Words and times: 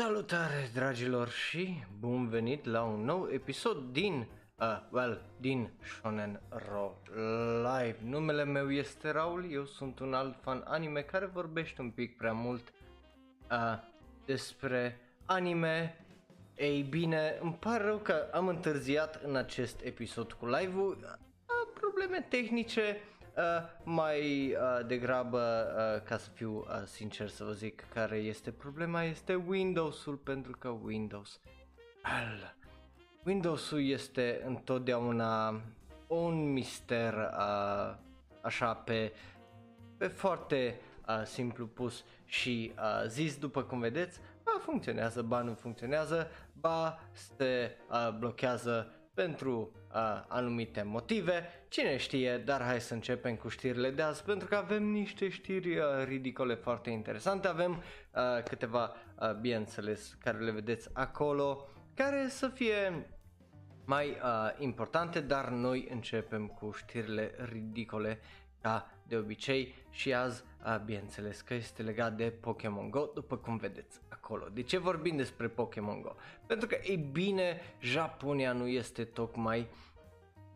Salutare 0.00 0.70
dragilor 0.74 1.28
și 1.28 1.84
bun 1.98 2.28
venit 2.28 2.64
la 2.64 2.82
un 2.82 3.04
nou 3.04 3.28
episod 3.32 3.92
din, 3.92 4.26
uh, 4.58 4.66
well, 4.90 5.20
din 5.40 5.70
Shonen 5.82 6.40
Ro 6.48 6.96
Live. 7.56 7.96
Numele 8.04 8.44
meu 8.44 8.72
este 8.72 9.10
Raul, 9.10 9.52
eu 9.52 9.64
sunt 9.64 9.98
un 9.98 10.14
alt 10.14 10.36
fan 10.42 10.62
anime 10.66 11.00
care 11.00 11.26
vorbește 11.26 11.80
un 11.80 11.90
pic 11.90 12.16
prea 12.16 12.32
mult 12.32 12.72
uh, 13.50 13.78
despre 14.24 15.00
anime. 15.26 16.04
Ei 16.56 16.82
bine, 16.82 17.38
îmi 17.40 17.56
pare 17.60 17.84
rău 17.84 17.98
că 17.98 18.28
am 18.32 18.48
întârziat 18.48 19.22
în 19.24 19.36
acest 19.36 19.80
episod 19.82 20.32
cu 20.32 20.46
live-ul, 20.46 20.98
uh, 21.02 21.72
probleme 21.80 22.26
tehnice, 22.28 22.96
Uh, 22.96 23.19
mai 23.82 24.52
uh, 24.52 24.86
degrabă, 24.86 25.66
uh, 25.76 26.02
ca 26.08 26.16
să 26.16 26.30
fiu 26.30 26.56
uh, 26.56 26.82
sincer 26.84 27.28
să 27.28 27.44
vă 27.44 27.52
zic 27.52 27.84
care 27.94 28.16
este 28.16 28.50
problema, 28.50 29.02
este 29.02 29.34
Windows-ul, 29.34 30.16
pentru 30.16 30.56
că 30.58 30.68
Windows, 30.68 31.40
al, 32.02 32.54
Windows-ul 33.24 33.86
este 33.88 34.42
întotdeauna 34.46 35.60
un 36.06 36.52
mister, 36.52 37.14
uh, 37.14 37.94
așa 38.40 38.74
pe, 38.74 39.12
pe 39.96 40.06
foarte 40.06 40.80
uh, 41.08 41.22
simplu 41.24 41.66
pus 41.66 42.04
și 42.24 42.72
uh, 42.76 43.06
zis, 43.06 43.36
după 43.36 43.62
cum 43.62 43.78
vedeți, 43.78 44.20
ba 44.44 44.50
funcționează, 44.60 45.22
ba 45.22 45.40
nu 45.40 45.54
funcționează, 45.54 46.30
ba 46.52 46.98
se 47.12 47.76
uh, 47.90 48.16
blochează 48.18 48.92
pentru 49.14 49.72
uh, 49.94 50.24
anumite 50.28 50.82
motive, 50.82 51.48
cine 51.68 51.96
știe, 51.96 52.38
dar 52.38 52.62
hai 52.62 52.80
să 52.80 52.94
începem 52.94 53.36
cu 53.36 53.48
știrile 53.48 53.90
de 53.90 54.02
azi 54.02 54.22
pentru 54.22 54.48
că 54.48 54.56
avem 54.56 54.84
niște 54.84 55.28
știri 55.28 55.78
uh, 55.78 55.84
ridicole 56.04 56.54
foarte 56.54 56.90
interesante, 56.90 57.48
avem 57.48 57.72
uh, 57.72 58.42
câteva, 58.44 58.92
uh, 59.20 59.34
bineînțeles, 59.34 60.16
care 60.18 60.38
le 60.38 60.50
vedeți 60.50 60.88
acolo, 60.92 61.68
care 61.94 62.28
să 62.28 62.48
fie 62.48 63.06
mai 63.84 64.08
uh, 64.08 64.50
importante, 64.58 65.20
dar 65.20 65.48
noi 65.48 65.88
începem 65.90 66.46
cu 66.46 66.70
știrile 66.70 67.34
ridicole 67.52 68.20
ca 68.60 68.90
de 69.06 69.16
obicei. 69.16 69.74
Și 69.90 70.14
azi, 70.14 70.44
uh, 70.66 70.80
bineînțeles 70.84 71.40
că 71.40 71.54
este 71.54 71.82
legat 71.82 72.16
de 72.16 72.30
Pokémon 72.40 72.90
Go, 72.90 73.10
după 73.14 73.36
cum 73.36 73.56
vedeți 73.56 74.00
acolo. 74.30 74.48
De 74.52 74.62
ce 74.62 74.78
vorbim 74.78 75.16
despre 75.16 75.48
Pokémon 75.48 76.02
Go? 76.02 76.14
Pentru 76.46 76.66
că, 76.66 76.76
ei 76.82 76.96
bine, 76.96 77.60
Japonia 77.80 78.52
nu 78.52 78.66
este 78.66 79.04
tocmai 79.04 79.66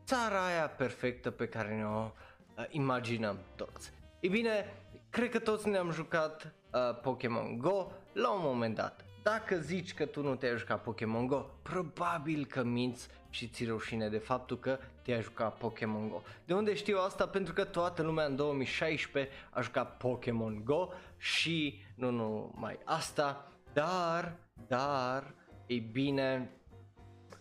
țara 0.05 0.47
aia 0.47 0.69
perfectă 0.69 1.31
pe 1.31 1.49
care 1.49 1.77
ne-o 1.77 2.11
uh, 2.59 2.65
imaginăm 2.69 3.39
toți. 3.57 3.93
Ei 4.21 4.29
bine, 4.29 4.75
cred 5.11 5.31
că 5.31 5.39
toți 5.39 5.69
ne-am 5.69 5.91
jucat 5.91 6.55
uh, 6.73 7.01
Pokémon 7.03 7.59
Go 7.59 7.91
la 8.13 8.31
un 8.31 8.41
moment 8.43 8.75
dat. 8.75 9.05
Dacă 9.23 9.57
zici 9.57 9.95
că 9.95 10.07
tu 10.07 10.23
nu 10.23 10.35
te-ai 10.35 10.59
jucat 10.59 10.83
Pokémon 10.83 11.27
Go, 11.27 11.47
probabil 11.63 12.47
că 12.47 12.63
minți 12.63 13.09
și 13.31 13.49
ți 13.49 13.65
rușine 13.65 14.09
de 14.09 14.19
faptul 14.19 14.59
că 14.59 14.79
te-ai 15.03 15.23
jucat 15.23 15.57
Pokémon 15.57 16.09
Go. 16.09 16.23
De 16.45 16.55
unde 16.55 16.75
știu 16.75 16.99
asta? 16.99 17.27
Pentru 17.27 17.53
că 17.53 17.65
toată 17.65 18.03
lumea 18.03 18.25
în 18.25 18.37
2016 18.37 19.33
a 19.51 19.61
jucat 19.61 19.97
Pokémon 19.97 20.61
Go 20.65 20.89
și 21.17 21.83
nu 21.95 22.11
numai 22.11 22.79
asta, 22.85 23.49
dar, 23.75 24.37
dar, 24.67 25.35
ei 25.67 25.81
bine, 25.81 26.51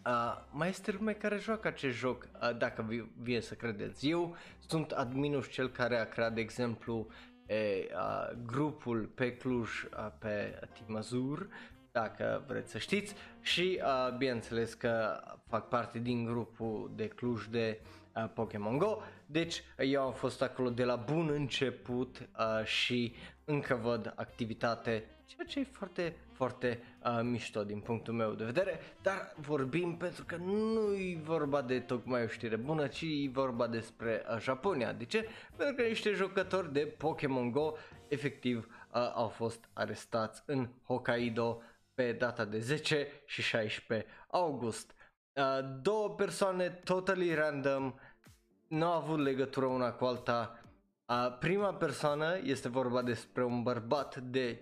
Uh, 0.05 0.37
mai 0.51 0.69
este 0.69 0.91
lume 0.91 1.13
care 1.13 1.37
joacă 1.37 1.67
acest 1.67 1.95
joc, 1.97 2.27
uh, 2.41 2.57
dacă 2.57 3.05
vie 3.21 3.41
să 3.41 3.53
credeți. 3.53 4.09
Eu 4.09 4.35
sunt 4.59 4.91
adminul 4.91 5.45
cel 5.45 5.69
care 5.69 5.99
a 5.99 6.07
creat, 6.07 6.33
de 6.33 6.41
exemplu, 6.41 7.07
e, 7.45 7.55
uh, 7.55 8.37
grupul 8.45 9.11
pe 9.15 9.37
Cluj 9.37 9.83
uh, 9.83 10.07
pe 10.19 10.59
Timazur, 10.73 11.47
dacă 11.91 12.43
vreți 12.47 12.71
să 12.71 12.77
știți, 12.77 13.15
și 13.41 13.81
uh, 13.83 14.17
bineînțeles 14.17 14.73
că 14.73 15.19
fac 15.47 15.67
parte 15.67 15.99
din 15.99 16.25
grupul 16.25 16.91
de 16.95 17.07
Cluj 17.07 17.45
de 17.45 17.81
uh, 18.15 18.29
Pokémon 18.33 18.77
Go, 18.77 18.97
deci 19.25 19.63
eu 19.77 20.01
am 20.01 20.13
fost 20.13 20.41
acolo 20.41 20.69
de 20.69 20.83
la 20.83 20.95
bun 20.95 21.29
început 21.29 22.17
uh, 22.19 22.65
și 22.65 23.15
încă 23.45 23.75
văd 23.75 24.13
activitate, 24.15 25.05
ceea 25.25 25.47
ce 25.47 25.59
e 25.59 25.63
foarte, 25.63 26.15
foarte 26.31 26.83
uh, 27.03 27.19
mișto 27.23 27.63
din 27.63 27.79
punctul 27.79 28.13
meu 28.13 28.31
de 28.31 28.43
vedere, 28.43 28.79
dar 29.01 29.33
vorbim 29.37 29.97
pentru 29.97 30.23
că 30.25 30.35
nu 30.35 30.93
e 30.95 31.19
vorba 31.23 31.61
de 31.61 31.79
tocmai 31.79 32.23
o 32.23 32.27
știre 32.27 32.55
bună, 32.55 32.87
ci 32.87 33.01
e 33.01 33.29
vorba 33.31 33.67
despre 33.67 34.25
uh, 34.29 34.39
Japonia. 34.39 34.93
De 34.93 35.05
ce? 35.05 35.27
Pentru 35.55 35.75
că 35.75 35.81
niște 35.81 36.11
jucători 36.11 36.73
de 36.73 36.79
Pokémon 36.79 37.51
Go 37.51 37.73
efectiv 38.07 38.67
uh, 38.93 39.11
au 39.13 39.27
fost 39.27 39.69
arestați 39.73 40.43
în 40.45 40.69
Hokkaido 40.85 41.61
pe 41.93 42.11
data 42.11 42.45
de 42.45 42.59
10 42.59 43.07
și 43.25 43.41
16 43.41 44.07
august. 44.27 44.95
Uh, 45.33 45.43
două 45.81 46.09
persoane 46.09 46.69
totally 46.69 47.33
random 47.33 47.93
nu 48.67 48.85
au 48.85 48.97
avut 48.97 49.19
legătură 49.19 49.65
una 49.65 49.91
cu 49.91 50.05
alta. 50.05 50.62
Uh, 51.13 51.37
prima 51.39 51.73
persoană 51.73 52.39
este 52.43 52.69
vorba 52.69 53.01
despre 53.01 53.43
un 53.43 53.63
bărbat 53.63 54.17
de 54.17 54.61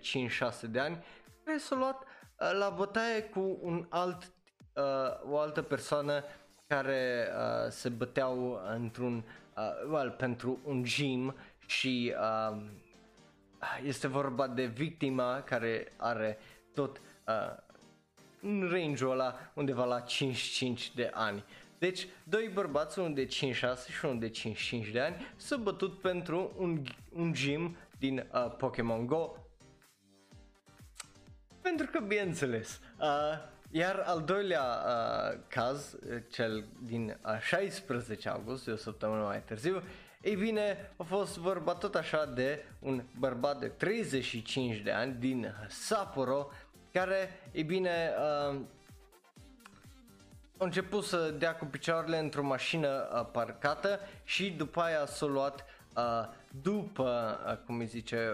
de 0.70 0.78
ani 0.78 1.04
care 1.44 1.58
s-a 1.58 1.76
luat 1.76 2.02
uh, 2.02 2.50
la 2.58 2.68
bătaie 2.68 3.22
cu 3.22 3.58
un 3.62 3.86
alt, 3.88 4.32
uh, 4.74 5.30
o 5.30 5.38
altă 5.38 5.62
persoană 5.62 6.24
care 6.66 7.28
uh, 7.28 7.70
se 7.70 7.88
băteau 7.88 8.60
într-un, 8.74 9.24
uh, 9.56 9.90
well, 9.90 10.10
pentru 10.10 10.58
un 10.64 10.82
gym 10.82 11.34
și 11.66 12.14
uh, 12.50 12.62
este 13.84 14.06
vorba 14.06 14.46
de 14.46 14.64
victima 14.64 15.40
care 15.40 15.92
are 15.96 16.38
tot 16.74 17.00
uh, 17.26 17.56
în 18.40 18.68
range-ul 18.70 19.10
ăla 19.10 19.34
undeva 19.54 19.84
la 19.84 20.02
5-5 20.02 20.04
de 20.94 21.10
ani. 21.14 21.44
Deci, 21.82 22.08
doi 22.24 22.50
bărbați, 22.52 22.98
unul 22.98 23.14
de 23.14 23.26
5-6 23.26 23.28
și 23.98 24.04
unul 24.04 24.18
de 24.18 24.30
5-5 24.30 24.92
de 24.92 25.00
ani, 25.00 25.16
s-au 25.36 25.58
bătut 25.58 26.00
pentru 26.00 26.52
un, 26.58 26.82
un 27.12 27.32
gym 27.32 27.76
din 27.98 28.28
uh, 28.32 28.54
Pokémon 28.56 29.06
Go. 29.06 29.34
Pentru 31.62 31.86
că, 31.86 32.00
bineînțeles, 32.00 32.80
uh, 33.00 33.06
iar 33.70 34.02
al 34.06 34.22
doilea 34.22 34.62
uh, 34.62 35.38
caz, 35.48 35.98
cel 36.30 36.64
din 36.82 37.18
uh, 37.26 37.40
16 37.40 38.28
august, 38.28 38.64
de 38.64 38.70
o 38.70 38.76
săptămână 38.76 39.22
mai 39.22 39.42
târziu, 39.42 39.82
ei 40.20 40.36
bine, 40.36 40.92
a 40.96 41.02
fost 41.02 41.38
vorba 41.38 41.74
tot 41.74 41.94
așa 41.94 42.24
de 42.26 42.64
un 42.78 43.04
bărbat 43.18 43.58
de 43.58 43.66
35 43.66 44.76
de 44.76 44.90
ani 44.90 45.14
din 45.18 45.54
Sapporo, 45.68 46.50
care, 46.92 47.40
e 47.52 47.62
bine, 47.62 48.10
uh, 48.50 48.60
a 50.62 50.64
început 50.64 51.04
să 51.04 51.34
dea 51.38 51.56
cu 51.56 51.64
picioarele 51.64 52.18
într-o 52.18 52.42
mașină 52.42 53.08
uh, 53.14 53.26
parcată 53.32 54.00
și 54.24 54.50
după 54.50 54.80
aia 54.80 55.06
s-a 55.06 55.26
luat 55.26 55.64
uh, 55.96 56.28
după, 56.62 57.38
uh, 57.46 57.56
cum 57.56 57.78
îi 57.78 57.86
zice, 57.86 58.30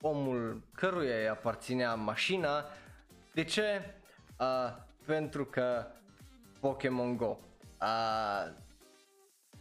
omul 0.00 0.62
căruia 0.74 1.16
îi 1.16 1.28
aparținea 1.28 1.94
mașina. 1.94 2.64
De 3.32 3.44
ce? 3.44 3.94
Uh, 4.38 4.76
pentru 5.04 5.44
că 5.44 5.86
Pokémon 6.60 7.16
Go. 7.16 7.38
Uh, 7.80 8.52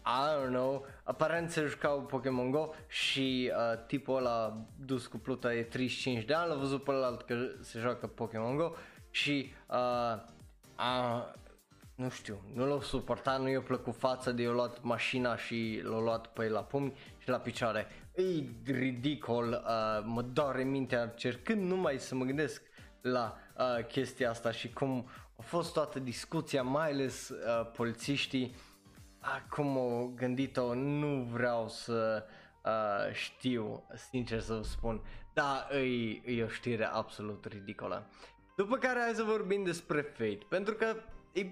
I 0.06 0.36
don't 0.36 0.50
know, 0.50 0.86
aparent 1.04 1.50
se 1.50 1.66
jucau 1.66 2.02
Pokémon 2.02 2.52
Go 2.52 2.70
și 2.88 3.52
uh, 3.56 3.86
tipul 3.88 4.18
ăla 4.18 4.66
dus 4.86 5.08
cu 5.08 5.18
pluta 5.18 5.54
e 5.54 5.64
35 5.64 6.26
de 6.26 6.34
ani, 6.34 6.50
l-a 6.50 6.56
văzut 6.56 6.84
pe 6.84 6.92
ălalt 6.92 7.22
că 7.22 7.36
se 7.62 7.80
joacă 7.80 8.08
Pokémon 8.08 8.56
Go 8.56 8.72
și 9.10 9.54
uh, 9.70 10.22
uh, 10.78 11.42
nu 12.04 12.10
știu, 12.10 12.42
nu 12.54 12.66
l-a 12.66 12.82
suportat, 12.82 13.40
nu 13.42 13.50
i-a 13.50 13.62
plăcut 13.62 13.96
fața 13.96 14.32
de 14.32 14.42
i-a 14.42 14.52
luat 14.52 14.82
mașina 14.82 15.36
și 15.36 15.82
l-a 15.84 16.00
luat 16.00 16.28
pe 16.28 16.44
el 16.44 16.52
la 16.52 16.64
pumni 16.64 16.94
și 17.18 17.30
la 17.30 17.38
picioare. 17.38 17.88
E 18.16 18.24
ridicol, 18.72 19.48
uh, 19.48 20.04
mă 20.06 20.22
doare 20.22 20.64
mintea 20.64 21.08
cercând 21.08 21.62
numai 21.62 22.00
să 22.00 22.16
mă 22.16 22.26
gândesc 22.26 22.62
la 23.02 23.38
uh, 23.58 23.86
chestia 23.86 24.30
asta 24.30 24.52
și 24.52 24.74
cum 24.74 25.10
a 25.36 25.42
fost 25.42 25.74
toată 25.74 26.00
discuția, 26.00 26.64
mai 26.64 26.92
ales 26.92 27.30
uh, 27.30 27.72
polițiștii 27.76 28.56
acum 29.20 29.78
o 29.78 30.08
gândit-o, 30.16 30.74
nu 30.74 31.28
vreau 31.32 31.68
să 31.70 32.26
uh, 32.66 33.14
știu, 33.14 33.88
sincer 34.12 34.40
să 34.40 34.54
vă 34.54 34.64
spun, 34.64 35.02
dar 35.34 35.68
e, 35.72 36.22
e 36.26 36.44
o 36.44 36.48
știre 36.48 36.86
absolut 36.86 37.46
ridicolă. 37.46 38.10
După 38.56 38.78
care 38.78 39.00
hai 39.00 39.14
să 39.14 39.24
vorbim 39.24 39.64
despre 39.64 40.02
Fate, 40.02 40.46
pentru 40.50 40.74
că 40.74 40.86
e, 40.86 40.96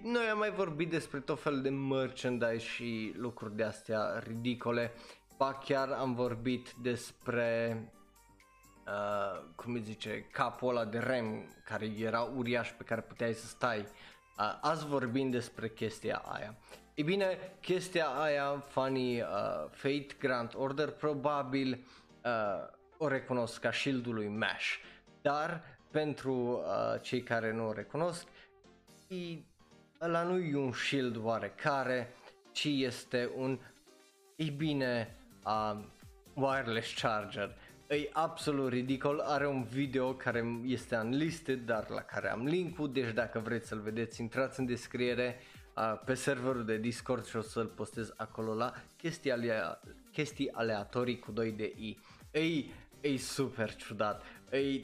noi 0.04 0.26
am 0.26 0.38
mai 0.38 0.52
vorbit 0.52 0.90
despre 0.90 1.20
tot 1.20 1.42
felul 1.42 1.62
de 1.62 1.70
merchandise 1.70 2.66
și 2.66 3.14
lucruri 3.18 3.56
de 3.56 3.64
astea 3.64 4.24
ridicole, 4.28 4.92
ba 5.38 5.54
chiar 5.54 5.90
am 5.90 6.14
vorbit 6.14 6.72
despre 6.82 7.78
uh, 8.88 9.42
cum 9.56 9.74
îi 9.74 9.82
zice, 9.82 10.28
capul 10.32 10.70
ăla 10.70 10.86
de 10.86 10.98
rem 10.98 11.56
care 11.66 11.86
era 11.86 12.22
uriaș 12.22 12.72
pe 12.72 12.84
care 12.84 13.02
puteai 13.02 13.34
să 13.34 13.48
stai. 13.48 13.80
Uh, 13.80 14.58
azi 14.62 14.86
vorbim 14.86 15.30
despre 15.30 15.70
chestia 15.70 16.18
aia. 16.26 16.58
E 16.94 17.04
bine, 17.04 17.38
chestia 17.62 18.06
aia, 18.06 18.60
fanii 18.60 19.22
uh, 19.22 19.28
Fate 19.70 20.16
Grand 20.20 20.54
Order 20.56 20.90
probabil 20.90 21.88
uh, 22.24 22.68
o 22.98 23.08
recunosc 23.08 23.60
ca 23.60 23.72
shield 23.72 24.08
lui 24.08 24.28
Mash, 24.28 24.78
dar 25.22 25.64
pentru 25.92 26.34
uh, 26.34 27.02
cei 27.02 27.22
care 27.22 27.52
nu 27.52 27.68
o 27.68 27.74
recunosc, 27.74 28.28
e, 29.08 29.16
ăla 30.02 30.24
nu 30.24 30.38
e 30.38 30.56
un 30.56 30.72
shield 30.72 31.18
oarecare, 31.24 32.14
ci 32.52 32.66
este 32.66 33.32
un, 33.36 33.60
e 34.36 34.50
bine, 34.50 35.16
uh, 35.46 35.78
wireless 36.34 37.02
charger. 37.02 37.58
E 37.88 38.10
absolut 38.12 38.72
ridicol, 38.72 39.20
are 39.20 39.48
un 39.48 39.64
video 39.64 40.14
care 40.14 40.60
este 40.66 40.98
unlisted, 40.98 41.66
dar 41.66 41.90
la 41.90 42.02
care 42.02 42.32
am 42.32 42.46
linkul, 42.46 42.92
deci 42.92 43.14
dacă 43.14 43.40
vreți 43.40 43.68
să-l 43.68 43.80
vedeți, 43.80 44.22
intrați 44.22 44.60
în 44.60 44.66
descriere 44.66 45.40
uh, 45.76 46.02
pe 46.06 46.14
serverul 46.14 46.66
de 46.66 46.78
Discord 46.78 47.26
și 47.26 47.36
o 47.36 47.42
să-l 47.42 47.66
postez 47.66 48.14
acolo 48.18 48.54
la 48.54 48.74
chestii, 48.98 49.32
alea, 49.32 49.80
chestii 50.12 50.52
aleatorii 50.52 51.20
cu 51.20 51.32
2 51.32 51.52
de 51.52 51.74
i. 51.78 51.98
E, 52.32 52.66
e 53.02 53.18
super 53.18 53.76
ciudat, 53.76 54.24
e 54.50 54.82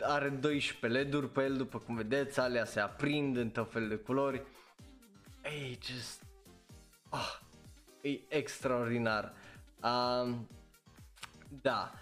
are 0.00 0.28
12 0.28 0.86
LED-uri 0.86 1.28
pe 1.28 1.42
el, 1.42 1.56
după 1.56 1.78
cum 1.78 1.94
vedeți, 1.94 2.40
alea 2.40 2.64
se 2.64 2.80
aprind 2.80 3.36
în 3.36 3.50
tot 3.50 3.72
fel 3.72 3.88
de 3.88 3.94
culori. 3.94 4.42
E 5.42 5.78
just... 5.82 6.22
Oh, 7.10 7.38
e 8.00 8.20
extraordinar. 8.28 9.32
Um, 9.82 10.48
da. 11.62 11.92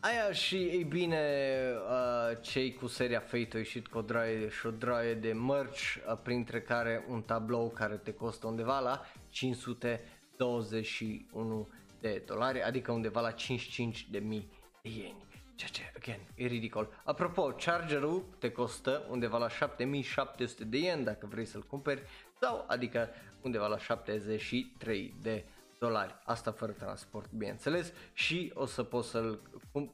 Aia 0.00 0.32
și, 0.32 0.56
ei 0.56 0.84
bine, 0.84 1.50
uh, 1.90 2.30
cei 2.40 2.74
cu 2.74 2.86
seria 2.86 3.20
Fate 3.20 3.48
au 3.52 3.58
ieșit 3.58 3.86
cu 3.86 3.98
o 3.98 4.02
draie 4.02 4.48
și 4.48 4.66
o 4.66 4.70
draie 4.70 5.14
de 5.14 5.32
merch, 5.32 5.78
uh, 5.78 5.94
printre 6.22 6.60
care 6.60 7.04
un 7.08 7.22
tablou 7.22 7.70
care 7.70 7.96
te 7.96 8.14
costă 8.14 8.46
undeva 8.46 8.78
la 8.78 9.00
521 9.28 11.68
de 12.00 12.22
dolari, 12.26 12.62
adică 12.62 12.92
undeva 12.92 13.20
la 13.20 13.30
55 13.30 14.06
de 14.10 14.18
mii 14.18 14.48
de 14.82 14.88
ieni. 14.88 15.25
Ceea 15.56 15.70
ce, 15.70 15.92
again, 15.96 16.20
e 16.34 16.46
ridicol. 16.46 16.88
Apropo, 17.04 17.42
chargerul 17.42 18.24
te 18.38 18.50
costă 18.52 19.06
undeva 19.10 19.38
la 19.38 19.48
7700 19.48 20.64
de 20.64 20.78
yen 20.78 21.04
dacă 21.04 21.26
vrei 21.26 21.44
să-l 21.44 21.62
cumperi, 21.62 22.02
sau 22.40 22.64
adică 22.68 23.08
undeva 23.40 23.66
la 23.66 23.78
73 23.78 25.14
de 25.22 25.44
dolari. 25.78 26.14
Asta 26.24 26.52
fără 26.52 26.72
transport, 26.72 27.30
bineînțeles, 27.32 27.92
și 28.12 28.52
o 28.54 28.66
să 28.66 28.82
poți 28.82 29.08
să-l, 29.08 29.40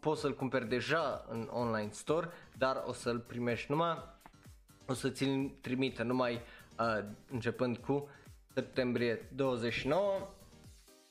poți 0.01 0.21
să-l 0.21 0.35
cumperi 0.35 0.69
deja 0.69 1.27
în 1.29 1.49
online 1.53 1.91
store, 1.91 2.29
dar 2.57 2.83
o 2.87 2.93
să-l 2.93 3.19
primești 3.19 3.71
numai, 3.71 4.05
o 4.87 4.93
să 4.93 5.11
ți-l 5.11 5.51
trimită 5.61 6.03
numai 6.03 6.35
uh, 6.79 7.05
începând 7.31 7.77
cu 7.77 8.09
septembrie 8.55 9.29
29. 9.35 10.29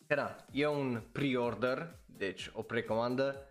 Că 0.07 0.15
da, 0.15 0.35
e 0.51 0.67
un 0.67 1.01
pre-order, 1.11 1.95
deci 2.05 2.51
o 2.53 2.61
precomandă. 2.61 3.45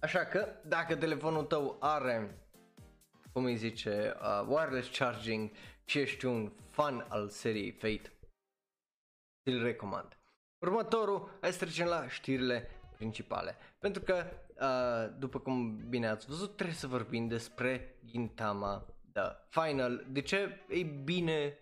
Așa 0.00 0.24
că 0.24 0.48
dacă 0.64 0.96
telefonul 0.96 1.44
tău 1.44 1.76
are, 1.80 2.38
cum 3.32 3.44
îi 3.44 3.56
zice, 3.56 4.16
uh, 4.20 4.46
wireless 4.48 4.98
charging 4.98 5.50
și 5.84 5.98
ești 5.98 6.24
un 6.24 6.52
fan 6.70 7.06
al 7.08 7.28
seriei 7.28 7.70
Fate, 7.70 8.12
îl 9.42 9.62
recomand. 9.62 10.18
Următorul, 10.58 11.38
hai 11.40 11.52
să 11.52 11.58
trecem 11.58 11.86
la 11.86 12.08
știrile 12.08 12.68
principale. 12.96 13.56
Pentru 13.78 14.02
că, 14.02 14.24
uh, 14.60 15.18
după 15.18 15.38
cum 15.38 15.88
bine 15.88 16.08
ați 16.08 16.26
văzut, 16.26 16.56
trebuie 16.56 16.76
să 16.76 16.86
vorbim 16.86 17.28
despre 17.28 17.94
Gintama 18.04 18.86
The 19.12 19.22
Final. 19.48 20.06
De 20.08 20.20
ce? 20.20 20.64
Ei 20.68 20.84
bine, 20.84 21.58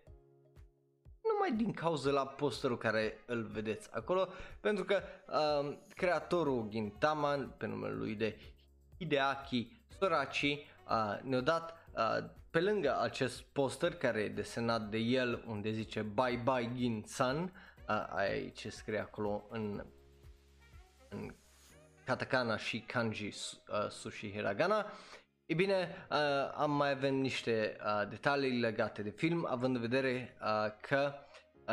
numai 1.49 1.65
din 1.65 1.73
cauza 1.73 2.11
la 2.11 2.27
posterul 2.27 2.79
care 2.79 3.19
îl 3.27 3.43
vedeți 3.43 3.89
acolo, 3.93 4.29
pentru 4.61 4.85
că 4.85 5.03
uh, 5.29 5.77
creatorul 5.95 6.67
Gintama, 6.69 7.55
pe 7.57 7.67
numele 7.67 7.95
lui 7.95 8.15
de 8.15 8.39
Hideaki 8.99 9.73
Sorachi, 9.99 10.67
uh, 10.89 11.19
ne-a 11.23 11.41
dat 11.41 11.75
uh, 11.95 12.25
pe 12.51 12.61
lângă 12.61 13.01
acest 13.01 13.43
poster 13.43 13.95
care 13.95 14.21
e 14.21 14.29
desenat 14.29 14.83
de 14.83 14.99
el 14.99 15.45
unde 15.47 15.71
zice 15.71 16.03
Bye 16.03 16.41
Bye 16.45 16.73
Gin 16.75 17.03
San, 17.07 17.53
ai 18.15 18.53
ce 18.53 18.71
scrie 18.71 18.99
acolo 18.99 19.47
în, 19.51 19.85
în 21.09 21.35
katakana 22.05 22.57
și 22.57 22.81
kanji 22.81 23.27
uh, 23.27 23.89
sushi 23.89 24.31
hiragana. 24.31 24.87
E 25.47 25.55
bine, 25.55 26.07
uh, 26.11 26.17
am 26.55 26.71
mai 26.71 26.91
avem 26.91 27.15
niște 27.15 27.77
uh, 27.81 28.09
detalii 28.09 28.61
legate 28.61 29.03
de 29.03 29.11
film, 29.11 29.47
având 29.51 29.75
în 29.75 29.81
vedere 29.81 30.37
uh, 30.41 30.73
că 30.81 31.15
uh, 31.15 31.26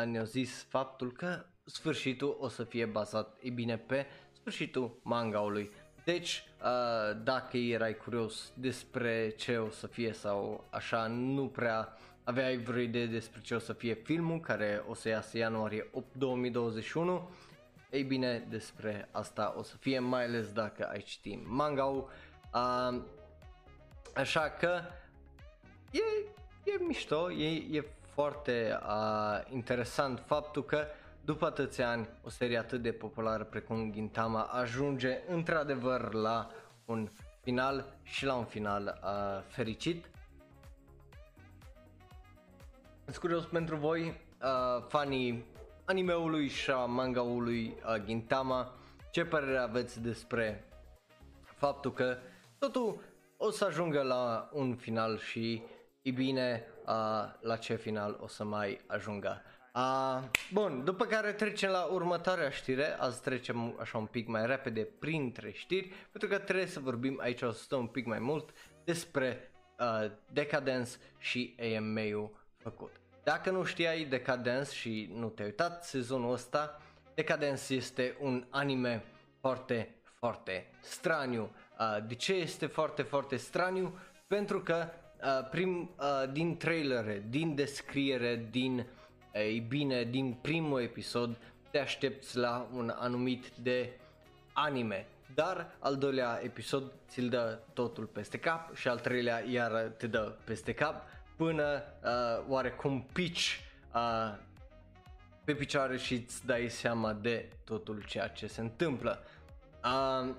ne-au 0.05 0.25
zis 0.25 0.65
faptul 0.69 1.11
că 1.11 1.45
sfârșitul 1.65 2.37
o 2.39 2.47
să 2.47 2.63
fie 2.63 2.85
bazat, 2.85 3.37
e 3.41 3.49
bine, 3.49 3.77
pe 3.77 4.05
sfârșitul 4.31 4.99
mangaului. 5.01 5.71
Deci, 6.03 6.43
uh, 6.63 7.17
dacă 7.23 7.57
erai 7.57 7.97
curios 7.97 8.51
despre 8.55 9.33
ce 9.37 9.57
o 9.57 9.69
să 9.69 9.87
fie 9.87 10.13
sau 10.13 10.67
așa, 10.69 11.07
nu 11.07 11.47
prea 11.47 11.97
aveai 12.23 12.57
vreo 12.57 12.81
idee 12.81 13.05
despre 13.05 13.41
ce 13.41 13.55
o 13.55 13.59
să 13.59 13.73
fie 13.73 13.93
filmul 13.93 14.39
care 14.39 14.83
o 14.87 14.93
să 14.93 15.09
iasă 15.09 15.37
ianuarie 15.37 15.89
8 15.91 16.15
2021, 16.15 17.29
ei 17.89 18.03
bine, 18.03 18.45
despre 18.49 19.09
asta 19.11 19.53
o 19.57 19.63
să 19.63 19.75
fie, 19.77 19.99
mai 19.99 20.23
ales 20.23 20.51
dacă 20.51 20.89
ai 20.91 21.01
citit 21.01 21.47
manga 21.47 21.85
uh, 21.85 22.07
Așa 24.15 24.49
că 24.49 24.81
e, 25.91 26.27
e 26.63 26.83
mișto, 26.87 27.31
e, 27.31 27.77
e 27.77 27.83
foarte 28.13 28.79
uh, 28.87 29.51
interesant 29.53 30.23
faptul 30.25 30.63
că 30.63 30.85
după 31.25 31.45
atâția 31.45 31.89
ani, 31.89 32.09
o 32.23 32.29
serie 32.29 32.57
atât 32.57 32.81
de 32.81 32.91
populară 32.91 33.43
precum 33.43 33.91
Gintama 33.91 34.41
ajunge 34.41 35.19
într-adevăr 35.27 36.13
la 36.13 36.49
un 36.85 37.09
final 37.41 37.97
și 38.03 38.25
la 38.25 38.35
un 38.35 38.45
final 38.45 38.99
uh, 39.03 39.43
fericit. 39.47 40.09
Sunt 43.03 43.17
curios 43.17 43.45
pentru 43.45 43.75
voi, 43.75 44.01
uh, 44.41 44.83
fanii 44.87 45.45
animeului 45.85 46.47
și 46.47 46.71
a 46.71 46.85
mangaului 46.85 47.65
uh, 47.65 48.03
Gintama, 48.05 48.73
ce 49.11 49.25
părere 49.25 49.57
aveți 49.57 50.01
despre 50.01 50.67
faptul 51.43 51.93
că 51.93 52.17
totul 52.57 52.99
o 53.37 53.49
să 53.49 53.65
ajungă 53.65 54.01
la 54.01 54.49
un 54.51 54.75
final 54.75 55.17
și 55.17 55.63
e 56.01 56.11
bine 56.11 56.67
uh, 56.85 57.33
la 57.39 57.55
ce 57.55 57.75
final 57.75 58.17
o 58.21 58.27
să 58.27 58.43
mai 58.43 58.79
ajungă. 58.87 59.41
Uh, 59.75 60.23
bun, 60.51 60.83
după 60.83 61.05
care 61.05 61.31
trecem 61.31 61.69
la 61.69 61.83
următoarea 61.83 62.49
știre, 62.49 62.95
azi 62.99 63.21
trecem 63.21 63.75
așa 63.79 63.97
un 63.97 64.05
pic 64.05 64.27
mai 64.27 64.45
repede 64.45 64.87
printre 64.99 65.51
știri, 65.51 65.91
pentru 66.11 66.29
că 66.29 66.37
trebuie 66.37 66.65
să 66.65 66.79
vorbim 66.79 67.19
aici, 67.21 67.41
o 67.41 67.51
să 67.51 67.63
stăm 67.63 67.79
un 67.79 67.87
pic 67.87 68.05
mai 68.05 68.19
mult 68.19 68.49
despre 68.83 69.51
uh, 69.79 70.11
Decadence 70.31 70.91
și 71.17 71.55
AMA-ul 71.77 72.29
făcut. 72.57 72.91
Dacă 73.23 73.49
nu 73.51 73.63
știai 73.63 74.03
Decadence 74.03 74.71
și 74.71 75.11
nu 75.13 75.27
te-ai 75.27 75.47
uitat 75.47 75.85
sezonul 75.85 76.31
ăsta, 76.31 76.81
Decadence 77.13 77.73
este 77.73 78.17
un 78.19 78.45
anime 78.49 79.03
foarte, 79.39 79.95
foarte 80.03 80.69
straniu. 80.81 81.51
Uh, 81.79 81.97
de 82.07 82.15
ce 82.15 82.33
este 82.33 82.65
foarte, 82.65 83.01
foarte 83.01 83.35
straniu? 83.35 83.97
Pentru 84.27 84.61
că 84.61 84.87
uh, 85.23 85.49
prim, 85.49 85.89
uh, 85.99 86.31
din 86.31 86.57
trailere, 86.57 87.23
din 87.29 87.55
descriere, 87.55 88.47
din 88.51 88.77
uh, 88.77 88.85
ei 89.33 89.59
bine, 89.59 90.03
din 90.03 90.37
primul 90.41 90.81
episod 90.81 91.37
te 91.71 91.79
aștepți 91.79 92.37
la 92.37 92.67
un 92.73 92.93
anumit 92.95 93.51
de 93.61 93.89
anime, 94.53 95.07
dar 95.33 95.75
al 95.79 95.97
doilea 95.97 96.39
episod 96.43 96.91
ți-l 97.09 97.29
dă 97.29 97.59
totul 97.73 98.05
peste 98.05 98.37
cap 98.37 98.75
și 98.75 98.87
al 98.87 98.99
treilea 98.99 99.43
iar 99.49 99.71
te 99.97 100.07
dă 100.07 100.35
peste 100.43 100.73
cap 100.73 101.07
până 101.35 101.83
uh, 102.03 102.45
oarecum 102.47 103.07
pitch 103.13 103.57
uh, 103.93 104.35
pe 105.43 105.53
picioare 105.53 105.97
și 105.97 106.13
îți 106.13 106.45
dai 106.45 106.69
seama 106.69 107.13
de 107.13 107.49
totul 107.63 108.03
ceea 108.07 108.27
ce 108.27 108.47
se 108.47 108.61
întâmplă. 108.61 109.23
Uh, 109.83 110.35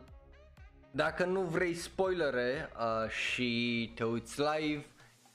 dacă 0.94 1.24
nu 1.24 1.40
vrei 1.40 1.74
spoilere 1.74 2.70
uh, 2.78 3.10
și 3.10 3.92
te 3.94 4.04
uiți 4.04 4.40
live, 4.40 4.84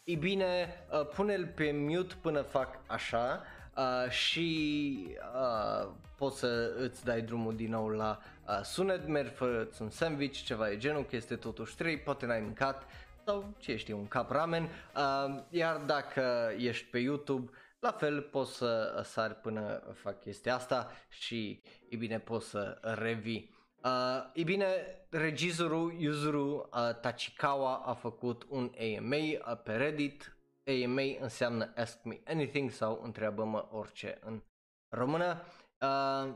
E 0.10 0.16
bine, 0.16 0.86
uh, 0.92 1.08
pune-l 1.16 1.52
pe 1.56 1.72
mute 1.72 2.16
până 2.22 2.42
fac 2.42 2.80
așa 2.88 3.44
uh, 3.76 4.10
și 4.10 5.08
uh, 5.36 5.90
poți 6.18 6.40
să 6.40 6.74
îți 6.78 7.06
dai 7.06 7.22
drumul 7.22 7.56
din 7.56 7.70
nou 7.70 7.88
la 7.88 8.20
uh, 8.48 8.60
sunet, 8.64 9.08
mergi 9.08 9.32
fă 9.32 9.68
un 9.80 9.90
sandwich, 9.90 10.44
ceva 10.44 10.68
de 10.68 10.78
genul, 10.78 11.06
că 11.06 11.16
este 11.16 11.36
totuși 11.36 11.76
3, 11.76 11.98
poate 11.98 12.26
n-ai 12.26 12.40
mâncat 12.40 12.86
sau 13.26 13.54
ce 13.58 13.76
știu, 13.76 13.98
un 13.98 14.08
cap 14.08 14.32
ramen, 14.32 14.64
uh, 14.64 15.44
iar 15.50 15.78
dacă 15.78 16.52
ești 16.58 16.86
pe 16.86 16.98
YouTube, 16.98 17.52
la 17.80 17.92
fel 17.92 18.22
poți 18.22 18.56
să 18.56 19.02
sari 19.04 19.36
până 19.36 19.94
fac 19.94 20.20
chestia 20.20 20.56
asta 20.56 20.92
și 21.10 21.62
e 21.90 21.96
bine 21.96 22.20
poți 22.20 22.50
să 22.50 22.78
revii. 22.82 23.58
Uh, 23.84 24.30
e 24.34 24.44
bine, 24.44 24.66
regizorul 25.10 25.94
Yuzuru 25.98 26.70
uh, 26.74 26.96
Tachikawa 27.02 27.76
a 27.86 27.94
făcut 27.94 28.46
un 28.50 28.72
AMA 28.80 29.16
uh, 29.16 29.58
pe 29.64 29.76
Reddit. 29.76 30.38
AMA 30.66 31.02
înseamnă 31.20 31.74
Ask 31.76 32.04
Me 32.04 32.20
Anything 32.26 32.72
sau 32.72 33.02
întreabă-mă 33.04 33.68
orice 33.72 34.18
în 34.22 34.42
română. 34.90 35.42
Uh, 35.82 36.34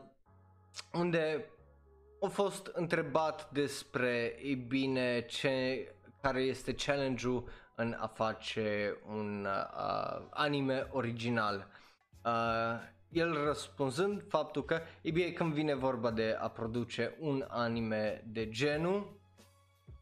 unde 0.92 1.44
a 2.20 2.26
fost 2.26 2.66
întrebat 2.66 3.50
despre, 3.50 4.36
e 4.42 4.54
bine, 4.54 5.20
ce, 5.26 5.88
care 6.22 6.40
este 6.40 6.74
challenge-ul 6.74 7.48
în 7.74 7.96
a 7.98 8.06
face 8.06 8.96
un 9.06 9.46
uh, 9.46 10.26
anime 10.30 10.88
original. 10.90 11.66
Uh, 12.24 12.92
el 13.14 13.44
răspunzând 13.44 14.22
faptul 14.28 14.64
că, 14.64 14.80
e 15.00 15.10
bine, 15.10 15.30
când 15.30 15.52
vine 15.52 15.74
vorba 15.74 16.10
de 16.10 16.36
a 16.40 16.48
produce 16.48 17.16
un 17.18 17.44
anime 17.48 18.24
de 18.26 18.48
genul, 18.48 19.16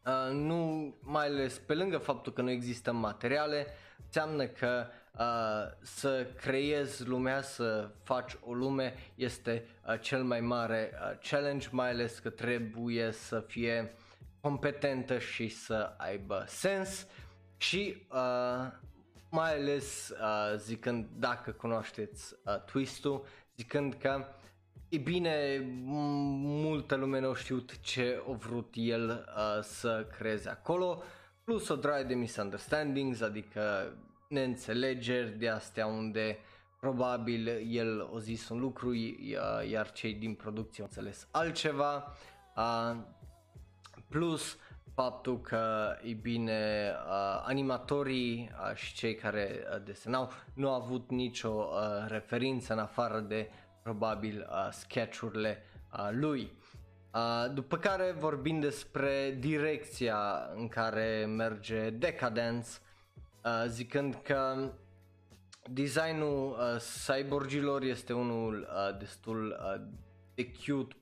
uh, 0.05 0.33
nu, 0.33 0.93
mai 0.99 1.25
ales 1.25 1.57
pe 1.57 1.73
lângă 1.73 1.97
faptul 1.97 2.33
că 2.33 2.41
nu 2.41 2.49
există 2.49 2.91
materiale, 2.91 3.67
înseamnă 4.05 4.45
că 4.45 4.85
uh, 5.19 5.77
să 5.81 6.27
creezi 6.41 7.07
lumea, 7.07 7.41
să 7.41 7.89
faci 8.03 8.37
o 8.41 8.53
lume 8.53 8.93
este 9.15 9.65
uh, 9.87 9.99
cel 9.99 10.23
mai 10.23 10.39
mare 10.39 10.91
uh, 10.93 11.17
challenge, 11.29 11.67
mai 11.71 11.89
ales 11.89 12.19
că 12.19 12.29
trebuie 12.29 13.11
să 13.11 13.39
fie 13.39 13.93
competentă 14.41 15.19
și 15.19 15.47
să 15.47 15.93
aibă 15.97 16.43
sens. 16.47 17.07
Și 17.57 18.05
uh, 18.11 18.71
mai 19.33 19.53
ales 19.53 20.09
uh, 20.09 20.57
zicând 20.57 21.07
dacă 21.17 21.51
cunoașteți 21.51 22.35
uh, 22.45 22.61
twist-ul, 22.61 23.25
zicând 23.55 23.93
că 23.93 24.25
e 24.89 24.97
bine, 24.97 25.61
multă 25.85 26.95
lume 26.95 27.19
nu 27.19 27.29
a 27.29 27.35
știut 27.35 27.79
ce 27.79 28.23
a 28.29 28.31
vrut 28.31 28.73
el 28.77 29.09
uh, 29.09 29.63
să 29.63 30.07
creeze 30.17 30.49
acolo, 30.49 31.03
plus 31.43 31.69
o 31.69 31.75
draie 31.75 32.03
de 32.03 32.13
misunderstandings, 32.13 33.21
adică 33.21 33.93
neînțelegeri 34.29 35.37
de 35.37 35.49
astea 35.49 35.85
unde 35.85 36.37
probabil 36.79 37.47
el 37.69 38.09
a 38.15 38.19
zis 38.19 38.49
un 38.49 38.59
lucru 38.59 38.93
iar 39.69 39.91
cei 39.91 40.13
din 40.13 40.33
producție 40.33 40.83
au 40.83 40.89
înțeles 40.91 41.27
altceva 41.31 42.15
uh, 42.55 42.95
plus 44.09 44.57
faptul 44.93 45.41
că, 45.41 45.95
e 46.03 46.13
bine, 46.13 46.91
uh, 47.07 47.43
animatorii 47.45 48.51
uh, 48.51 48.75
și 48.75 48.93
cei 48.93 49.15
care 49.15 49.63
uh, 49.73 49.83
desenau 49.83 50.31
nu 50.53 50.69
au 50.69 50.81
avut 50.81 51.09
nicio 51.09 51.49
uh, 51.49 52.05
referință 52.07 52.73
în 52.73 52.79
afară 52.79 53.19
de 53.19 53.49
probabil 53.83 54.47
uh, 54.49 54.71
sketchurile 54.71 55.63
uh, 55.93 56.09
lui. 56.11 56.51
Uh, 57.13 57.53
după 57.53 57.77
care 57.77 58.15
vorbim 58.17 58.59
despre 58.59 59.37
direcția 59.39 60.49
în 60.55 60.67
care 60.67 61.25
merge 61.25 61.89
Decadence, 61.89 62.69
uh, 63.43 63.63
zicând 63.67 64.19
că 64.23 64.71
designul 65.69 66.49
uh, 66.51 66.81
cyborgilor 67.05 67.81
este 67.81 68.13
unul 68.13 68.67
uh, 68.69 68.97
destul 68.97 69.59
uh, 69.59 69.81
de 70.35 70.51
cute, 70.65 70.95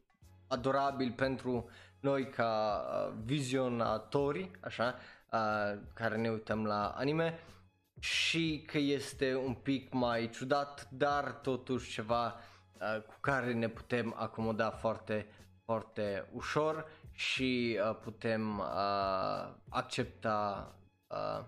adorabil 0.48 1.14
pentru 1.16 1.70
noi 2.02 2.30
ca 2.30 2.84
uh, 2.86 3.14
vizionatori, 3.24 4.52
așa, 4.62 4.96
uh, 5.32 5.80
care 5.94 6.18
ne 6.18 6.30
uităm 6.30 6.66
la 6.66 6.88
anime 6.88 7.40
și 8.00 8.64
că 8.68 8.78
este 8.78 9.36
un 9.36 9.54
pic 9.54 9.94
mai 9.94 10.30
ciudat, 10.30 10.88
dar 10.92 11.32
totuși 11.32 11.92
ceva 11.92 12.26
uh, 12.26 13.02
cu 13.02 13.14
care 13.20 13.54
ne 13.54 13.68
putem 13.68 14.16
acomoda 14.18 14.70
foarte, 14.70 15.28
foarte 15.66 16.30
ușor 16.34 16.86
și 17.12 17.80
uh, 17.90 17.96
putem 18.04 18.60
uh, 18.60 19.54
accepta 19.70 20.72
uh, 21.08 21.46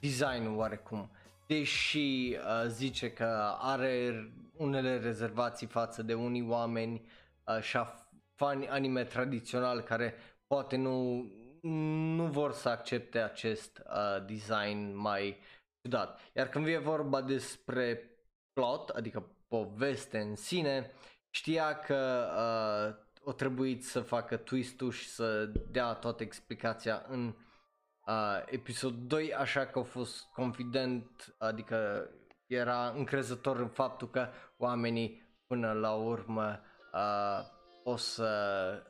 designul 0.00 0.56
oarecum. 0.56 1.10
Deși 1.46 2.36
uh, 2.36 2.66
zice 2.66 3.12
că 3.12 3.54
are 3.58 4.30
unele 4.56 4.98
rezervații 4.98 5.66
față 5.66 6.02
de 6.02 6.14
unii 6.14 6.46
oameni 6.48 7.06
uh, 7.44 7.60
și-a 7.60 8.05
fani 8.36 8.68
anime 8.68 9.04
tradițional 9.04 9.80
care 9.80 10.14
poate 10.46 10.76
nu, 10.76 11.26
nu 12.16 12.26
vor 12.26 12.52
să 12.52 12.68
accepte 12.68 13.18
acest 13.18 13.82
uh, 13.86 14.24
design 14.26 14.96
mai 14.96 15.38
ciudat. 15.82 16.20
Iar 16.32 16.48
când 16.48 16.64
vine 16.64 16.78
vorba 16.78 17.22
despre 17.22 18.10
plot, 18.52 18.88
adică 18.88 19.30
poveste 19.48 20.18
în 20.18 20.36
sine, 20.36 20.90
știa 21.30 21.78
că 21.78 22.28
uh, 22.36 23.04
o 23.24 23.32
trebuit 23.32 23.84
să 23.84 24.00
facă 24.00 24.36
twist-ul 24.36 24.90
și 24.90 25.08
să 25.08 25.44
dea 25.70 25.92
toată 25.92 26.22
explicația 26.22 27.04
în 27.08 27.34
uh, 28.06 28.42
episod 28.46 28.94
2, 28.94 29.34
așa 29.34 29.66
că 29.66 29.78
a 29.78 29.82
fost 29.82 30.24
confident, 30.32 31.34
adică 31.38 32.10
era 32.46 32.88
încrezător 32.88 33.60
în 33.60 33.68
faptul 33.68 34.10
că 34.10 34.28
oamenii 34.56 35.22
până 35.46 35.72
la 35.72 35.92
urmă 35.92 36.60
uh, 36.92 37.54
o 37.88 37.96
să 37.96 38.30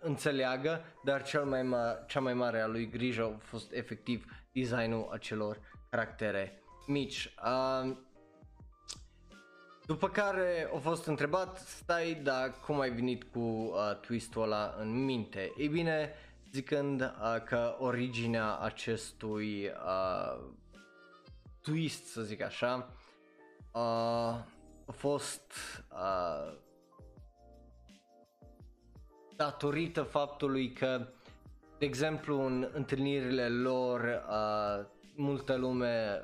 înțeleagă, 0.00 0.84
dar 1.04 1.22
cel 1.22 1.44
mai 1.44 1.62
ma- 1.62 2.06
cea 2.06 2.20
mai 2.20 2.34
mare 2.34 2.60
a 2.60 2.66
lui 2.66 2.88
grijă 2.90 3.22
a 3.24 3.38
fost 3.38 3.72
efectiv 3.72 4.24
designul 4.52 5.08
acelor 5.12 5.60
caractere 5.90 6.62
mici. 6.86 7.34
Uh, 7.44 7.96
după 9.86 10.08
care 10.08 10.70
a 10.74 10.78
fost 10.78 11.06
întrebat, 11.06 11.58
stai, 11.58 12.14
dar 12.14 12.54
cum 12.64 12.80
ai 12.80 12.90
venit 12.90 13.24
cu 13.24 13.38
uh, 13.38 14.00
twist-ul 14.00 14.42
ăla 14.42 14.74
în 14.78 15.04
minte? 15.04 15.52
Ei 15.56 15.68
bine, 15.68 16.12
zicând 16.52 17.00
uh, 17.00 17.42
că 17.44 17.76
originea 17.78 18.56
acestui 18.56 19.66
uh, 19.66 20.44
twist, 21.60 22.06
să 22.06 22.22
zic 22.22 22.42
așa, 22.42 22.90
uh, 23.72 23.80
a 24.86 24.92
fost 24.92 25.52
uh, 25.92 26.64
datorită 29.36 30.02
faptului 30.02 30.72
că, 30.72 31.06
de 31.78 31.84
exemplu, 31.86 32.44
în 32.44 32.70
întâlnirile 32.72 33.48
lor, 33.48 34.24
uh, 34.28 34.86
multă 35.16 35.56
lume, 35.56 36.22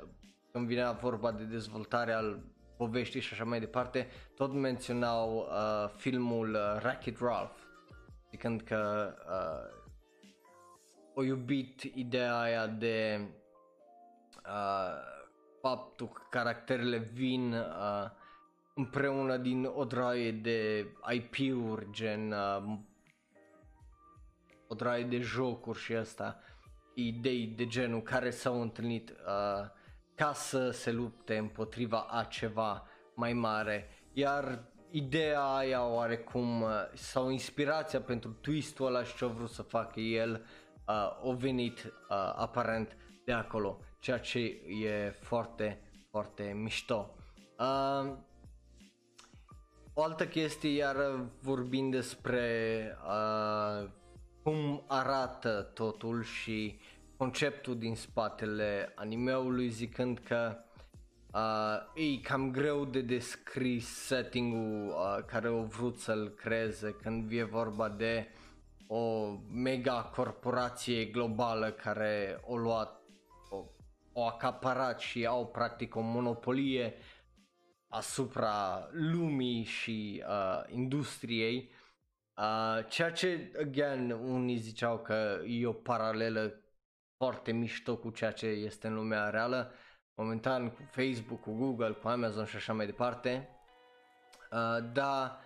când 0.51 0.67
vine 0.67 0.97
vorba 1.01 1.31
de 1.31 1.43
dezvoltare 1.43 2.13
al 2.13 2.39
poveștii 2.77 3.21
și 3.21 3.33
așa 3.33 3.43
mai 3.43 3.59
departe, 3.59 4.07
tot 4.35 4.53
menționau 4.53 5.35
uh, 5.37 5.89
filmul 5.97 6.53
uh, 6.53 6.81
Wreck-It 6.83 7.19
Ralph, 7.19 7.59
zicând 8.29 8.61
că 8.61 9.13
uh, 9.29 9.81
o 11.13 11.23
iubit 11.23 11.81
ideea 11.81 12.39
aia 12.39 12.67
de 12.67 13.27
uh, 14.45 15.11
faptul 15.61 16.07
că 16.07 16.21
caracterele 16.29 16.97
vin 16.97 17.53
uh, 17.53 18.09
împreună 18.75 19.37
din 19.37 19.65
o 19.65 19.83
draie 19.83 20.31
de 20.31 20.87
IP-uri 21.09 21.87
gen 21.91 22.31
uh, 22.31 22.77
o 24.73 24.75
draie 24.75 25.03
de 25.03 25.19
jocuri 25.19 25.79
și 25.79 25.93
asta, 25.93 26.39
idei 26.93 27.45
de 27.45 27.67
genul 27.67 28.01
care 28.01 28.29
s-au 28.29 28.61
întâlnit 28.61 29.09
uh, 29.09 29.69
ca 30.15 30.33
să 30.33 30.69
se 30.69 30.91
lupte 30.91 31.37
împotriva 31.37 31.99
a 32.09 32.23
ceva 32.23 32.87
mai 33.15 33.33
mare. 33.33 33.89
Iar 34.13 34.63
ideea 34.91 35.41
aia 35.41 35.85
oarecum 35.85 36.61
uh, 36.61 36.69
sau 36.93 37.29
inspirația 37.29 38.01
pentru 38.01 38.29
twist-ul 38.41 38.85
ăla 38.85 39.03
și 39.03 39.15
ce 39.15 39.25
a 39.25 39.27
vrut 39.27 39.49
să 39.49 39.61
facă 39.61 39.99
el 39.99 40.31
uh, 40.87 41.31
a 41.31 41.35
venit 41.37 41.83
uh, 41.85 42.33
aparent 42.35 42.97
de 43.25 43.33
acolo, 43.33 43.79
ceea 43.99 44.19
ce 44.19 44.39
e 44.83 45.15
foarte, 45.21 45.81
foarte 46.09 46.43
mișto. 46.43 47.15
Uh, 47.59 48.13
o 49.93 50.03
altă 50.03 50.27
chestie, 50.27 50.69
iar 50.69 50.95
vorbind 51.41 51.91
despre 51.91 52.97
uh, 53.07 53.89
cum 54.43 54.83
arată 54.87 55.71
totul 55.73 56.23
și 56.23 56.79
conceptul 57.17 57.77
din 57.77 57.95
spatele 57.95 58.91
animeului 58.95 59.69
zicând 59.69 60.19
că 60.19 60.57
uh, 61.33 62.03
e 62.03 62.21
cam 62.21 62.51
greu 62.51 62.85
de 62.85 63.01
descris 63.01 63.87
setting-ul 63.87 64.87
uh, 64.87 65.23
care 65.25 65.47
au 65.47 65.63
vrut 65.63 65.99
să-l 65.99 66.29
creeze 66.29 66.91
când 67.01 67.31
e 67.31 67.43
vorba 67.43 67.89
de 67.89 68.27
o 68.87 69.27
mega 69.51 70.11
corporație 70.15 71.05
globală 71.05 71.71
care 71.71 72.41
o 72.45 72.57
luat, 72.57 73.01
o, 73.49 73.63
o 74.13 74.25
acaparat 74.25 74.99
și 74.99 75.25
au 75.25 75.47
practic 75.47 75.95
o 75.95 76.01
monopolie 76.01 76.93
asupra 77.87 78.87
lumii 78.91 79.63
și 79.63 80.23
uh, 80.27 80.73
industriei 80.73 81.69
Uh, 82.37 82.85
ceea 82.87 83.11
ce, 83.11 83.51
again, 83.59 84.11
unii 84.11 84.57
ziceau 84.57 84.97
că 84.97 85.39
e 85.45 85.67
o 85.67 85.73
paralelă 85.73 86.63
foarte 87.17 87.51
mișto 87.51 87.97
cu 87.97 88.09
ceea 88.09 88.31
ce 88.31 88.45
este 88.45 88.87
în 88.87 88.93
lumea 88.93 89.29
reală, 89.29 89.71
momentan 90.15 90.69
cu 90.69 90.81
Facebook, 90.91 91.41
cu 91.41 91.51
Google, 91.51 91.91
cu 91.91 92.07
Amazon 92.07 92.45
și 92.45 92.55
așa 92.55 92.73
mai 92.73 92.85
departe. 92.85 93.49
Uh, 94.51 94.89
dar, 94.93 95.39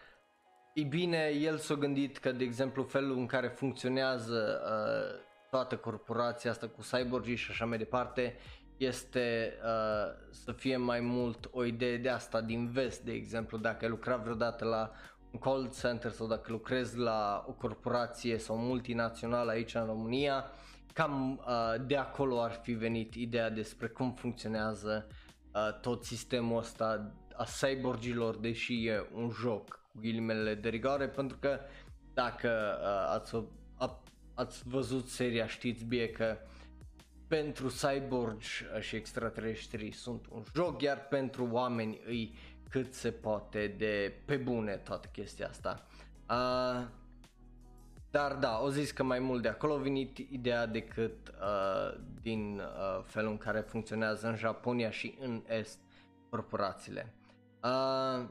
e 0.73 0.83
bine, 0.83 1.27
el 1.27 1.57
s-a 1.57 1.75
gândit 1.75 2.17
că, 2.17 2.31
de 2.31 2.43
exemplu, 2.43 2.83
felul 2.83 3.17
în 3.17 3.25
care 3.25 3.47
funcționează 3.47 4.61
uh, 4.65 5.25
toată 5.49 5.77
corporația 5.77 6.51
asta 6.51 6.67
cu 6.67 6.81
cyborgii 6.81 7.35
și 7.35 7.51
așa 7.51 7.65
mai 7.65 7.77
departe 7.77 8.37
este 8.77 9.53
uh, 9.63 10.27
să 10.29 10.51
fie 10.51 10.77
mai 10.77 10.99
mult 10.99 11.49
o 11.51 11.63
idee 11.63 11.97
de 11.97 12.09
asta 12.09 12.41
din 12.41 12.69
vest, 12.69 13.01
de 13.01 13.11
exemplu, 13.11 13.57
dacă 13.57 13.85
ai 13.85 13.91
lucrat 13.91 14.21
vreodată 14.21 14.65
la 14.65 14.91
un 15.16 15.16
call 15.39 15.71
center 15.79 16.11
sau 16.11 16.27
dacă 16.27 16.51
lucrezi 16.51 16.97
la 16.97 17.45
o 17.47 17.51
corporație 17.51 18.37
sau 18.37 18.57
multinațională 18.57 19.51
aici 19.51 19.75
în 19.75 19.85
România, 19.85 20.45
cam 20.93 21.41
uh, 21.47 21.85
de 21.85 21.95
acolo 21.95 22.41
ar 22.41 22.51
fi 22.51 22.71
venit 22.71 23.13
ideea 23.15 23.49
despre 23.49 23.87
cum 23.87 24.13
funcționează 24.13 25.07
uh, 25.53 25.79
tot 25.81 26.03
sistemul 26.03 26.57
ăsta 26.57 27.11
a 27.35 27.43
cyborgilor, 27.43 28.37
deși 28.37 28.85
e 28.85 29.09
un 29.13 29.29
joc 29.29 29.69
cu 29.69 29.99
ghilimele 30.01 30.55
de 30.55 30.69
rigoare, 30.69 31.07
pentru 31.07 31.37
că 31.39 31.59
dacă 32.13 32.77
uh, 32.81 33.13
ați, 33.15 33.35
a, 33.75 34.03
ați 34.33 34.63
văzut 34.65 35.07
seria 35.07 35.47
știți 35.47 35.85
bine 35.85 36.05
că 36.05 36.37
pentru 37.27 37.67
cyborgi 37.67 38.63
și 38.79 38.95
extraterestri 38.95 39.91
sunt 39.91 40.25
un 40.29 40.43
joc, 40.55 40.81
iar 40.81 41.07
pentru 41.07 41.47
oameni 41.51 42.01
îi 42.05 42.35
cât 42.69 42.93
se 42.93 43.11
poate 43.11 43.67
de 43.77 44.13
pe 44.25 44.35
bune 44.35 44.75
toată 44.75 45.09
chestia 45.11 45.47
asta. 45.47 45.85
Uh, 46.29 46.87
dar 48.11 48.33
da, 48.33 48.59
o 48.61 48.69
zis 48.69 48.91
că 48.91 49.03
mai 49.03 49.19
mult 49.19 49.41
de 49.41 49.47
acolo 49.47 49.73
a 49.73 49.77
venit 49.77 50.17
ideea 50.17 50.65
decât 50.65 51.27
uh, 51.27 51.99
din 52.21 52.59
uh, 52.59 53.03
felul 53.05 53.31
în 53.31 53.37
care 53.37 53.59
funcționează 53.59 54.27
în 54.27 54.35
Japonia 54.35 54.89
și 54.89 55.17
în 55.19 55.43
Est 55.47 55.79
corporațiile. 56.29 57.13
Uh, 57.63 58.25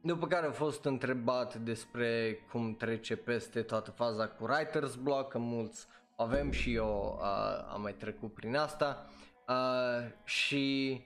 după 0.00 0.26
care 0.26 0.46
a 0.46 0.50
fost 0.50 0.84
întrebat 0.84 1.54
despre 1.54 2.38
cum 2.50 2.74
trece 2.74 3.16
peste 3.16 3.62
toată 3.62 3.90
faza 3.90 4.28
cu 4.28 4.46
writer's 4.46 4.94
block, 5.02 5.28
că 5.30 5.38
mulți 5.38 5.86
avem 6.16 6.50
și 6.50 6.74
eu 6.74 7.18
uh, 7.20 7.66
am 7.72 7.82
mai 7.82 7.94
trecut 7.94 8.34
prin 8.34 8.56
asta 8.56 9.06
uh, 9.48 10.10
și 10.24 11.00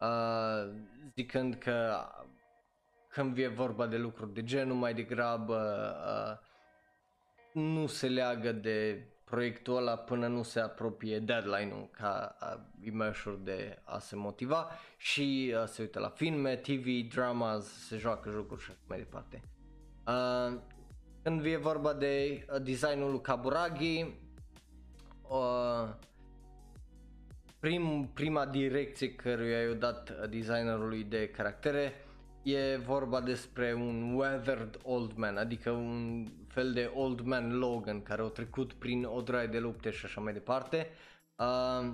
uh, 0.00 0.72
zicând 1.14 1.54
că 1.54 2.04
când 3.08 3.38
e 3.38 3.46
vorba 3.46 3.86
de 3.86 3.96
lucruri 3.96 4.32
de 4.32 4.42
genul 4.42 4.76
mai 4.76 4.94
degrabă 4.94 5.92
uh, 6.06 6.48
nu 7.62 7.86
se 7.86 8.08
leagă 8.08 8.52
de 8.52 9.06
proiectul 9.24 9.76
ăla 9.76 9.96
până 9.96 10.26
nu 10.26 10.42
se 10.42 10.60
apropie 10.60 11.18
deadline-ul 11.18 11.88
ca 11.90 12.36
e 12.82 12.90
mai 12.90 13.08
ușor 13.08 13.34
de 13.34 13.78
a 13.84 13.98
se 13.98 14.16
motiva 14.16 14.70
și 14.96 15.54
uh, 15.56 15.66
se 15.66 15.82
uită 15.82 15.98
la 15.98 16.08
filme, 16.08 16.56
TV, 16.56 17.12
dramas, 17.12 17.86
se 17.86 17.96
joacă 17.96 18.30
jocuri 18.30 18.62
și 18.62 18.70
așa 18.70 18.80
mai 18.88 18.98
departe. 18.98 19.42
Uh, 20.06 20.58
când 21.22 21.44
e 21.44 21.56
vorba 21.56 21.92
de 21.92 22.44
uh, 22.52 22.62
designul 22.62 23.10
lui 23.10 23.20
Kaburagi, 23.20 24.02
uh, 25.28 25.88
prim, 27.60 28.10
prima 28.14 28.46
direcție 28.46 29.14
căruia 29.14 29.60
i-a 29.60 29.74
dat 29.74 30.28
designerului 30.28 31.04
de 31.04 31.28
caractere 31.28 31.92
e 32.42 32.76
vorba 32.76 33.20
despre 33.20 33.74
un 33.74 34.14
weathered 34.14 34.78
old 34.82 35.12
man, 35.16 35.36
adică 35.36 35.70
un 35.70 36.26
fel 36.48 36.72
de 36.72 36.90
old 36.94 37.20
man 37.20 37.58
Logan 37.58 38.02
care 38.02 38.22
a 38.22 38.24
trecut 38.24 38.72
prin 38.72 39.04
o 39.04 39.20
draie 39.20 39.46
de 39.46 39.58
lupte 39.58 39.90
și 39.90 40.04
așa 40.04 40.20
mai 40.20 40.32
departe. 40.32 40.88
Uh, 41.36 41.92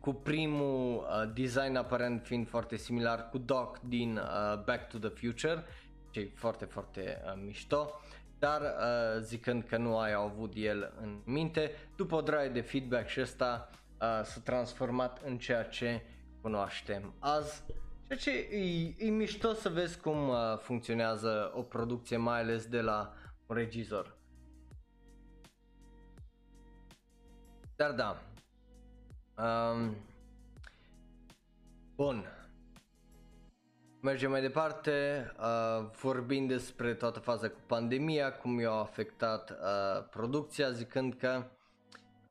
cu 0.00 0.12
primul 0.12 0.96
uh, 0.96 1.32
design 1.34 1.76
aparent 1.76 2.26
fiind 2.26 2.48
foarte 2.48 2.76
similar 2.76 3.28
cu 3.28 3.38
Doc 3.38 3.80
din 3.80 4.16
uh, 4.16 4.62
Back 4.64 4.88
to 4.88 4.98
the 4.98 5.08
Future, 5.08 5.64
ce 6.10 6.20
e 6.20 6.30
foarte, 6.34 6.64
foarte 6.64 7.22
uh, 7.24 7.42
mișto, 7.44 8.00
dar 8.38 8.60
uh, 8.60 9.20
zicând 9.20 9.64
că 9.64 9.76
nu 9.76 9.98
ai 9.98 10.12
avut 10.12 10.52
el 10.56 10.92
în 11.00 11.20
minte, 11.24 11.70
după 11.96 12.14
o 12.14 12.20
draie 12.20 12.48
de 12.48 12.60
feedback 12.60 13.08
și 13.08 13.20
ăsta 13.20 13.70
uh, 14.00 14.24
s-a 14.24 14.40
transformat 14.44 15.22
în 15.24 15.38
ceea 15.38 15.62
ce 15.62 16.02
cunoaștem 16.40 17.14
azi. 17.18 17.64
Ceea 18.06 18.18
ce 18.18 18.56
e, 18.56 18.94
e 18.98 19.10
mișto 19.10 19.52
să 19.52 19.68
vezi 19.68 20.00
cum 20.00 20.28
uh, 20.28 20.58
funcționează 20.58 21.52
o 21.54 21.62
producție, 21.62 22.16
mai 22.16 22.40
ales 22.40 22.66
de 22.66 22.80
la 22.80 23.14
un 23.46 23.56
regizor. 23.56 24.16
Dar 27.76 27.92
da. 27.92 28.22
Um, 29.42 29.96
bun. 31.96 32.32
Mergem 34.00 34.30
mai 34.30 34.40
departe, 34.40 35.26
uh, 35.38 35.90
vorbind 36.02 36.48
despre 36.48 36.94
toată 36.94 37.18
faza 37.18 37.48
cu 37.48 37.58
pandemia, 37.66 38.32
cum 38.32 38.60
i-a 38.60 38.70
afectat 38.70 39.50
uh, 39.50 40.08
producția, 40.10 40.70
zicând 40.70 41.14
că 41.14 41.44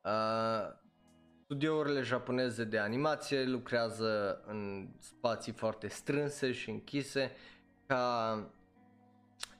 uh, 0.02 0.87
studiourile 1.48 2.02
japoneze 2.02 2.64
de 2.64 2.78
animație 2.78 3.44
lucrează 3.44 4.42
în 4.46 4.88
spații 4.98 5.52
foarte 5.52 5.88
strânse 5.88 6.52
și 6.52 6.70
închise, 6.70 7.32
ca 7.86 8.52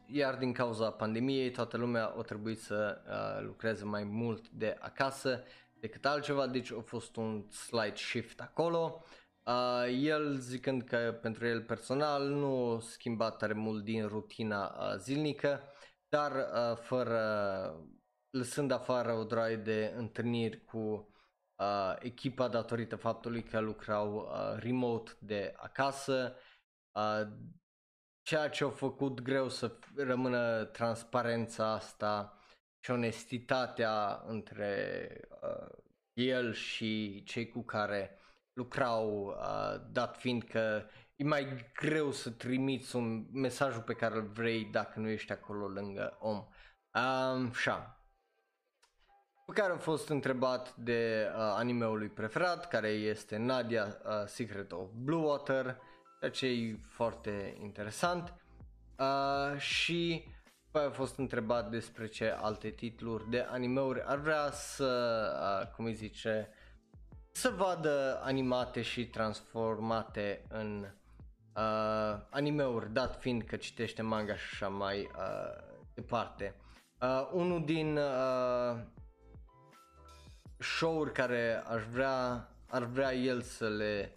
iar 0.07 0.37
din 0.37 0.53
cauza 0.53 0.91
pandemiei 0.91 1.51
toată 1.51 1.77
lumea 1.77 2.15
a 2.19 2.21
trebuit 2.23 2.61
să 2.61 3.01
uh, 3.07 3.45
lucreze 3.47 3.85
mai 3.85 4.05
mult 4.05 4.49
de 4.49 4.77
acasă 4.81 5.43
decât 5.81 6.07
altceva, 6.07 6.47
deci 6.47 6.73
a 6.73 6.81
fost 6.85 7.17
un 7.17 7.45
slight 7.51 7.97
shift 7.97 8.41
acolo. 8.41 9.05
Uh, 9.45 9.99
el 10.03 10.37
zicând 10.37 10.83
că 10.83 11.19
pentru 11.23 11.47
el 11.47 11.63
personal 11.63 12.29
nu 12.29 12.75
a 12.75 12.81
schimbat 12.81 13.37
tare 13.37 13.53
mult 13.53 13.85
din 13.85 14.07
rutina 14.07 14.77
uh, 14.79 14.99
zilnică, 14.99 15.63
dar 16.09 16.33
uh, 16.33 16.77
fără, 16.77 17.21
lăsând 18.31 18.71
afară 18.71 19.13
o 19.13 19.25
droaie 19.25 19.57
de 19.57 19.93
întâlniri 19.97 20.65
cu 20.65 21.13
uh, 21.59 21.97
echipa 21.99 22.49
datorită 22.49 22.97
faptului 22.97 23.43
că 23.43 23.61
lucrau 23.61 24.15
uh, 24.15 24.61
remote 24.61 25.13
de 25.19 25.55
acasă, 25.57 26.37
uh, 26.93 27.29
ceea 28.23 28.49
ce 28.49 28.65
a 28.65 28.71
făcut 28.71 29.21
greu 29.21 29.49
să 29.49 29.79
rămână 29.97 30.65
transparența 30.65 31.73
asta 31.73 32.39
și 32.81 32.91
onestitatea 32.91 34.23
între 34.27 35.11
uh, 35.43 35.79
el 36.13 36.53
și 36.53 37.23
cei 37.25 37.49
cu 37.49 37.63
care 37.63 38.19
lucrau, 38.53 39.25
uh, 39.27 39.81
dat 39.91 40.17
fiind 40.17 40.43
că 40.43 40.83
e 41.17 41.25
mai 41.25 41.71
greu 41.75 42.13
să 42.13 42.31
trimiți 42.31 42.97
un 42.97 43.27
mesajul 43.33 43.83
pe 43.83 43.95
care 43.95 44.15
îl 44.15 44.27
vrei 44.27 44.65
dacă 44.65 45.01
nu 45.01 45.09
ești 45.09 45.33
acolo 45.33 45.69
lângă 45.69 46.17
om. 46.21 46.37
Um, 46.37 47.49
așa. 47.49 47.98
Pe 49.49 49.55
care 49.55 49.73
am 49.73 49.79
fost 49.79 50.09
întrebat 50.09 50.75
de 50.75 51.27
uh, 51.29 51.41
animeul 51.57 51.99
lui 51.99 52.09
preferat, 52.09 52.69
care 52.69 52.89
este 52.89 53.37
Nadia 53.37 53.85
uh, 53.85 54.13
Secret 54.27 54.73
of 54.73 54.89
Blue 55.03 55.25
Water 55.25 55.77
ceea 56.19 56.31
ce 56.31 56.47
e 56.47 56.79
foarte 56.89 57.57
interesant. 57.63 58.35
Uh, 58.99 59.59
și 59.59 60.25
păi 60.71 60.85
a 60.85 60.91
fost 60.91 61.19
întrebat 61.19 61.71
despre 61.71 62.07
ce 62.07 62.37
alte 62.41 62.69
titluri 62.69 63.31
de 63.31 63.47
animeuri 63.51 64.03
ar 64.07 64.19
vrea 64.19 64.51
să, 64.51 65.63
uh, 65.63 65.75
cum 65.75 65.85
îi 65.85 65.95
zice, 65.95 66.49
să 67.33 67.53
vadă 67.57 68.21
animate 68.23 68.83
și 68.83 69.07
transformate 69.07 70.45
în 70.49 70.87
uh, 71.57 72.21
animeuri, 72.31 72.93
dat 72.93 73.21
fiind 73.21 73.43
că 73.43 73.57
citește 73.57 74.03
manga 74.03 74.35
și 74.37 74.49
așa 74.53 74.69
mai 74.69 74.99
uh, 74.99 75.85
departe. 75.95 76.55
Uh, 77.01 77.29
unul 77.33 77.65
din 77.65 77.97
uh, 77.97 78.77
show-uri 80.59 81.13
care 81.13 81.63
aș 81.67 81.83
vrea, 81.93 82.49
ar 82.69 82.85
vrea 82.85 83.15
el 83.15 83.43
să 83.43 83.69
le 83.69 84.13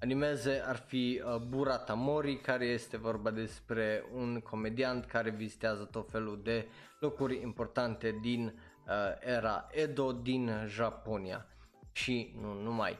animeze 0.00 0.62
ar 0.66 0.76
fi 0.76 1.22
uh, 1.24 1.36
Burata 1.36 1.94
Mori, 1.94 2.40
care 2.40 2.64
este 2.64 2.96
vorba 2.96 3.30
despre 3.30 4.04
un 4.14 4.40
comediant 4.40 5.04
care 5.04 5.30
vizitează 5.30 5.84
tot 5.84 6.10
felul 6.10 6.40
de 6.42 6.68
locuri 7.00 7.40
importante 7.42 8.18
din 8.22 8.44
uh, 8.86 8.92
era 9.20 9.66
Edo 9.70 10.12
din 10.12 10.50
Japonia 10.66 11.46
și 11.92 12.34
nu 12.40 12.52
numai. 12.52 12.98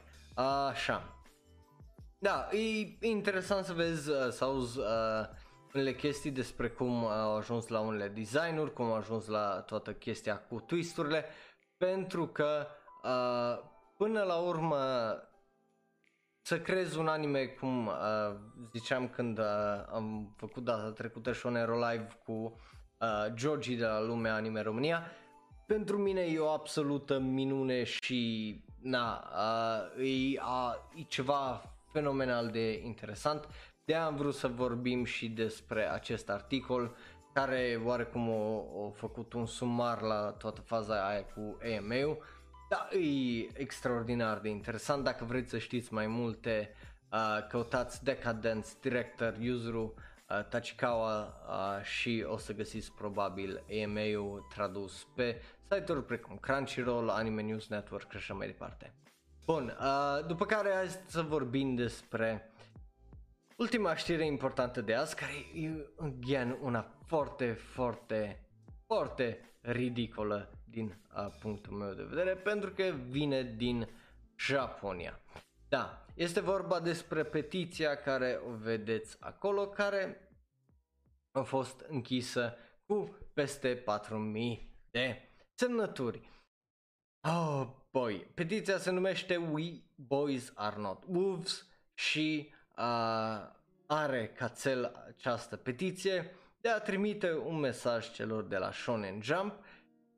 Așa. 0.67 1.09
Da, 2.19 2.49
e 2.51 3.07
interesant 3.07 3.65
să 3.65 3.73
vezi, 3.73 4.09
uh, 4.09 4.29
să 4.29 4.43
auzi 4.43 4.79
uh, 4.79 4.85
unele 5.73 5.93
chestii 5.93 6.31
despre 6.31 6.67
cum 6.67 7.05
au 7.05 7.35
ajuns 7.35 7.67
la 7.67 7.79
unele 7.79 8.07
designuri, 8.07 8.73
cum 8.73 8.85
au 8.85 8.95
ajuns 8.95 9.27
la 9.27 9.63
toată 9.65 9.93
chestia 9.93 10.37
cu 10.37 10.59
twisturile, 10.59 11.25
pentru 11.77 12.27
că 12.27 12.67
uh, 13.03 13.69
până 13.97 14.23
la 14.23 14.35
urmă 14.35 14.77
să 16.41 16.59
crezi 16.59 16.97
un 16.97 17.07
anime 17.07 17.45
cum 17.45 17.87
uh, 17.87 17.93
ziceam 18.73 19.07
când 19.07 19.37
uh, 19.37 19.45
am 19.93 20.33
făcut 20.37 20.63
data 20.63 20.91
trecută 20.91 21.31
Shonero 21.31 21.75
Live 21.75 22.07
cu 22.25 22.31
uh, 22.31 23.33
Georgie 23.33 23.77
de 23.77 23.85
la 23.85 24.01
Lumea 24.01 24.33
Anime 24.35 24.61
România, 24.61 25.11
pentru 25.65 25.97
mine 25.97 26.21
e 26.21 26.39
o 26.39 26.49
absolută 26.49 27.19
minune 27.19 27.83
și 27.83 28.63
na, 28.81 29.29
uh, 29.97 30.05
e, 30.05 30.39
uh, 30.39 30.99
e 30.99 31.01
ceva 31.07 31.61
fenomenal 31.91 32.49
de 32.49 32.81
interesant. 32.83 33.47
De 33.85 33.95
am 33.95 34.15
vrut 34.15 34.35
să 34.35 34.47
vorbim 34.47 35.05
și 35.05 35.29
despre 35.29 35.91
acest 35.91 36.29
articol 36.29 36.95
care 37.39 37.81
oarecum 37.83 38.29
a 38.29 38.91
făcut 38.93 39.33
un 39.33 39.45
sumar 39.45 40.01
la 40.01 40.35
toată 40.37 40.61
faza 40.61 41.07
aia 41.07 41.23
cu 41.23 41.57
AMA-ul 41.77 42.23
da, 42.69 42.87
e 42.97 43.47
extraordinar 43.53 44.39
de 44.39 44.49
interesant. 44.49 45.03
Dacă 45.03 45.25
vreți 45.25 45.49
să 45.49 45.57
știți 45.57 45.93
mai 45.93 46.07
multe, 46.07 46.75
uh, 47.11 47.47
căutați 47.49 48.03
Decadence 48.03 48.67
Director 48.81 49.35
Yuzuru 49.39 49.93
uh, 50.29 50.45
Tachikawa 50.49 51.19
uh, 51.19 51.83
și 51.83 52.25
o 52.27 52.37
să 52.37 52.53
găsiți 52.53 52.91
probabil 52.91 53.63
AMA-ul 53.83 54.45
tradus 54.53 55.07
pe 55.15 55.41
site-uri 55.69 56.05
precum 56.05 56.37
Crunchyroll, 56.37 57.09
Anime 57.09 57.41
News 57.41 57.67
Network 57.67 58.11
și 58.11 58.17
așa 58.17 58.33
mai 58.33 58.47
departe. 58.47 58.93
Bun, 59.45 59.77
uh, 59.79 60.25
după 60.27 60.45
care 60.45 60.71
hai 60.73 60.87
să 61.05 61.21
vorbim 61.21 61.75
despre 61.75 62.53
ultima 63.55 63.95
știre 63.95 64.25
importantă 64.25 64.81
de 64.81 64.93
azi, 64.93 65.15
care 65.15 65.33
e 65.53 65.89
again 65.97 66.57
una 66.61 66.97
foarte, 67.05 67.53
foarte, 67.53 68.49
foarte 68.85 69.57
ridicolă 69.61 70.59
din 70.69 71.05
uh, 71.15 71.35
punctul 71.39 71.73
meu 71.73 71.93
de 71.93 72.03
vedere, 72.03 72.35
pentru 72.35 72.69
că 72.69 72.83
vine 73.09 73.43
din 73.43 73.89
Japonia. 74.37 75.19
Da, 75.67 76.05
este 76.15 76.39
vorba 76.39 76.79
despre 76.79 77.23
petiția 77.23 77.95
care 77.95 78.41
o 78.47 78.55
vedeți 78.55 79.17
acolo, 79.19 79.67
care 79.67 80.29
a 81.31 81.41
fost 81.41 81.79
închisă 81.79 82.57
cu 82.85 83.17
peste 83.33 83.75
4000 83.75 84.77
de 84.91 85.29
semnături. 85.53 86.29
Oh 87.27 87.67
boy, 87.91 88.31
petiția 88.33 88.77
se 88.77 88.91
numește 88.91 89.37
We 89.37 89.81
Boys 89.95 90.51
Are 90.55 90.79
Not 90.79 91.03
Wolves 91.07 91.67
și 91.93 92.53
uh, 92.77 93.53
are 93.85 94.27
ca 94.27 94.47
cel 94.47 95.05
această 95.07 95.55
petiție 95.55 96.35
de 96.61 96.69
a 96.69 96.79
trimite 96.79 97.33
un 97.33 97.59
mesaj 97.59 98.11
celor 98.11 98.43
de 98.43 98.57
la 98.57 98.71
Shonen 98.71 99.21
Jump 99.21 99.53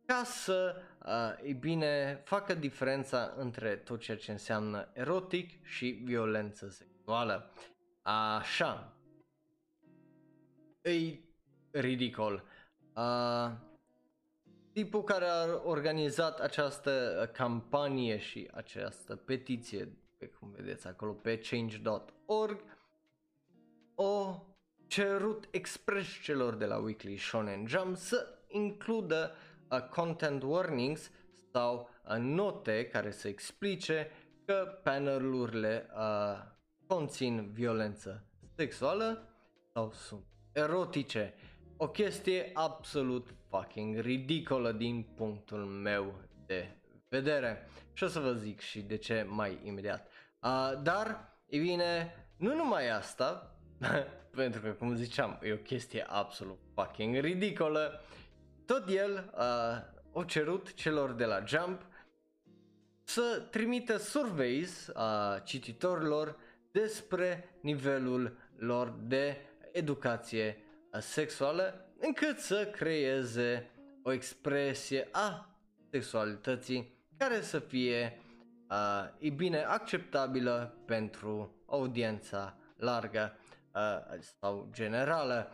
ca 0.05 0.23
să, 0.23 0.75
uh, 1.05 1.49
e 1.49 1.53
bine, 1.53 2.21
facă 2.23 2.53
diferența 2.53 3.33
între 3.37 3.75
tot 3.75 3.99
ceea 3.99 4.17
ce 4.17 4.31
înseamnă 4.31 4.89
erotic 4.93 5.65
și 5.65 5.89
violență 5.89 6.69
sexuală. 6.69 7.51
Așa. 8.01 8.93
E 10.81 11.19
ridicol. 11.71 12.43
Uh, 12.95 13.51
tipul 14.73 15.03
care 15.03 15.25
a 15.25 15.61
organizat 15.63 16.39
această 16.39 17.29
campanie 17.33 18.17
și 18.17 18.49
această 18.53 19.15
petiție, 19.15 19.97
pe 20.17 20.25
cum 20.25 20.51
vedeți 20.51 20.87
acolo 20.87 21.11
pe 21.11 21.37
change.org, 21.37 22.61
o 23.95 24.41
cerut 24.87 25.47
expres 25.51 26.07
celor 26.23 26.55
de 26.55 26.65
la 26.65 26.77
Weekly 26.77 27.17
Shonen 27.17 27.67
Jump 27.67 27.95
să 27.95 28.37
includă 28.47 29.35
uh, 29.71 29.81
content 29.81 30.43
warnings 30.43 31.11
sau 31.51 31.89
uh, 32.09 32.17
note 32.17 32.87
care 32.87 33.11
să 33.11 33.27
explice 33.27 34.11
că 34.45 34.79
panelurile 34.83 35.89
uh, 35.95 36.55
conțin 36.87 37.51
violență 37.51 38.25
sexuală 38.55 39.27
sau 39.73 39.91
sunt 39.91 40.25
erotice. 40.51 41.33
O 41.77 41.87
chestie 41.87 42.51
absolut 42.53 43.33
fucking 43.49 43.99
ridicolă 43.99 44.71
din 44.71 45.07
punctul 45.15 45.65
meu 45.65 46.13
de 46.45 46.77
vedere. 47.09 47.69
Și 47.93 48.03
o 48.03 48.07
să 48.07 48.19
vă 48.19 48.33
zic 48.33 48.59
și 48.59 48.81
de 48.81 48.97
ce 48.97 49.25
mai 49.29 49.59
imediat. 49.63 50.07
Uh, 50.41 50.71
dar, 50.83 51.33
e 51.45 51.59
bine, 51.59 52.15
nu 52.37 52.55
numai 52.55 52.89
asta, 52.89 53.55
pentru 54.35 54.61
că, 54.61 54.69
cum 54.69 54.95
ziceam, 54.95 55.39
e 55.43 55.53
o 55.53 55.57
chestie 55.57 56.05
absolut 56.07 56.59
fucking 56.73 57.15
ridicolă. 57.19 58.01
Tot 58.65 58.89
el 58.89 59.33
uh, 59.37 59.95
o 60.11 60.23
cerut 60.23 60.73
celor 60.73 61.11
de 61.11 61.25
la 61.25 61.43
Jump 61.45 61.81
să 63.03 63.47
trimită 63.49 63.97
surveys 63.97 64.89
a 64.93 65.33
uh, 65.33 65.41
cititorilor 65.43 66.37
despre 66.71 67.57
nivelul 67.61 68.37
lor 68.57 68.95
de 69.01 69.37
educație 69.71 70.63
sexuală 70.99 71.91
încât 71.99 72.37
să 72.37 72.65
creeze 72.65 73.69
o 74.03 74.11
expresie 74.11 75.07
a 75.11 75.59
sexualității 75.89 76.96
care 77.17 77.41
să 77.41 77.59
fie 77.59 78.19
uh, 78.69 79.09
e 79.19 79.29
bine 79.29 79.63
acceptabilă 79.63 80.77
pentru 80.85 81.55
audiența 81.65 82.57
largă 82.75 83.37
uh, 83.73 84.19
sau 84.39 84.69
generală. 84.71 85.51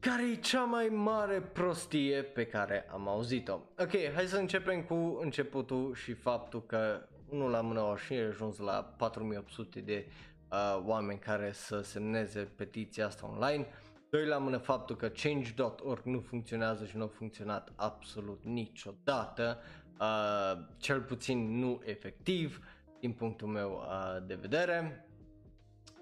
Care 0.00 0.30
e 0.30 0.34
cea 0.34 0.64
mai 0.64 0.88
mare 0.88 1.40
prostie 1.40 2.22
pe 2.22 2.46
care 2.46 2.88
am 2.92 3.08
auzit-o? 3.08 3.54
Ok, 3.78 3.90
hai 4.14 4.26
să 4.26 4.36
începem 4.36 4.82
cu 4.82 5.18
începutul 5.22 5.94
și 5.94 6.12
faptul 6.12 6.66
că 6.66 7.08
unul 7.28 7.50
la 7.50 7.60
mână 7.60 7.80
au 7.80 7.96
și 7.96 8.12
ajuns 8.12 8.58
la 8.58 8.94
4800 8.96 9.80
de 9.80 10.06
uh, 10.50 10.82
oameni 10.84 11.18
care 11.18 11.52
să 11.52 11.80
semneze 11.80 12.40
petiția 12.40 13.06
asta 13.06 13.30
online. 13.32 13.66
Doi 14.10 14.26
la 14.26 14.38
mână 14.38 14.56
faptul 14.56 14.96
că 14.96 15.08
change.org 15.08 16.04
nu 16.04 16.20
funcționează 16.20 16.84
și 16.84 16.96
nu 16.96 17.04
a 17.04 17.06
funcționat 17.06 17.72
absolut 17.76 18.44
niciodată, 18.44 19.60
uh, 20.00 20.58
cel 20.76 21.00
puțin 21.00 21.58
nu 21.58 21.80
efectiv 21.84 22.60
din 23.00 23.12
punctul 23.12 23.48
meu 23.48 23.72
uh, 23.72 24.26
de 24.26 24.34
vedere. 24.34 25.08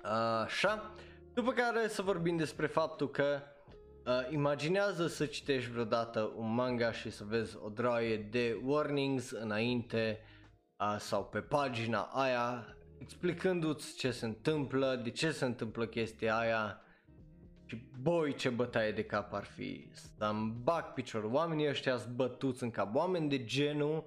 Uh, 0.05 0.11
așa, 0.45 0.95
după 1.35 1.53
care 1.53 1.89
să 1.89 2.03
vorbim 2.03 2.37
despre 2.37 2.67
faptul 2.67 3.11
că 3.11 3.41
uh, 4.07 4.33
imaginează 4.33 5.07
să 5.07 5.27
citești 5.27 5.71
vreodată 5.71 6.33
un 6.37 6.55
manga 6.55 6.93
și 6.93 7.11
să 7.11 7.25
vezi 7.25 7.57
o 7.63 7.69
draie 7.69 8.17
de 8.17 8.61
warnings 8.65 9.31
înainte 9.31 10.21
uh, 10.79 10.97
sau 10.99 11.25
pe 11.25 11.41
pagina 11.41 12.01
aia 12.01 12.77
explicându-ți 12.99 13.97
ce 13.97 14.11
se 14.11 14.25
întâmplă, 14.25 15.01
de 15.03 15.11
ce 15.11 15.31
se 15.31 15.45
întâmplă 15.45 15.87
chestia 15.87 16.37
aia 16.37 16.81
și 17.73 17.83
boi 18.01 18.35
ce 18.35 18.49
bătaie 18.49 18.93
de 18.93 19.05
cap 19.05 19.33
ar 19.33 19.45
fi 19.45 19.89
să-mi 19.93 20.55
bag 20.63 20.85
picior. 20.85 21.25
Oamenii 21.25 21.69
ăștia 21.69 21.97
sunt 21.97 22.15
bătuți 22.15 22.63
în 22.63 22.71
cap. 22.71 22.95
Oameni 22.95 23.29
de 23.29 23.45
genul 23.45 24.05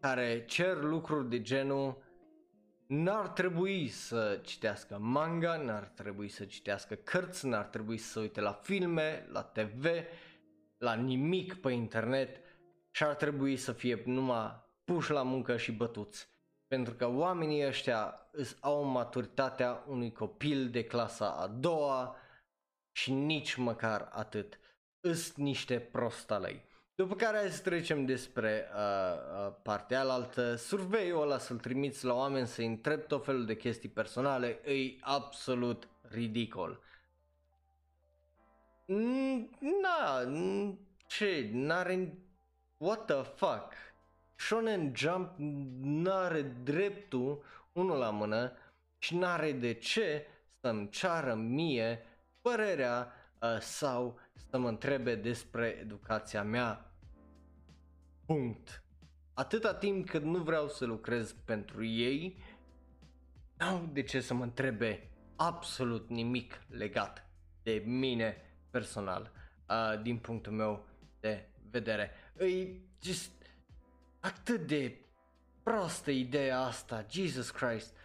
care 0.00 0.44
cer 0.44 0.82
lucruri 0.82 1.28
de 1.28 1.40
genul 1.40 2.02
n-ar 2.86 3.28
trebui 3.28 3.88
să 3.88 4.40
citească 4.44 4.98
manga, 5.00 5.56
n-ar 5.56 5.92
trebui 5.94 6.28
să 6.28 6.44
citească 6.44 6.94
cărți, 6.94 7.46
n-ar 7.46 7.64
trebui 7.64 7.96
să 7.96 8.20
uite 8.20 8.40
la 8.40 8.52
filme, 8.52 9.28
la 9.32 9.42
TV, 9.42 9.86
la 10.78 10.94
nimic 10.94 11.54
pe 11.54 11.72
internet 11.72 12.36
și 12.90 13.02
ar 13.02 13.14
trebui 13.14 13.56
să 13.56 13.72
fie 13.72 14.02
numai 14.04 14.64
puși 14.84 15.10
la 15.10 15.22
muncă 15.22 15.56
și 15.56 15.72
bătuți. 15.72 16.28
Pentru 16.66 16.94
că 16.94 17.08
oamenii 17.08 17.66
ăștia 17.66 18.30
au 18.60 18.84
maturitatea 18.84 19.84
unui 19.88 20.12
copil 20.12 20.68
de 20.70 20.84
clasa 20.84 21.30
a 21.30 21.46
doua, 21.46 22.16
și 22.98 23.12
nici 23.12 23.54
măcar 23.54 24.08
atât. 24.12 24.58
Îs 25.00 25.34
niște 25.34 25.78
prostalei. 25.78 26.64
După 26.94 27.14
care 27.14 27.36
hai 27.36 27.50
să 27.50 27.62
trecem 27.62 28.04
despre 28.04 28.68
uh, 28.74 29.46
uh, 29.46 29.54
partea 29.62 30.00
alaltă. 30.00 30.54
Surveiul 30.54 31.22
ăla 31.22 31.38
să-l 31.38 31.58
trimiți 31.58 32.04
la 32.04 32.14
oameni 32.14 32.46
să-i 32.46 32.66
întreb 32.66 33.06
tot 33.06 33.24
felul 33.24 33.46
de 33.46 33.56
chestii 33.56 33.88
personale 33.88 34.46
e 34.46 34.96
absolut 35.00 35.88
ridicol. 36.10 36.80
Na, 39.82 40.22
ce, 41.06 41.50
n-are... 41.52 42.18
What 42.76 43.04
the 43.04 43.22
fuck? 43.22 43.72
Shonen 44.34 44.92
Jump 44.96 45.34
n-are 45.82 46.42
dreptul, 46.42 47.44
unul 47.72 47.98
la 47.98 48.10
mână, 48.10 48.52
și 48.98 49.16
n-are 49.16 49.52
de 49.52 49.72
ce 49.72 50.26
să-mi 50.60 50.88
ceară 50.88 51.34
mie 51.34 52.02
părerea 52.40 53.12
uh, 53.40 53.58
sau 53.60 54.20
să 54.50 54.58
mă 54.58 54.68
întrebe 54.68 55.14
despre 55.14 55.66
educația 55.80 56.42
mea. 56.42 56.92
Punct. 58.26 58.82
Atâta 59.34 59.74
timp 59.74 60.08
cât 60.08 60.22
nu 60.22 60.38
vreau 60.38 60.68
să 60.68 60.84
lucrez 60.84 61.32
pentru 61.44 61.84
ei, 61.84 62.42
n-au 63.56 63.88
de 63.92 64.02
ce 64.02 64.20
să 64.20 64.34
mă 64.34 64.42
întrebe 64.42 65.10
absolut 65.36 66.08
nimic 66.08 66.62
legat 66.68 67.26
de 67.62 67.82
mine 67.86 68.36
personal, 68.70 69.32
uh, 69.68 70.02
din 70.02 70.18
punctul 70.18 70.52
meu 70.52 70.86
de 71.20 71.48
vedere. 71.70 72.10
E 72.38 72.80
just 73.02 73.30
atât 74.20 74.66
de 74.66 74.98
prostă 75.62 76.10
ideea 76.10 76.60
asta, 76.60 77.06
Jesus 77.10 77.50
Christ. 77.50 77.96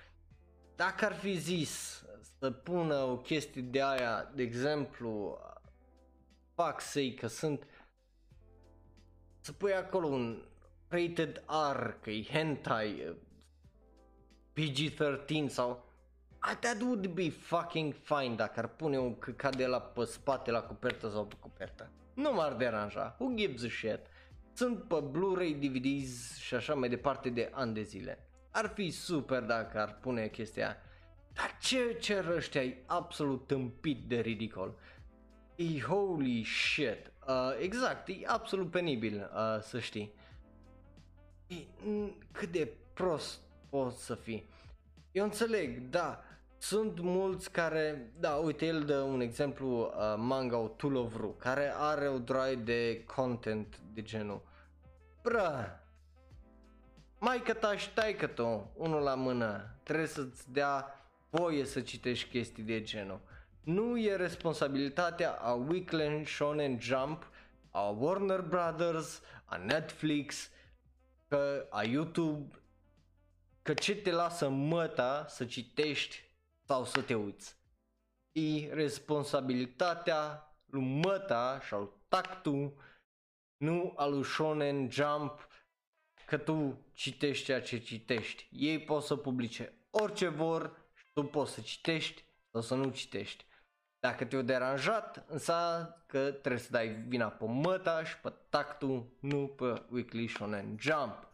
Dacă 0.75 1.05
ar 1.05 1.13
fi 1.13 1.37
zis 1.37 2.03
să 2.43 2.51
pună 2.51 2.95
o 2.95 3.17
chestie 3.17 3.61
de 3.61 3.81
aia, 3.81 4.31
de 4.35 4.43
exemplu, 4.43 5.39
fac 6.53 6.81
să 6.81 6.99
că 7.19 7.27
sunt 7.27 7.67
să 9.39 9.51
pui 9.51 9.73
acolo 9.73 10.07
un 10.07 10.43
rated 10.87 11.43
R, 11.73 11.87
că 12.01 12.09
e 12.09 12.23
hentai, 12.23 13.17
PG-13 14.53 15.47
sau 15.47 15.85
that 16.59 16.81
would 16.81 17.07
be 17.07 17.29
fucking 17.29 17.93
fine 17.93 18.35
dacă 18.35 18.59
ar 18.59 18.67
pune 18.67 18.97
un 18.97 19.17
căcat 19.19 19.55
de 19.55 19.65
la 19.65 19.81
pe 19.81 20.03
spate 20.03 20.51
la 20.51 20.61
copertă 20.61 21.09
sau 21.09 21.25
pe 21.25 21.35
copertă. 21.39 21.91
Nu 22.13 22.33
m-ar 22.33 22.53
deranja. 22.53 23.15
Who 23.19 23.33
gives 23.35 23.63
a 23.63 23.67
shit? 23.69 23.99
Sunt 24.53 24.83
pe 24.83 24.95
Blu-ray, 25.11 25.53
DVDs 25.53 26.37
și 26.37 26.55
așa 26.55 26.73
mai 26.73 26.89
departe 26.89 27.29
de 27.29 27.49
ani 27.53 27.73
de 27.73 27.81
zile. 27.81 28.27
Ar 28.51 28.71
fi 28.73 28.89
super 28.89 29.41
dacă 29.41 29.79
ar 29.79 29.97
pune 30.01 30.27
chestia 30.27 30.77
dar 31.33 31.57
ce 31.61 31.97
cer 31.99 32.25
ăștia 32.25 32.63
e 32.63 32.83
absolut 32.85 33.47
tâmpit 33.47 34.03
de 34.07 34.19
ridicol. 34.19 34.75
E 35.55 35.79
holy 35.79 36.43
shit. 36.43 37.11
Uh, 37.27 37.57
exact, 37.59 38.07
e 38.07 38.25
absolut 38.25 38.71
penibil 38.71 39.31
uh, 39.33 39.61
să 39.61 39.79
știi. 39.79 40.13
E, 41.47 41.55
cât 42.31 42.51
de 42.51 42.71
prost 42.93 43.41
poți 43.69 44.05
să 44.05 44.15
fii. 44.15 44.49
Eu 45.11 45.23
înțeleg, 45.23 45.89
da, 45.89 46.23
sunt 46.57 46.99
mulți 46.99 47.51
care, 47.51 48.11
da, 48.19 48.35
uite, 48.35 48.65
el 48.65 48.83
dă 48.83 48.97
un 48.99 49.21
exemplu, 49.21 49.79
uh, 49.79 50.13
manga 50.17 50.57
Tool 50.57 50.95
of 50.95 51.15
Ru, 51.15 51.35
care 51.39 51.73
are 51.75 52.07
o 52.07 52.17
droaie 52.17 52.55
de 52.55 53.03
content 53.15 53.79
de 53.93 54.01
genul. 54.01 54.41
Bră, 55.21 55.79
mai 57.19 57.41
că 57.41 57.53
ta 57.53 57.77
și 57.77 57.93
taică 57.93 58.27
tu, 58.27 58.71
unul 58.75 59.01
la 59.01 59.15
mână, 59.15 59.75
trebuie 59.83 60.07
să-ți 60.07 60.51
dea 60.51 61.02
voie 61.33 61.65
să 61.65 61.81
citești 61.81 62.29
chestii 62.29 62.63
de 62.63 62.81
genul. 62.81 63.21
Nu 63.63 63.99
e 63.99 64.15
responsabilitatea 64.15 65.31
a 65.31 65.53
Weekly 65.53 66.25
Shonen 66.25 66.79
Jump, 66.79 67.31
a 67.71 67.81
Warner 67.81 68.41
Brothers, 68.41 69.21
a 69.45 69.57
Netflix, 69.57 70.49
că 71.27 71.67
a 71.69 71.83
YouTube, 71.83 72.55
că 73.61 73.73
ce 73.73 73.95
te 73.95 74.11
lasă 74.11 74.49
măta 74.49 75.25
să 75.27 75.45
citești 75.45 76.23
sau 76.65 76.85
să 76.85 77.01
te 77.01 77.15
uiți. 77.15 77.55
E 78.31 78.73
responsabilitatea 78.73 80.47
lui 80.65 80.83
măta 80.83 81.61
și 81.65 81.73
al 81.73 81.89
tactu, 82.07 82.81
nu 83.57 83.93
al 83.95 84.13
lui 84.13 84.23
Shonen 84.23 84.89
Jump, 84.89 85.47
că 86.25 86.37
tu 86.37 86.85
citești 86.93 87.45
ceea 87.45 87.61
ce 87.61 87.77
citești. 87.77 88.47
Ei 88.51 88.79
pot 88.79 89.03
să 89.03 89.15
publice 89.15 89.73
orice 89.89 90.27
vor 90.27 90.65
și 90.67 90.82
tu 91.13 91.23
poți 91.23 91.51
să 91.53 91.61
citești 91.61 92.23
sau 92.51 92.61
să 92.61 92.75
nu 92.75 92.89
citești. 92.89 93.45
Dacă 93.99 94.25
te-au 94.25 94.41
deranjat, 94.41 95.25
înseamnă 95.27 96.03
că 96.05 96.31
trebuie 96.31 96.61
să 96.61 96.71
dai 96.71 96.87
vina 96.87 97.27
pe 97.27 97.45
măta 97.45 98.03
și 98.03 98.17
pe 98.17 98.33
tactul, 98.49 99.17
nu 99.19 99.47
pe 99.47 99.81
Weekly 99.91 100.27
Shonen 100.27 100.77
Jump. 100.79 101.27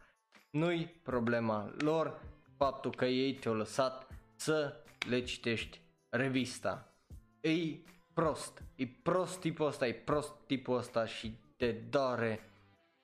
Nu-i 0.50 0.86
problema 1.02 1.72
lor 1.78 2.20
faptul 2.56 2.90
că 2.90 3.04
ei 3.04 3.34
te-au 3.34 3.54
lăsat 3.54 4.06
să 4.36 4.76
le 5.08 5.24
citești 5.24 5.80
revista. 6.08 6.94
E 7.40 7.76
prost, 8.12 8.62
e 8.74 8.86
prost 8.86 9.40
tipul 9.40 9.66
ăsta, 9.66 9.86
e 9.86 9.92
prost 9.92 10.32
tipul 10.46 10.76
ăsta 10.76 11.06
și 11.06 11.38
te 11.56 11.72
doare 11.72 12.40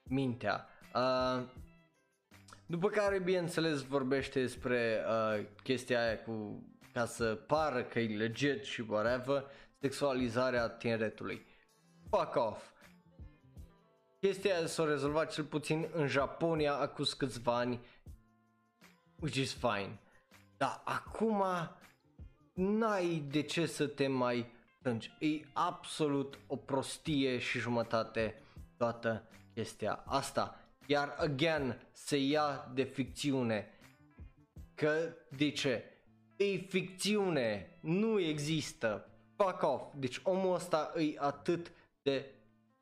mintea. 0.03 0.69
Uh, 0.95 1.45
după 2.67 2.89
care, 2.89 3.19
bineînțeles, 3.19 3.83
vorbește 3.83 4.41
despre 4.41 5.05
uh, 5.09 5.45
chestia 5.63 6.05
aia 6.05 6.19
cu 6.19 6.63
ca 6.93 7.05
să 7.05 7.35
pară 7.35 7.83
că 7.83 7.99
e 7.99 8.17
legit 8.17 8.65
și 8.65 8.85
whatever, 8.89 9.45
sexualizarea 9.81 10.69
tineretului. 10.69 11.47
Fuck 12.11 12.37
off. 12.37 12.71
Chestia 14.21 14.57
aia 14.57 14.67
s-a 14.67 14.85
rezolvat 14.85 15.33
cel 15.33 15.45
puțin 15.45 15.89
în 15.93 16.07
Japonia 16.07 16.75
acum 16.75 17.05
câțiva 17.17 17.57
ani, 17.57 17.81
which 19.21 19.37
is 19.37 19.53
fine. 19.53 20.01
Dar 20.57 20.83
acum 20.85 21.45
n-ai 22.55 23.25
de 23.31 23.43
ce 23.43 23.67
să 23.67 23.87
te 23.87 24.07
mai 24.07 24.53
plângi. 24.83 25.17
E 25.19 25.47
absolut 25.53 26.39
o 26.47 26.57
prostie 26.57 27.39
și 27.39 27.59
jumătate 27.59 28.43
toată 28.77 29.29
chestia 29.55 30.03
asta. 30.07 30.66
Iar 30.87 31.15
again 31.19 31.81
se 31.93 32.17
ia 32.17 32.71
de 32.75 32.83
ficțiune. 32.83 33.71
Că 34.75 35.15
de 35.37 35.51
ce? 35.51 35.85
E 36.37 36.57
ficțiune, 36.57 37.79
nu 37.81 38.21
există. 38.21 39.09
Fuck 39.37 39.63
off. 39.63 39.95
Deci 39.95 40.21
omul 40.23 40.55
ăsta 40.55 40.93
e 40.97 41.15
atât 41.19 41.73
de 42.03 42.25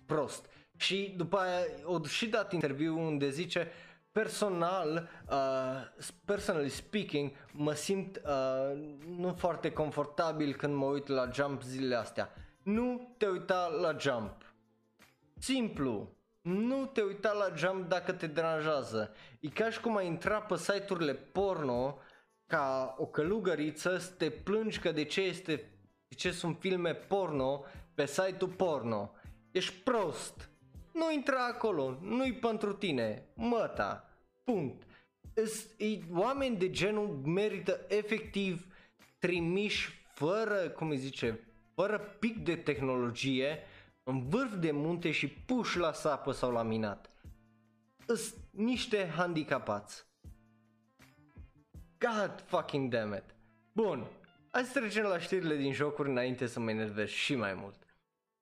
prost. 0.06 0.46
Și 0.76 1.14
după 1.16 1.36
aia 1.36 1.64
o 1.84 2.04
și 2.04 2.26
dat 2.26 2.52
interviu 2.52 2.98
unde 2.98 3.30
zice 3.30 3.70
personal, 4.12 5.08
uh, 5.30 6.06
personally 6.24 6.68
speaking, 6.68 7.30
mă 7.52 7.72
simt 7.72 8.20
uh, 8.24 8.96
nu 9.06 9.34
foarte 9.36 9.72
confortabil 9.72 10.54
când 10.54 10.74
mă 10.74 10.84
uit 10.84 11.06
la 11.06 11.30
Jump 11.32 11.62
zilele 11.62 11.94
astea. 11.94 12.34
Nu 12.62 13.14
te 13.18 13.26
uita 13.26 13.66
la 13.66 13.96
Jump. 13.98 14.54
Simplu. 15.38 16.16
Nu 16.44 16.86
te 16.86 17.02
uita 17.02 17.32
la 17.32 17.54
Jump 17.56 17.88
dacă 17.88 18.12
te 18.12 18.26
deranjează. 18.26 19.14
E 19.40 19.48
ca 19.48 19.70
și 19.70 19.80
cum 19.80 19.96
ai 19.96 20.06
intra 20.06 20.40
pe 20.40 20.56
site-urile 20.56 21.14
porno 21.14 21.98
ca 22.46 22.94
o 22.98 23.06
călugăriță 23.06 23.98
să 23.98 24.10
te 24.10 24.30
plângi 24.30 24.78
că 24.78 24.92
de 24.92 25.04
ce 25.04 25.20
este 25.20 25.56
de 26.08 26.14
ce 26.14 26.30
sunt 26.30 26.56
filme 26.60 26.94
porno 26.94 27.64
pe 27.94 28.06
site-ul 28.06 28.50
porno. 28.50 29.12
Ești 29.50 29.74
prost. 29.74 30.50
Nu 30.92 31.12
intra 31.12 31.46
acolo, 31.46 31.98
nu-i 32.00 32.32
pentru 32.32 32.72
tine. 32.72 33.26
Măta. 33.34 34.08
Punct. 34.42 34.82
E, 35.76 35.98
oameni 36.12 36.56
de 36.56 36.70
genul 36.70 37.20
merită 37.24 37.80
efectiv 37.88 38.66
trimiși 39.18 40.06
fără, 40.14 40.54
cum 40.54 40.90
îi 40.90 40.96
zice, 40.96 41.40
fără 41.74 41.98
pic 41.98 42.44
de 42.44 42.56
tehnologie 42.56 43.58
în 44.04 44.28
vârf 44.28 44.54
de 44.54 44.70
munte 44.70 45.10
și 45.10 45.28
puși 45.28 45.78
la 45.78 45.92
sapă 45.92 46.32
sau 46.32 46.52
la 46.52 46.62
minat. 46.62 47.10
Îs 48.06 48.34
niște 48.50 49.08
handicapați. 49.08 50.06
God 51.98 52.44
fucking 52.46 52.92
damn 52.92 53.12
it. 53.12 53.34
Bun, 53.72 54.06
hai 54.50 54.64
să 54.64 54.78
trecem 54.78 55.04
la 55.04 55.18
știrile 55.18 55.56
din 55.56 55.72
jocuri 55.72 56.08
înainte 56.08 56.46
să 56.46 56.60
mă 56.60 56.70
enervez 56.70 57.08
și 57.08 57.34
mai 57.34 57.54
mult. 57.54 57.76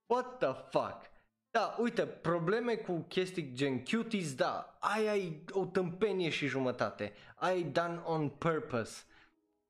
What 0.07 0.38
the 0.38 0.53
fuck? 0.70 1.11
Da, 1.51 1.77
uite, 1.79 2.07
probleme 2.07 2.75
cu 2.75 3.05
chestii 3.09 3.53
gen 3.53 3.85
cuties, 3.85 4.35
da, 4.35 4.77
ai 4.81 5.09
ai 5.09 5.44
o 5.51 5.64
tâmpenie 5.64 6.29
și 6.29 6.46
jumătate. 6.46 7.12
Ai 7.35 7.62
done 7.62 8.01
on 8.05 8.29
purpose. 8.29 9.03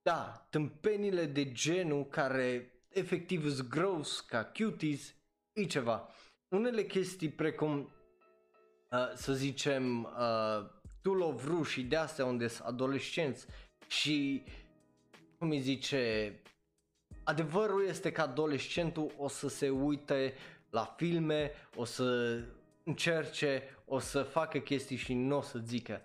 Da, 0.02 0.46
tâmpenile 0.50 1.24
de 1.24 1.52
genul 1.52 2.06
care 2.06 2.72
efectiv 2.88 3.54
sunt 3.54 3.68
gross 3.68 4.20
ca 4.20 4.44
cuties, 4.44 5.14
e 5.52 5.64
ceva. 5.64 6.08
Unele 6.48 6.84
chestii 6.84 7.28
precum, 7.28 7.78
uh, 8.90 9.12
să 9.14 9.32
zicem, 9.32 10.02
uh, 10.02 10.70
Tool 11.02 11.20
of 11.20 11.46
Ru 11.46 11.62
și 11.62 11.82
de 11.82 11.96
astea 11.96 12.24
unde 12.24 12.48
sunt 12.48 12.66
adolescenți 12.66 13.46
și, 13.86 14.44
cum 15.38 15.50
îi 15.50 15.60
zice, 15.60 16.34
adevărul 17.24 17.86
este 17.86 18.12
că 18.12 18.20
adolescentul 18.20 19.14
o 19.16 19.28
să 19.28 19.48
se 19.48 19.70
uite 19.70 20.34
la 20.70 20.84
filme, 20.84 21.50
o 21.76 21.84
să 21.84 22.38
încerce, 22.84 23.62
o 23.84 23.98
să 23.98 24.22
facă 24.22 24.58
chestii 24.58 24.96
și 24.96 25.14
nu 25.14 25.36
o 25.36 25.42
să 25.42 25.58
zică. 25.58 26.02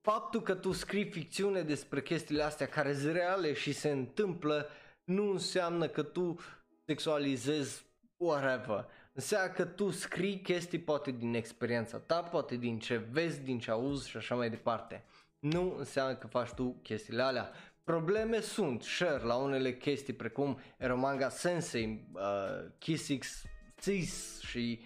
Faptul 0.00 0.42
că 0.42 0.54
tu 0.54 0.72
scrii 0.72 1.10
ficțiune 1.10 1.62
despre 1.62 2.02
chestiile 2.02 2.42
astea 2.42 2.66
care 2.66 2.94
sunt 2.94 3.12
reale 3.12 3.52
și 3.52 3.72
se 3.72 3.90
întâmplă 3.90 4.68
nu 5.04 5.30
înseamnă 5.30 5.88
că 5.88 6.02
tu 6.02 6.38
sexualizezi 6.84 7.85
whatever. 8.16 8.88
Înseamnă 9.12 9.52
că 9.52 9.64
tu 9.64 9.90
scrii 9.90 10.40
chestii 10.40 10.78
poate 10.78 11.10
din 11.10 11.34
experiența 11.34 11.98
ta, 11.98 12.22
poate 12.22 12.56
din 12.56 12.78
ce 12.78 12.96
vezi, 12.96 13.40
din 13.40 13.58
ce 13.58 13.70
auzi 13.70 14.08
și 14.08 14.16
așa 14.16 14.34
mai 14.34 14.50
departe. 14.50 15.04
Nu 15.38 15.74
înseamnă 15.78 16.14
că 16.14 16.26
faci 16.26 16.50
tu 16.50 16.76
chestiile 16.82 17.22
alea. 17.22 17.52
Probleme 17.84 18.40
sunt, 18.40 18.82
share, 18.82 19.24
la 19.24 19.34
unele 19.34 19.76
chestii 19.76 20.12
precum 20.12 20.60
Eromanga 20.76 21.28
Sensei, 21.28 22.08
uh, 22.12 22.70
Kissix 22.78 23.42
țis 23.80 24.40
și 24.40 24.80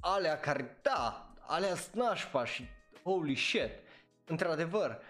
alea 0.00 0.40
care, 0.40 0.78
da, 0.82 1.34
alea 1.40 1.74
snașpa 1.74 2.44
și 2.44 2.68
holy 3.02 3.36
shit, 3.36 3.70
într-adevăr, 4.24 4.90
da, 4.90 5.00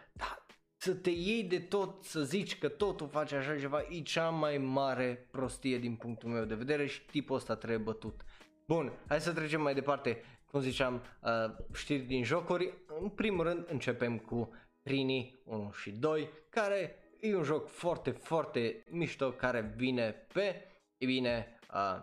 să 0.86 0.94
te 0.94 1.10
iei 1.10 1.44
de 1.44 1.58
tot, 1.58 2.04
să 2.04 2.22
zici 2.22 2.58
că 2.58 2.68
totul 2.68 3.08
face 3.08 3.36
așa 3.36 3.58
ceva, 3.58 3.80
e 3.90 4.00
cea 4.00 4.28
mai 4.28 4.58
mare 4.58 5.26
prostie 5.30 5.78
din 5.78 5.94
punctul 5.94 6.28
meu 6.28 6.44
de 6.44 6.54
vedere 6.54 6.86
și 6.86 7.06
tipul 7.06 7.36
ăsta 7.36 7.56
trebuie 7.56 7.78
bătut. 7.78 8.20
Bun, 8.66 8.92
hai 9.08 9.20
să 9.20 9.32
trecem 9.32 9.62
mai 9.62 9.74
departe, 9.74 10.22
cum 10.50 10.60
ziceam, 10.60 10.94
uh, 10.94 11.30
știri 11.74 12.02
din 12.02 12.24
jocuri. 12.24 12.72
În 13.00 13.08
primul 13.08 13.44
rând 13.44 13.66
începem 13.68 14.18
cu 14.18 14.50
Trini 14.82 15.40
1 15.44 15.72
și 15.72 15.90
2, 15.90 16.28
care 16.48 16.96
e 17.20 17.36
un 17.36 17.42
joc 17.42 17.68
foarte, 17.68 18.10
foarte 18.10 18.84
mișto 18.90 19.30
care 19.30 19.72
vine 19.76 20.26
pe, 20.32 20.64
e 20.98 21.06
bine, 21.06 21.58
uh, 21.74 22.02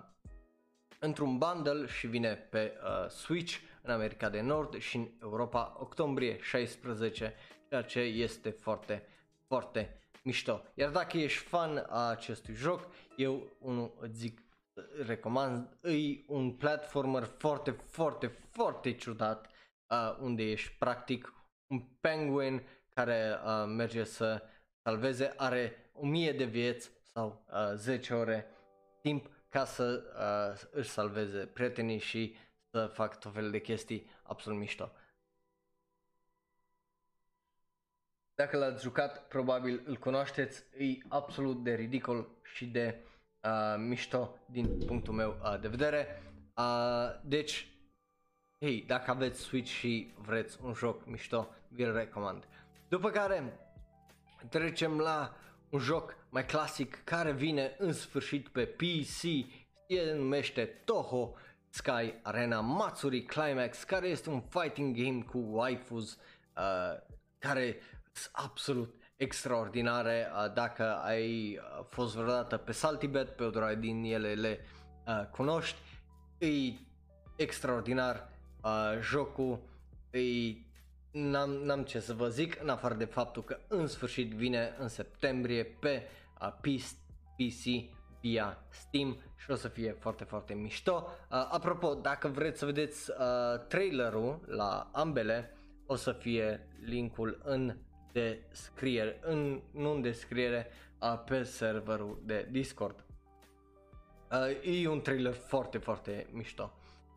într-un 0.99 1.37
bundle 1.37 1.85
și 1.85 2.07
vine 2.07 2.33
pe 2.33 2.73
uh, 2.83 3.09
Switch 3.09 3.55
în 3.81 3.91
America 3.91 4.29
de 4.29 4.41
Nord 4.41 4.77
și 4.77 4.95
în 4.95 5.07
Europa 5.21 5.77
octombrie 5.79 6.37
16, 6.41 7.33
ceea 7.73 7.85
ce 7.85 7.99
este 7.99 8.49
foarte, 8.49 9.07
foarte 9.47 9.99
mișto. 10.23 10.61
Iar 10.73 10.89
dacă 10.89 11.17
ești 11.17 11.43
fan 11.43 11.85
a 11.89 12.09
acestui 12.09 12.53
joc, 12.53 12.87
eu 13.15 13.55
unul 13.59 13.93
îți 13.99 14.17
zic 14.17 14.41
recomand, 15.05 15.77
e 15.81 16.23
un 16.27 16.51
platformer 16.51 17.23
foarte, 17.23 17.71
foarte, 17.71 18.27
foarte 18.51 18.95
ciudat, 18.95 19.49
uh, 19.89 20.17
unde 20.19 20.43
ești 20.43 20.75
practic 20.79 21.33
un 21.67 21.79
penguin 21.99 22.61
care 22.89 23.39
uh, 23.43 23.65
merge 23.67 24.03
să 24.03 24.43
salveze, 24.83 25.33
are 25.37 25.91
1000 25.93 26.31
de 26.31 26.43
vieți 26.45 26.91
sau 27.13 27.45
uh, 27.51 27.73
10 27.75 28.13
ore 28.13 28.47
timp 29.01 29.29
ca 29.49 29.65
să 29.65 30.03
uh, 30.17 30.69
își 30.71 30.89
salveze 30.89 31.45
prietenii 31.45 31.97
și 31.97 32.35
să 32.71 32.85
facă 32.85 33.17
tot 33.19 33.33
fel 33.33 33.51
de 33.51 33.59
chestii 33.59 34.09
absolut 34.23 34.59
mișto. 34.59 34.91
Dacă 38.43 38.57
l-ați 38.57 38.83
jucat, 38.83 39.27
probabil 39.27 39.81
îl 39.85 39.97
cunoașteți, 39.97 40.63
e 40.77 40.97
absolut 41.07 41.63
de 41.63 41.73
ridicol 41.73 42.27
și 42.43 42.65
de 42.65 42.99
uh, 43.43 43.75
mișto 43.77 44.37
din 44.45 44.77
punctul 44.85 45.13
meu 45.13 45.37
uh, 45.43 45.59
de 45.59 45.67
vedere. 45.67 46.21
Uh, 46.57 47.19
deci, 47.25 47.67
hei, 48.59 48.83
dacă 48.87 49.11
aveți 49.11 49.41
Switch 49.41 49.69
și 49.69 50.13
vreți 50.15 50.57
un 50.63 50.73
joc 50.73 51.05
mișto, 51.05 51.49
vi-l 51.67 51.93
recomand. 51.93 52.47
După 52.87 53.09
care 53.09 53.59
trecem 54.49 54.97
la 54.97 55.35
un 55.69 55.79
joc 55.79 56.15
mai 56.29 56.45
clasic 56.45 57.01
care 57.03 57.31
vine 57.31 57.75
în 57.77 57.93
sfârșit 57.93 58.47
pe 58.47 58.65
PC, 58.65 59.19
se 59.87 60.13
numește 60.15 60.65
Toho 60.65 61.33
Sky 61.69 62.13
Arena 62.21 62.59
Matsuri 62.59 63.23
Climax, 63.23 63.83
care 63.83 64.07
este 64.07 64.29
un 64.29 64.41
fighting 64.41 64.95
game 64.95 65.21
cu 65.21 65.37
waifus 65.37 66.17
uh, 66.57 67.11
care 67.39 67.75
sunt 67.75 67.92
absolut 68.31 68.93
extraordinare. 69.15 70.31
Uh, 70.31 70.53
dacă 70.53 70.95
ai 70.95 71.57
uh, 71.57 71.85
fost 71.89 72.15
vreodată 72.15 72.57
pe 72.57 72.71
Saltibet, 72.71 73.29
pe 73.35 73.43
o 73.43 73.75
din 73.75 74.03
ele 74.03 74.33
le 74.33 74.59
uh, 75.07 75.25
cunoști, 75.31 75.77
e 76.37 76.47
extraordinar 77.35 78.29
uh, 78.63 78.99
jocul, 79.01 79.59
e 80.11 80.19
N-am, 81.13 81.49
n-am 81.49 81.83
ce 81.83 81.99
să 81.99 82.13
vă 82.13 82.27
zic, 82.27 82.61
în 82.61 82.69
afară 82.69 82.93
de 82.93 83.05
faptul 83.05 83.43
că 83.43 83.59
în 83.67 83.87
sfârșit 83.87 84.31
vine 84.31 84.75
în 84.79 84.87
septembrie 84.87 85.63
pe 85.63 86.07
uh, 86.41 86.53
PC 87.35 87.91
via 88.21 88.65
Steam 88.69 89.17
și 89.35 89.51
o 89.51 89.55
să 89.55 89.67
fie 89.67 89.95
foarte, 89.99 90.23
foarte 90.23 90.53
mișto. 90.53 91.07
Uh, 91.07 91.47
apropo, 91.51 91.93
dacă 91.93 92.27
vreți 92.27 92.59
să 92.59 92.65
vedeți 92.65 93.11
uh, 93.11 93.65
trailerul 93.67 94.39
la 94.45 94.89
ambele, 94.93 95.57
o 95.85 95.95
să 95.95 96.11
fie 96.11 96.67
linkul 96.85 97.41
în 97.43 97.77
descriere, 98.13 99.19
în, 99.21 99.61
nu 99.71 99.91
în 99.91 100.01
descriere, 100.01 100.67
uh, 101.01 101.23
pe 101.25 101.43
serverul 101.43 102.21
de 102.25 102.47
Discord. 102.51 103.05
Uh, 104.31 104.81
e 104.81 104.87
un 104.87 105.01
trailer 105.01 105.33
foarte, 105.33 105.77
foarte 105.77 106.27
mișto. 106.31 106.73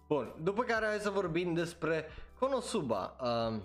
Bun, 0.08 0.34
după 0.42 0.62
care 0.62 0.86
hai 0.86 0.98
să 0.98 1.10
vorbim 1.10 1.54
despre 1.54 2.04
Konosuba. 2.38 3.16
Uh, 3.20 3.62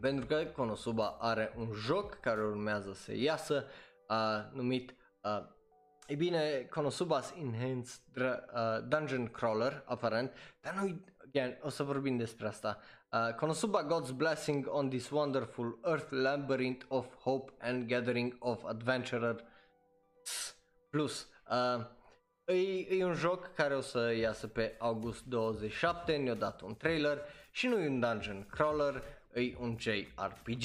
pentru 0.00 0.26
că 0.26 0.44
Konosuba 0.56 1.16
are 1.20 1.52
un 1.56 1.72
joc 1.72 2.20
care 2.20 2.40
urmează 2.40 2.92
să 2.92 3.14
iasă 3.14 3.64
uh, 4.08 4.52
numit 4.52 4.94
uh, 5.22 5.46
e 6.10 6.14
bine, 6.14 6.68
Konosuba's 6.68 7.34
Enhanced 7.38 8.00
uh, 8.16 8.82
Dungeon 8.88 9.26
Crawler, 9.28 9.82
aparent, 9.86 10.32
dar 10.60 10.74
noi, 10.74 11.04
again, 11.26 11.58
o 11.62 11.68
să 11.68 11.82
vorbim 11.82 12.16
despre 12.16 12.46
asta. 12.46 12.78
Uh, 13.12 13.32
Konosuba 13.32 13.88
God's 13.88 14.12
Blessing 14.12 14.66
on 14.70 14.88
this 14.88 15.10
wonderful 15.10 15.72
earth 15.84 16.12
labyrinth 16.12 16.84
of 16.90 17.06
hope 17.24 17.50
and 17.60 17.88
gathering 17.88 18.32
of 18.40 18.64
adventurer 18.64 19.36
plus. 20.92 21.26
Uh, 21.48 21.82
e, 22.48 22.86
e 22.90 23.04
un 23.04 23.14
joc 23.14 23.54
care 23.54 23.74
o 23.74 23.80
să 23.80 24.14
iasă 24.20 24.46
pe 24.46 24.76
august 24.78 25.24
27, 25.24 26.16
ne-a 26.16 26.34
dat 26.34 26.60
un 26.60 26.74
trailer 26.76 27.18
și 27.50 27.66
nu 27.66 27.80
e 27.80 27.88
un 27.88 28.00
dungeon 28.00 28.46
crawler, 28.50 29.02
e 29.34 29.54
un 29.58 29.76
JRPG, 29.78 30.64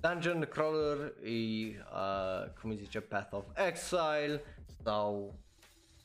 Dungeon 0.00 0.46
Crawler 0.46 1.12
e, 1.22 1.68
uh, 1.92 2.50
cum 2.60 2.70
îi 2.70 2.76
zice, 2.76 3.00
Path 3.00 3.32
of 3.32 3.44
Exile 3.54 4.42
sau 4.82 5.34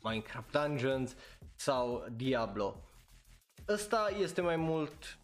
Minecraft 0.02 0.52
Dungeons 0.52 1.16
sau 1.56 2.06
Diablo. 2.16 2.76
Ăsta 3.68 4.10
este 4.20 4.42
mai 4.42 4.56
mult 4.56 5.18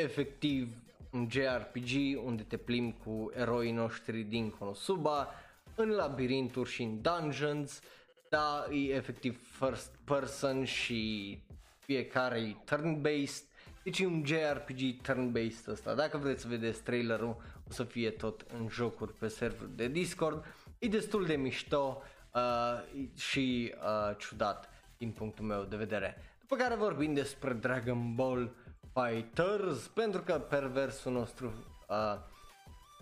efectiv 0.00 0.68
un 1.10 1.28
JRPG 1.30 2.24
unde 2.24 2.42
te 2.42 2.56
plimbi 2.56 2.96
cu 3.04 3.30
eroii 3.34 3.72
noștri 3.72 4.22
din 4.22 4.50
Konosuba 4.50 5.28
în 5.74 5.90
labirinturi 5.90 6.70
și 6.70 6.82
în 6.82 7.00
dungeons, 7.02 7.80
da, 8.28 8.66
e 8.70 8.94
efectiv 8.94 9.40
first 9.58 9.98
person 10.04 10.64
și 10.64 11.38
fiecare 11.78 12.38
e 12.38 12.56
turn-based 12.64 13.50
deci 13.82 13.98
e 13.98 14.06
un 14.06 14.24
JRPG 14.26 15.00
turn-based 15.02 15.68
ăsta. 15.68 15.94
Dacă 15.94 16.18
vreți 16.18 16.40
să 16.40 16.48
vedeți 16.48 16.82
trailerul, 16.82 17.36
o 17.68 17.72
să 17.72 17.84
fie 17.84 18.10
tot 18.10 18.46
în 18.58 18.68
jocuri 18.68 19.12
pe 19.12 19.28
server 19.28 19.68
de 19.74 19.88
Discord. 19.88 20.44
E 20.78 20.88
destul 20.88 21.26
de 21.26 21.36
mișto 21.36 22.02
uh, 22.34 23.02
și 23.16 23.74
uh, 23.74 24.16
ciudat 24.18 24.68
din 24.98 25.10
punctul 25.10 25.44
meu 25.44 25.62
de 25.62 25.76
vedere. 25.76 26.16
După 26.40 26.56
care 26.56 26.74
vorbim 26.74 27.14
despre 27.14 27.52
Dragon 27.52 28.14
Ball 28.14 28.54
Fighters, 29.00 29.86
pentru 29.86 30.22
că 30.22 30.38
perversul 30.38 31.12
nostru 31.12 31.52
uh, 31.88 32.18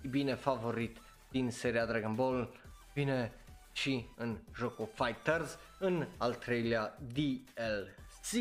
e 0.03 0.09
bine 0.09 0.35
favorit 0.35 0.97
din 1.31 1.51
seria 1.51 1.87
Dragon 1.87 2.15
Ball 2.15 2.61
vine 2.95 3.33
și 3.73 4.07
în 4.17 4.39
jocul 4.57 4.89
Fighters 4.95 5.59
în 5.79 6.07
al 6.17 6.35
treilea 6.35 6.99
DLC 7.13 8.33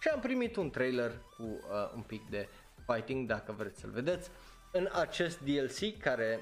și 0.00 0.08
am 0.12 0.20
primit 0.20 0.56
un 0.56 0.70
trailer 0.70 1.12
cu 1.36 1.42
uh, 1.42 1.92
un 1.94 2.02
pic 2.02 2.28
de 2.30 2.48
fighting 2.86 3.28
dacă 3.28 3.52
vreți 3.52 3.80
să-l 3.80 3.90
vedeți. 3.90 4.30
În 4.72 4.88
acest 4.92 5.40
DLC 5.40 5.98
care 5.98 6.40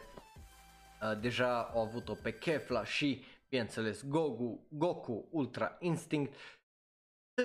uh, 1.03 1.20
deja 1.20 1.62
au 1.62 1.83
avut-o 1.83 2.14
pe 2.14 2.38
Kefla 2.38 2.85
și 2.85 3.25
bineînțeles 3.49 4.05
Goku, 4.05 4.66
Goku 4.68 5.29
Ultra 5.31 5.77
Instinct, 5.81 6.35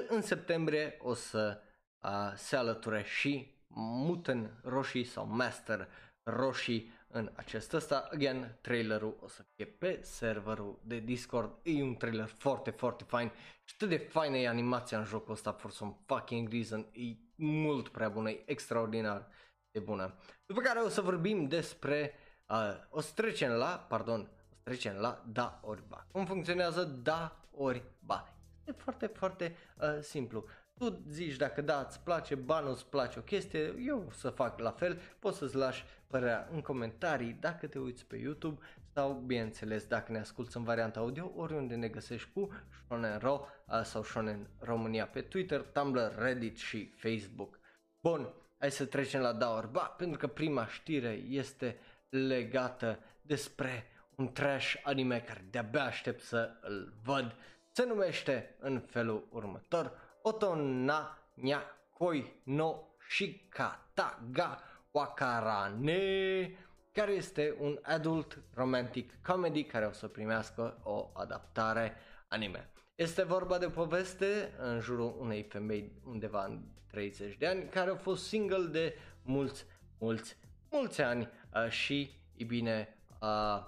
în 0.07 0.21
septembrie 0.21 0.97
o 1.01 1.13
să 1.13 1.61
uh, 2.03 2.33
se 2.35 2.55
alăture 2.55 3.03
și 3.03 3.59
Muten 3.73 4.59
Roshi 4.63 5.03
sau 5.03 5.25
Master 5.25 5.87
Roshi 6.23 6.89
în 7.07 7.31
acest 7.35 7.73
ăsta. 7.73 8.09
Again, 8.11 8.57
trailerul 8.61 9.17
o 9.21 9.27
să 9.27 9.43
fie 9.55 9.65
pe 9.65 9.99
serverul 10.03 10.79
de 10.83 10.99
Discord. 10.99 11.51
E 11.63 11.83
un 11.83 11.95
trailer 11.95 12.25
foarte, 12.27 12.69
foarte 12.69 13.03
fain 13.03 13.31
și 13.63 13.73
atât 13.73 13.89
de 13.89 13.97
faină 13.97 14.37
e 14.37 14.47
animația 14.47 14.97
în 14.97 15.05
jocul 15.05 15.33
ăsta 15.33 15.51
for 15.51 15.71
some 15.71 15.97
fucking 16.05 16.51
reason. 16.51 16.87
E 16.91 17.15
mult 17.35 17.87
prea 17.87 18.09
bună, 18.09 18.29
e 18.29 18.43
extraordinar 18.45 19.27
de 19.71 19.79
bună. 19.79 20.13
După 20.45 20.61
care 20.61 20.79
o 20.79 20.89
să 20.89 21.01
vorbim 21.01 21.47
despre, 21.47 22.13
uh, 22.47 22.73
o 22.89 23.01
să 23.01 23.11
trecem 23.15 23.51
la, 23.51 23.85
pardon, 23.89 24.21
o 24.21 24.53
să 24.53 24.59
trecem 24.63 24.95
la 24.95 25.23
da 25.27 25.59
ori 25.63 25.83
ba. 25.87 26.07
Cum 26.11 26.25
funcționează 26.25 26.83
da 26.83 27.45
ori 27.51 27.83
ba? 27.99 28.33
E 28.65 28.71
foarte, 28.71 29.05
foarte 29.05 29.55
uh, 29.77 29.99
simplu 30.01 30.45
tu 30.81 31.01
zici 31.09 31.35
dacă 31.35 31.61
da, 31.61 31.85
îți 31.87 31.99
place, 31.99 32.35
ba 32.35 32.59
nu 32.59 32.69
îți 32.69 32.85
place 32.85 33.19
o 33.19 33.21
chestie, 33.21 33.75
eu 33.85 34.11
să 34.13 34.29
fac 34.29 34.59
la 34.59 34.71
fel, 34.71 34.99
poți 35.19 35.37
să-ți 35.37 35.55
lași 35.55 35.85
părerea 36.07 36.47
în 36.51 36.61
comentarii 36.61 37.37
dacă 37.39 37.67
te 37.67 37.79
uiți 37.79 38.05
pe 38.05 38.15
YouTube 38.15 38.61
sau, 38.93 39.13
bineînțeles, 39.13 39.85
dacă 39.85 40.11
ne 40.11 40.19
asculti 40.19 40.57
în 40.57 40.63
varianta 40.63 40.99
audio, 40.99 41.31
oriunde 41.35 41.75
ne 41.75 41.87
găsești 41.87 42.29
cu 42.33 42.49
Shonen 42.85 43.17
Ro 43.17 43.47
sau 43.83 44.03
Shonen 44.03 44.47
România 44.59 45.07
pe 45.07 45.21
Twitter, 45.21 45.61
Tumblr, 45.61 46.15
Reddit 46.17 46.57
și 46.57 46.93
Facebook. 46.95 47.59
Bun, 47.99 48.33
hai 48.57 48.71
să 48.71 48.85
trecem 48.85 49.21
la 49.21 49.33
da 49.33 49.69
ba, 49.71 49.81
pentru 49.81 50.17
că 50.17 50.27
prima 50.27 50.67
știre 50.67 51.11
este 51.29 51.79
legată 52.09 52.99
despre 53.21 53.85
un 54.15 54.31
trash 54.31 54.75
anime 54.83 55.19
care 55.19 55.45
de-abia 55.49 55.83
aștept 55.83 56.21
să 56.21 56.49
îl 56.61 56.93
văd. 57.03 57.35
Se 57.71 57.85
numește 57.85 58.55
în 58.59 58.79
felul 58.79 59.27
următor 59.31 60.00
Otona 60.21 61.17
nya 61.35 61.61
koi 61.97 62.41
no 62.43 62.87
shikata 63.09 64.19
ga 64.31 64.59
wakarane 64.93 66.55
care 66.91 67.11
este 67.11 67.55
un 67.59 67.79
adult 67.81 68.43
romantic 68.53 69.21
comedy 69.21 69.63
care 69.63 69.85
o 69.85 69.91
să 69.91 70.07
primească 70.07 70.79
o 70.83 71.09
adaptare 71.13 71.95
anime. 72.27 72.69
Este 72.95 73.23
vorba 73.23 73.57
de 73.57 73.65
o 73.65 73.69
poveste 73.69 74.53
în 74.57 74.79
jurul 74.79 75.15
unei 75.19 75.43
femei 75.43 75.91
undeva 76.05 76.45
în 76.45 76.61
30 76.87 77.37
de 77.37 77.47
ani 77.47 77.69
care 77.69 77.89
a 77.89 77.95
fost 77.95 78.27
single 78.27 78.65
de 78.65 78.97
mulți, 79.23 79.65
mulți, 79.97 80.37
mulți 80.69 81.01
ani 81.01 81.29
uh, 81.53 81.69
și, 81.69 82.11
e 82.35 82.43
bine, 82.43 82.97
uh, 83.21 83.65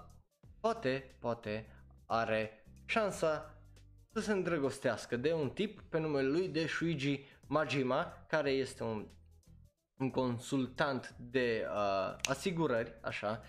poate, 0.60 1.16
poate 1.18 1.66
are 2.06 2.64
șansa 2.84 3.54
să 4.14 4.20
se 4.20 4.32
îndrăgostească 4.32 5.16
de 5.16 5.32
un 5.32 5.50
tip 5.50 5.80
pe 5.80 5.98
numele 5.98 6.28
lui 6.28 6.48
de 6.48 6.66
Shuiji 6.66 7.24
Majima, 7.46 8.24
care 8.28 8.50
este 8.50 8.82
un, 8.82 9.06
un 9.98 10.10
consultant 10.10 11.14
de 11.18 11.66
uh, 11.70 12.16
asigurări, 12.28 12.94
așa, 13.00 13.42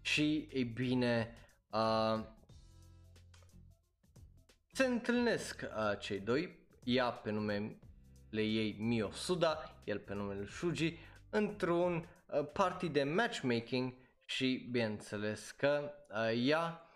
și, 0.00 0.48
ei 0.52 0.64
bine, 0.64 1.34
uh, 1.70 2.24
se 4.72 4.86
întâlnesc 4.86 5.62
uh, 5.62 5.98
cei 5.98 6.20
doi, 6.20 6.58
ea 6.84 7.10
pe 7.10 7.30
numele 7.30 7.78
ei 8.30 8.76
Mio 8.78 9.10
Suda, 9.10 9.80
el 9.84 9.98
pe 9.98 10.14
numele 10.14 10.46
Shuji, 10.46 10.98
într-un 11.30 12.08
uh, 12.26 12.48
party 12.52 12.88
de 12.88 13.02
matchmaking 13.02 13.94
și 14.26 14.68
bineînțeles 14.70 15.50
că 15.50 15.92
uh, 16.10 16.46
ea 16.46 16.90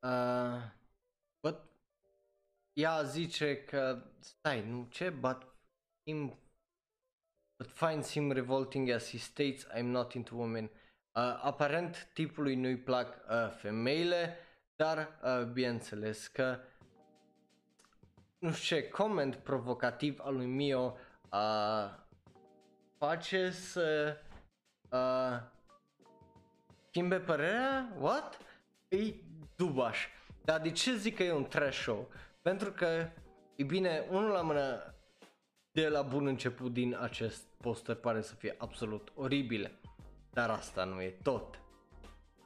uh, 0.00 0.74
but, 0.76 0.85
ea 2.76 3.02
zice 3.02 3.64
că 3.64 4.02
stai, 4.18 4.68
nu 4.68 4.86
ce, 4.90 5.10
but 5.10 5.46
him 6.04 6.38
but 7.58 7.70
finds 7.70 8.10
him 8.10 8.32
revolting 8.32 8.90
as 8.90 9.10
he 9.10 9.18
states 9.18 9.66
I'm 9.74 9.90
not 9.90 10.12
into 10.12 10.34
women. 10.34 10.64
Uh, 10.64 11.40
aparent 11.42 12.10
tipului 12.12 12.54
nu-i 12.54 12.76
plac 12.76 13.16
uh, 13.28 13.50
femeile, 13.50 14.36
dar 14.76 15.18
uh, 15.22 15.44
bineînțeles 15.44 16.26
că 16.26 16.58
nu 18.38 18.52
știu 18.52 18.76
ce, 18.76 18.88
coment 18.88 19.36
provocativ 19.36 20.20
al 20.20 20.34
lui 20.34 20.46
Mio 20.46 20.96
uh, 21.32 21.90
face 22.98 23.50
să 23.50 24.16
uh, 24.90 25.40
schimbe 26.88 27.20
părerea? 27.20 27.96
What? 27.98 28.38
E 28.88 29.14
dubaș. 29.56 30.06
Dar 30.44 30.60
de 30.60 30.70
ce 30.70 30.96
zic 30.96 31.16
că 31.16 31.22
e 31.22 31.32
un 31.32 31.44
trash 31.44 31.80
show? 31.80 32.08
Pentru 32.46 32.70
că, 32.70 33.08
e 33.56 33.64
bine, 33.64 34.06
unul 34.10 34.30
la 34.30 34.42
mână 34.42 34.94
de 35.72 35.88
la 35.88 36.02
bun 36.02 36.26
început 36.26 36.72
din 36.72 36.96
acest 37.00 37.44
poster 37.60 37.94
pare 37.94 38.20
să 38.20 38.34
fie 38.34 38.54
absolut 38.58 39.12
oribil. 39.14 39.78
Dar 40.32 40.50
asta 40.50 40.84
nu 40.84 41.00
e 41.00 41.18
tot. 41.22 41.60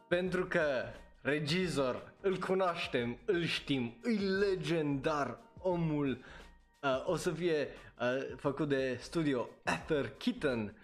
Pentru 0.09 0.47
că 0.47 0.85
regizor, 1.23 2.13
îl 2.21 2.39
cunoaștem, 2.39 3.19
îl 3.25 3.45
știm, 3.45 3.95
e 4.05 4.21
legendar 4.21 5.39
omul 5.59 6.25
uh, 6.83 7.07
o 7.07 7.17
să 7.17 7.31
fie 7.31 7.69
uh, 8.01 8.37
făcut 8.37 8.69
de 8.69 8.99
studio 9.01 9.49
Ether 9.63 10.11
Kitten, 10.11 10.77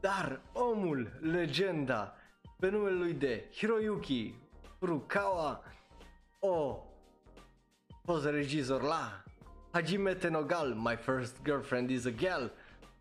dar 0.00 0.40
omul, 0.52 1.18
legenda, 1.20 2.16
pe 2.58 2.68
numele 2.68 2.96
lui 2.96 3.12
de 3.12 3.44
Hiroyuki 3.52 4.34
Furukawa, 4.78 5.62
o 6.38 6.84
fost 8.04 8.24
regizor 8.24 8.82
la 8.82 9.22
Hajime 9.72 10.14
Tenogal, 10.14 10.74
My 10.74 10.96
First 10.96 11.36
Girlfriend 11.44 11.90
is 11.90 12.04
a 12.04 12.10
Girl, 12.10 12.44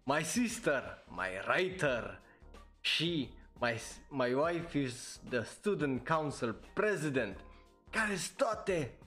My 0.03 0.23
Sister, 0.23 1.03
My 1.07 1.41
Writer. 1.47 2.19
Și 2.81 3.29
My, 3.61 3.79
my 4.09 4.33
Wife 4.33 4.79
is 4.79 5.19
the 5.29 5.43
Student 5.43 6.07
Council 6.07 6.55
President, 6.73 7.37
care 7.89 8.15
sunt 8.15 8.37
toate 8.37 8.97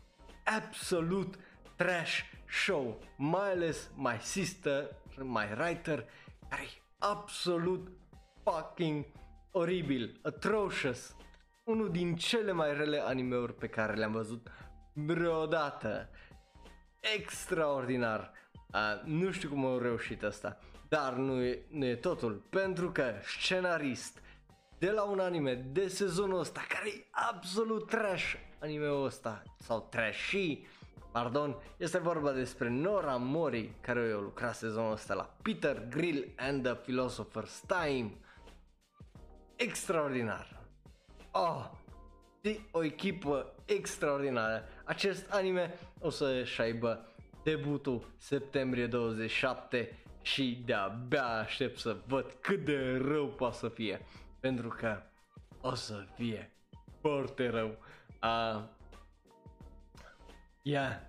absolut 0.44 1.34
trash 1.76 2.22
show, 2.48 2.98
mai 3.16 3.50
ales 3.50 3.90
My 3.96 4.18
Sister, 4.20 4.96
My 5.16 5.46
Writer, 5.58 6.04
care 6.48 6.62
e 6.62 6.82
absolut 6.98 7.88
fucking 8.44 9.04
oribil, 9.50 10.20
atrocious, 10.22 11.16
unul 11.64 11.90
din 11.90 12.16
cele 12.16 12.52
mai 12.52 12.76
rele 12.76 12.98
animeuri 12.98 13.54
pe 13.54 13.66
care 13.66 13.94
le-am 13.94 14.12
văzut 14.12 14.50
vreodată. 14.92 16.08
Extraordinar. 17.16 18.32
Uh, 18.74 19.02
nu 19.04 19.30
știu 19.30 19.48
cum 19.48 19.64
au 19.64 19.78
reușit 19.78 20.22
asta, 20.22 20.58
dar 20.88 21.12
nu 21.12 21.42
e, 21.42 21.66
nu 21.68 21.84
e 21.84 21.96
totul, 21.96 22.46
pentru 22.50 22.90
că 22.90 23.14
scenarist 23.22 24.22
de 24.78 24.90
la 24.90 25.02
un 25.02 25.18
anime 25.18 25.54
de 25.54 25.88
sezonul 25.88 26.38
ăsta 26.38 26.64
care 26.68 26.88
e 26.88 27.06
absolut 27.10 27.88
trash 27.88 28.34
animeul 28.60 29.04
ăsta 29.04 29.42
sau 29.58 29.88
trashy 29.90 30.66
Pardon, 31.12 31.56
este 31.76 31.98
vorba 31.98 32.32
despre 32.32 32.68
Nora 32.68 33.16
Mori, 33.16 33.74
care 33.80 34.12
a 34.14 34.18
lucrat 34.18 34.54
sezonul 34.54 34.92
ăsta 34.92 35.14
la 35.14 35.34
Peter 35.42 35.88
Grill 35.88 36.32
and 36.36 36.62
the 36.62 36.74
Philosopher's 36.74 37.60
Time. 37.66 38.12
Extraordinar. 39.56 40.60
Oh, 41.30 41.70
de 42.42 42.60
o 42.70 42.84
echipă 42.84 43.54
extraordinară. 43.64 44.64
Acest 44.84 45.30
anime 45.30 45.74
o 46.00 46.10
să-și 46.10 46.60
aibă 46.60 47.06
debutul 47.42 48.12
septembrie 48.16 48.86
27 48.86 49.98
și 50.22 50.62
de-abia 50.64 51.24
aștept 51.24 51.78
să 51.78 51.96
văd 52.06 52.36
cât 52.40 52.64
de 52.64 52.96
rău 52.96 53.26
poate 53.26 53.56
să 53.56 53.68
fie. 53.68 54.06
Pentru 54.40 54.68
că 54.68 55.02
o 55.60 55.74
să 55.74 56.04
fie 56.14 56.52
foarte 57.00 57.48
rău. 57.48 57.78
Uh, 58.22 58.62
Yeah. 60.64 61.00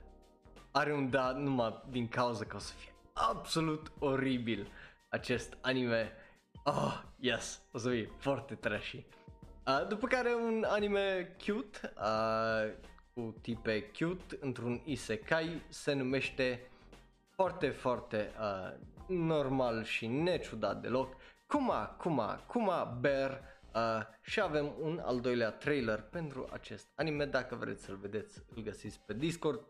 Are 0.71 0.93
un 0.93 1.09
da 1.09 1.31
numai 1.31 1.83
din 1.89 2.07
cauza 2.07 2.45
că 2.45 2.55
o 2.55 2.59
să 2.59 2.73
fie 2.73 2.93
absolut 3.13 3.91
oribil 3.99 4.67
acest 5.09 5.57
anime. 5.61 6.11
Oh, 6.63 7.01
yes, 7.19 7.61
o 7.71 7.77
să 7.77 7.89
fie 7.89 8.09
foarte 8.17 8.55
trashy. 8.55 9.05
Uh, 9.67 9.87
după 9.87 10.07
care 10.07 10.33
un 10.33 10.65
anime 10.67 11.35
cute, 11.45 11.93
uh, 11.97 12.71
cu 13.13 13.35
tipe 13.41 13.91
cute, 13.99 14.37
într-un 14.39 14.81
isekai, 14.85 15.61
se 15.69 15.93
numește 15.93 16.71
foarte, 17.29 17.69
foarte 17.69 18.31
uh, 18.39 18.79
normal 19.07 19.83
și 19.83 20.07
neciudat 20.07 20.81
deloc, 20.81 21.15
Kuma, 21.47 21.85
Kuma, 21.85 22.43
Kuma 22.47 22.97
Bear, 22.99 23.53
Uh, 23.75 24.01
și 24.21 24.41
avem 24.41 24.73
un 24.79 25.01
al 25.05 25.19
doilea 25.19 25.51
trailer 25.51 26.01
pentru 26.01 26.47
acest 26.51 26.87
anime, 26.95 27.25
dacă 27.25 27.55
vreți 27.55 27.83
să-l 27.83 27.95
vedeți, 27.95 28.41
îl 28.55 28.63
găsiți 28.63 28.99
pe 29.05 29.13
Discord. 29.13 29.61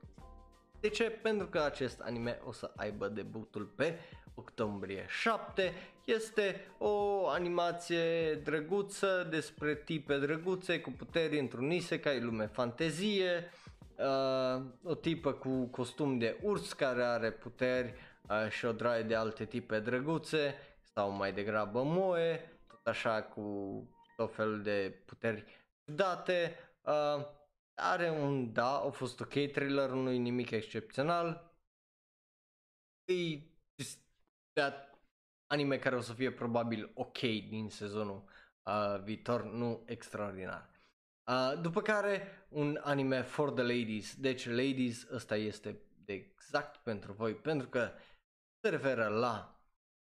De 0.80 0.90
ce? 0.90 1.10
Pentru 1.10 1.48
că 1.48 1.60
acest 1.60 2.00
anime 2.00 2.40
o 2.46 2.52
să 2.52 2.72
aibă 2.76 3.08
debutul 3.08 3.66
pe 3.66 4.00
octombrie 4.36 5.06
7. 5.08 5.74
Este 6.06 6.76
o 6.78 7.28
animație 7.28 8.36
drăguță 8.36 9.28
despre 9.30 9.76
tipe 9.76 10.18
drăguțe 10.20 10.80
cu 10.82 10.92
puteri 10.92 11.40
într-un 11.40 11.72
isekai, 11.72 12.22
lume 12.22 12.46
fantezie. 12.46 13.52
Uh, 13.98 14.64
o 14.84 14.96
tipă 14.96 15.32
cu 15.32 15.66
costum 15.66 16.18
de 16.18 16.40
urs 16.42 16.74
care 16.74 17.04
are 17.04 17.32
puteri 17.32 17.94
uh, 18.30 18.50
și 18.50 18.66
o 18.66 18.72
draie 18.72 19.04
de 19.04 19.16
alte 19.16 19.46
tipe 19.46 19.80
drăguțe 19.80 20.56
sau 20.94 21.10
mai 21.12 21.34
degrabă 21.34 21.84
moe 21.84 22.52
așa 22.84 23.22
cu 23.22 23.44
tot 24.16 24.36
felul 24.36 24.62
de 24.62 25.02
puteri 25.06 25.46
date. 25.84 26.56
Uh, 26.82 27.26
are 27.74 28.10
un 28.10 28.54
da, 28.54 28.76
a 28.76 28.90
fost 28.90 29.20
ok 29.20 29.34
trailer, 29.52 29.90
nu 29.90 30.12
e 30.12 30.18
nimic 30.18 30.52
excepțional. 30.52 31.52
E 33.06 33.40
that 34.54 34.93
anime 35.54 35.78
care 35.78 35.96
o 35.96 36.02
să 36.02 36.14
fie 36.14 36.32
probabil 36.32 36.92
ok 36.94 37.20
din 37.20 37.70
sezonul 37.70 38.24
uh, 38.64 39.02
viitor, 39.04 39.44
nu 39.44 39.84
extraordinar. 39.86 40.70
Uh, 41.28 41.62
după 41.62 41.82
care 41.82 42.46
un 42.50 42.80
anime 42.84 43.22
for 43.22 43.52
the 43.52 43.62
ladies, 43.62 44.16
deci 44.16 44.48
ladies 44.48 45.08
ăsta 45.12 45.36
este 45.36 45.82
de 46.06 46.14
exact 46.14 46.78
pentru 46.78 47.14
voi, 47.14 47.36
pentru 47.36 47.68
că 47.68 47.92
se 48.60 48.70
referă 48.70 49.08
la 49.08 49.58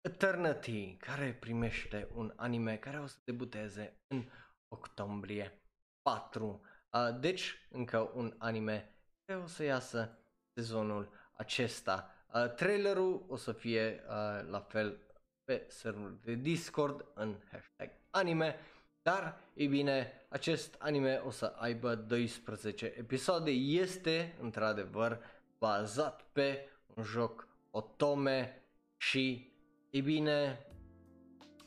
Eternity, 0.02 0.96
care 0.96 1.38
primește 1.40 2.10
un 2.14 2.34
anime 2.36 2.78
care 2.78 3.00
o 3.00 3.06
să 3.06 3.18
debuteze 3.24 3.98
în 4.08 4.30
octombrie 4.68 5.62
4. 6.02 6.62
Uh, 6.90 7.20
deci, 7.20 7.68
încă 7.70 8.12
un 8.14 8.36
anime 8.38 8.96
care 9.26 9.40
o 9.40 9.48
să 9.48 9.64
iasă 9.64 10.18
sezonul 10.54 11.10
acesta. 11.34 12.10
Uh, 12.34 12.54
trailerul 12.54 13.26
o 13.28 13.36
să 13.36 13.52
fie 13.52 14.04
uh, 14.08 14.50
la 14.50 14.60
fel 14.60 15.06
pe 15.46 15.66
serverul 15.68 16.20
de 16.24 16.34
Discord 16.34 17.06
în 17.14 17.36
hashtag 17.52 17.90
anime, 18.10 18.56
dar, 19.02 19.38
e 19.54 19.66
bine, 19.66 20.26
acest 20.30 20.76
anime 20.80 21.22
o 21.26 21.30
să 21.30 21.54
aibă 21.58 21.96
12 21.96 22.86
episoade. 22.98 23.52
Este, 23.52 24.36
într-adevăr, 24.42 25.20
bazat 25.60 26.22
pe 26.32 26.70
un 26.94 27.04
joc 27.04 27.48
Otome 27.72 28.62
și 28.98 29.54
ei 29.90 30.02
bine, 30.02 30.66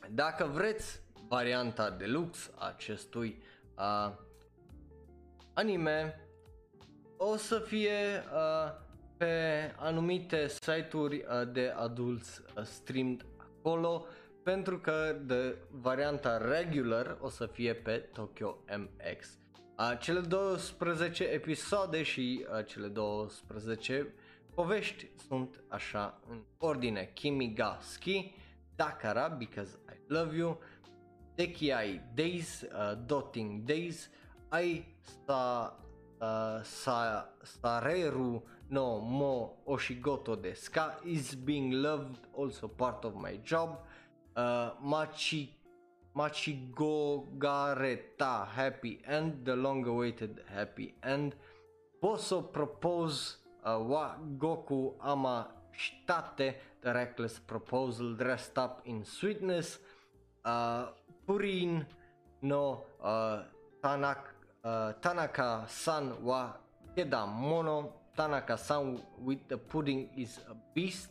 dacă 0.09 0.45
vreți 0.45 1.01
varianta 1.27 1.89
deluxe 1.89 2.51
a 2.55 2.67
acestui 2.67 3.43
uh, 3.77 4.13
anime, 5.53 6.19
o 7.17 7.35
să 7.35 7.59
fie 7.59 8.23
uh, 8.33 8.87
pe 9.17 9.73
anumite 9.75 10.47
site-uri 10.47 11.15
uh, 11.15 11.51
de 11.51 11.73
adulți 11.75 12.41
uh, 12.57 12.63
streamed 12.63 13.25
acolo, 13.59 14.05
pentru 14.43 14.79
că 14.79 15.15
de 15.25 15.57
varianta 15.71 16.37
regular 16.37 17.17
o 17.21 17.29
să 17.29 17.45
fie 17.45 17.73
pe 17.73 17.97
Tokyo 18.13 18.57
MX. 18.77 19.37
Uh, 19.77 19.97
cele 19.99 20.19
12 20.19 21.23
episoade 21.23 22.03
și 22.03 22.45
uh, 22.57 22.65
cele 22.65 22.87
12 22.87 24.13
Povești 24.53 25.09
sunt 25.27 25.63
așa 25.67 26.19
în 26.29 26.43
ordine. 26.57 27.11
Kimigaski, 27.13 28.33
Dakara, 28.75 29.27
Because 29.27 29.77
I 29.89 29.97
Love 30.07 30.37
You, 30.37 30.59
Dekiai 31.35 32.01
Days, 32.13 32.61
uh, 32.61 32.97
Dotting 33.05 33.63
Days, 33.63 34.09
Ai 34.49 34.95
sa, 35.25 35.75
uh, 36.19 36.63
sa, 36.63 37.29
Sareru 37.41 38.43
no 38.69 38.99
Mo 38.99 39.53
Oshigoto 39.67 40.35
de 40.35 40.55
Ska 40.55 40.95
is 41.05 41.35
being 41.35 41.71
loved, 41.71 42.17
also 42.33 42.67
part 42.67 43.05
of 43.05 43.15
my 43.15 43.37
job, 43.43 43.79
uh, 44.35 44.71
Machi, 44.83 45.55
Machigogareta 46.15 48.47
Happy 48.47 48.99
End, 49.07 49.45
the 49.45 49.55
long-awaited 49.55 50.41
Happy 50.53 50.93
End. 51.03 51.35
Bosso 52.01 52.41
propose 52.41 53.37
uh, 53.65 53.77
wa 53.79 54.15
Goku 54.37 54.93
ama 55.01 55.47
shtate, 55.71 56.55
the 56.81 56.93
reckless 56.93 57.39
proposal 57.39 58.13
dressed 58.13 58.57
up 58.57 58.81
in 58.85 59.03
sweetness. 59.03 59.79
Uh, 60.45 60.85
Purin 61.27 61.85
no 62.41 62.81
uh, 63.03 63.43
Tanak, 63.83 64.17
uh, 64.63 64.93
Tanaka-san 65.01 66.23
wa 66.23 66.53
Keda 66.95 67.27
Mono. 67.27 67.98
Tanaka-san 68.19 68.99
with 69.23 69.47
the 69.47 69.57
pudding 69.57 70.09
is 70.15 70.39
a 70.49 70.55
beast 70.73 71.09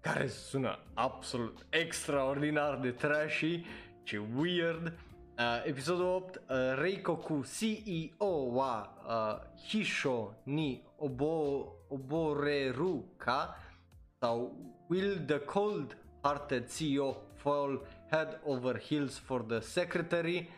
care 0.00 0.28
sună 0.28 0.78
absolut 0.94 1.66
extraordinar 1.70 2.78
de 2.78 2.90
trashy 2.90 3.64
și 4.02 4.20
weird. 4.38 4.86
Uh, 4.86 5.62
episodul 5.64 6.04
8, 6.04 6.36
uh, 6.36 6.56
Reikoku 6.78 7.44
CEO 7.58 8.26
wa 8.28 8.94
uh, 9.06 9.64
Hisho 9.68 10.34
ni 10.42 10.82
obo, 10.96 11.72
Oboreruka 11.88 13.56
sau 14.18 14.56
Will 14.88 15.18
the 15.26 15.38
Cold 15.38 15.96
Hearted 16.22 16.76
CEO 16.76 17.16
fall 17.34 17.86
head 18.10 18.40
over 18.44 18.80
heels 18.88 19.18
for 19.18 19.42
the 19.42 19.60
secretary 19.60 20.48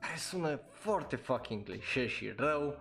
care 0.00 0.16
sună 0.16 0.60
foarte 0.70 1.16
fucking 1.16 1.64
cliché 1.64 2.06
și 2.06 2.32
rău. 2.36 2.78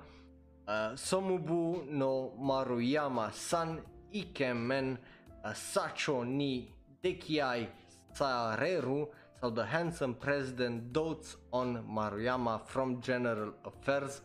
Uh, 0.66 0.96
Somubu 0.96 1.86
no 1.90 2.32
Maruyama 2.40 3.34
San 3.34 3.82
Ikemen 4.14 4.98
uh, 5.44 5.54
Sacho 5.54 6.24
ni 6.24 6.72
Dekiai 7.04 7.68
Sareru 8.14 9.10
sau 9.42 9.52
The 9.52 9.66
Handsome 9.66 10.14
President 10.16 10.94
Dotes 10.94 11.36
on 11.52 11.84
Maruyama 11.84 12.62
from 12.66 13.02
General 13.02 13.52
Affairs. 13.66 14.22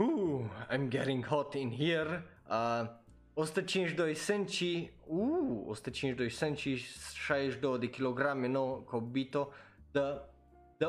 Ooh, 0.00 0.48
I'm 0.70 0.88
getting 0.88 1.22
hot 1.22 1.54
in 1.54 1.70
here. 1.70 2.24
Uh, 2.48 2.86
152 3.34 4.14
senci, 4.14 4.90
uh, 5.08 5.14
152 5.66 6.30
senci, 6.30 6.76
62 6.78 7.78
de 7.78 7.88
kilograme, 7.88 8.48
no, 8.48 8.82
Kobito, 8.86 9.52
the, 9.92 10.22
the, 10.78 10.86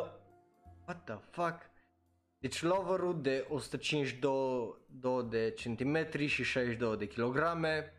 what 0.85 1.05
the 1.05 1.17
fuck? 1.31 1.72
Deci 2.43 2.61
loverul 2.61 3.21
de 3.21 3.45
152 3.49 5.25
de 5.29 5.53
centimetri 5.57 6.25
și 6.25 6.43
62 6.43 6.97
de 6.97 7.07
kilograme, 7.07 7.93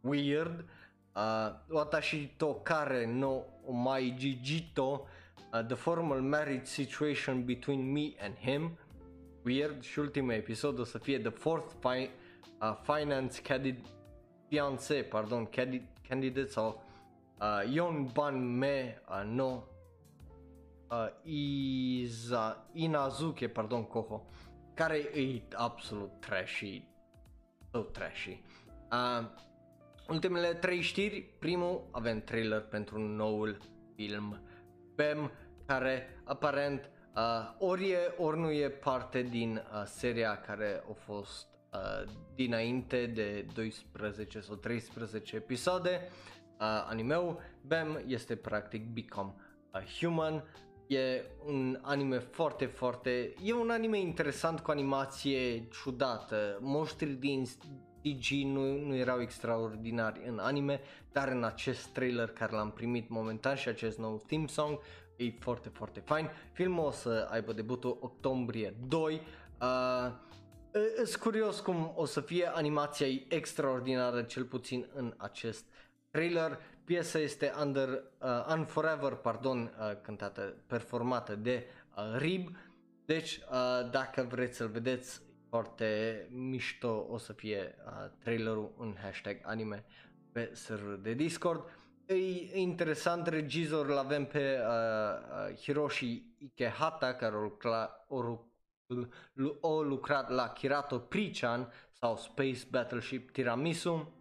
weird. 0.00 0.64
Uh, 1.16 1.50
watashi 1.68 2.26
to 2.36 2.46
kare 2.54 3.06
no 3.06 3.42
mai 3.70 4.14
jijito, 4.18 5.06
uh, 5.52 5.66
the 5.66 5.74
formal 5.74 6.20
marriage 6.20 6.64
situation 6.64 7.44
between 7.44 7.92
me 7.92 8.12
and 8.20 8.36
him, 8.36 8.78
weird. 9.44 9.82
Și 9.82 9.98
ultimul 9.98 10.32
episod 10.32 10.78
o 10.78 10.84
să 10.84 10.98
fie 10.98 11.18
the 11.18 11.30
fourth 11.30 11.72
fi- 11.80 12.10
uh, 12.60 12.76
finance 12.82 13.42
candid- 13.42 13.86
fiance, 14.48 14.94
pardon, 14.94 15.46
candid- 15.46 15.88
candidate 16.08 16.46
sau 16.48 16.82
uh, 17.40 17.72
Yon 17.72 18.10
Ban 18.12 18.56
Me 18.58 19.02
uh, 19.08 19.22
no 19.26 19.62
uh, 20.94 21.08
Iza, 21.22 22.66
Inazuke, 22.72 23.48
pardon, 23.48 23.84
Koho, 23.84 24.26
care 24.74 24.96
e 24.96 25.42
absolut 25.54 26.20
trashy, 26.20 26.82
so 27.72 27.80
trashy. 27.80 28.42
Uh, 28.92 29.26
ultimele 30.08 30.54
trei 30.54 30.80
știri, 30.80 31.22
primul 31.38 31.88
avem 31.90 32.20
trailer 32.20 32.60
pentru 32.60 32.98
noul 32.98 33.58
film 33.94 34.40
Bam, 34.94 35.30
care 35.66 36.20
aparent 36.24 36.90
uh, 37.16 37.54
ori 37.58 37.90
e, 37.90 38.14
ori 38.18 38.38
nu 38.38 38.50
e 38.50 38.68
parte 38.70 39.22
din 39.22 39.56
uh, 39.56 39.82
seria 39.84 40.36
care 40.40 40.82
a 40.90 40.92
fost 40.92 41.46
uh, 41.72 42.10
dinainte 42.34 43.06
de 43.06 43.46
12 43.54 44.40
sau 44.40 44.54
13 44.54 45.36
episoade. 45.36 46.00
Uh, 46.60 46.86
animeul 46.88 47.40
Bam 47.60 48.02
este 48.06 48.36
practic 48.36 48.86
Become 48.86 49.34
a 49.70 49.82
Human, 50.00 50.44
E 50.86 51.24
un 51.46 51.78
anime 51.82 52.18
foarte, 52.18 52.66
foarte... 52.66 53.34
E 53.42 53.52
un 53.52 53.70
anime 53.70 53.98
interesant 53.98 54.60
cu 54.60 54.70
animație 54.70 55.68
ciudată. 55.68 56.58
Monștrii 56.60 57.14
din 57.14 57.44
CG 58.02 58.30
nu, 58.44 58.78
nu 58.78 58.94
erau 58.94 59.20
extraordinari 59.20 60.20
în 60.28 60.38
anime, 60.38 60.80
dar 61.12 61.28
în 61.28 61.44
acest 61.44 61.86
trailer 61.86 62.28
care 62.28 62.52
l-am 62.52 62.70
primit 62.70 63.08
momentan 63.08 63.56
și 63.56 63.68
acest 63.68 63.98
nou 63.98 64.22
theme 64.26 64.46
song 64.46 64.78
e 65.16 65.30
foarte, 65.40 65.68
foarte 65.68 66.00
fain. 66.00 66.30
Filmul 66.52 66.84
o 66.84 66.90
să 66.90 67.28
aibă 67.30 67.52
debutul 67.52 67.98
octombrie 68.00 68.76
2. 68.88 69.20
Uh, 69.60 70.12
sunt 71.04 71.22
curios 71.22 71.60
cum 71.60 71.92
o 71.94 72.04
să 72.04 72.20
fie 72.20 72.50
animația 72.54 73.06
e 73.06 73.24
extraordinară, 73.28 74.22
cel 74.22 74.44
puțin 74.44 74.88
în 74.94 75.14
acest 75.16 75.64
trailer. 76.10 76.58
Piesa 76.84 77.18
este 77.18 77.52
Under, 77.60 77.88
uh, 77.88 78.54
Unforever, 78.56 79.12
pardon, 79.12 79.58
uh, 79.58 80.00
cântată, 80.02 80.54
performată 80.66 81.34
de 81.34 81.66
uh, 81.96 82.18
Rib. 82.18 82.56
Deci, 83.04 83.36
uh, 83.36 83.90
dacă 83.90 84.22
vreți 84.22 84.56
să-l 84.56 84.68
vedeți, 84.68 85.22
foarte 85.48 86.26
mișto 86.30 87.06
o 87.10 87.18
să 87.18 87.32
fie 87.32 87.74
uh, 87.86 88.10
trailerul 88.18 88.74
în 88.78 88.94
hashtag 89.02 89.40
anime 89.42 89.84
pe 90.32 90.50
serverul 90.52 91.02
de 91.02 91.12
Discord. 91.12 91.64
E 92.06 92.58
interesant, 92.58 93.26
regizor 93.26 93.88
îl 93.88 93.98
avem 93.98 94.24
pe 94.24 94.58
uh, 94.58 94.66
uh, 94.68 95.56
Hiroshi 95.56 96.22
Ikehata, 96.38 97.14
care 97.14 97.36
o, 97.36 97.40
lucra, 97.40 98.04
o, 98.08 98.38
o 99.60 99.82
lucrat 99.82 100.30
la 100.30 100.48
Kirato 100.48 100.98
Prichan 100.98 101.72
sau 101.90 102.16
Space 102.16 102.66
Battleship 102.70 103.30
Tiramisu. 103.30 104.12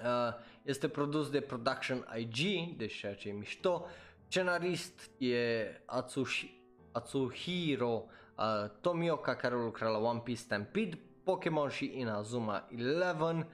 Uh, 0.00 0.34
este 0.64 0.88
produs 0.88 1.30
de 1.30 1.40
Production 1.40 2.06
IG, 2.16 2.72
deci 2.76 2.98
ceea 2.98 3.14
ce 3.14 3.28
e 3.28 3.32
mișto. 3.32 3.86
Scenarist 4.28 5.10
e 5.18 5.66
Atsushi, 5.84 6.62
Atsuhiro 6.92 8.06
uh, 8.38 8.70
Tomioka 8.80 9.36
care 9.36 9.54
lucra 9.54 9.88
la 9.88 9.98
One 9.98 10.20
Piece 10.24 10.40
Stampede, 10.40 10.98
Pokémon 11.24 11.68
și 11.68 11.92
Inazuma 11.94 12.68
11. 12.70 13.46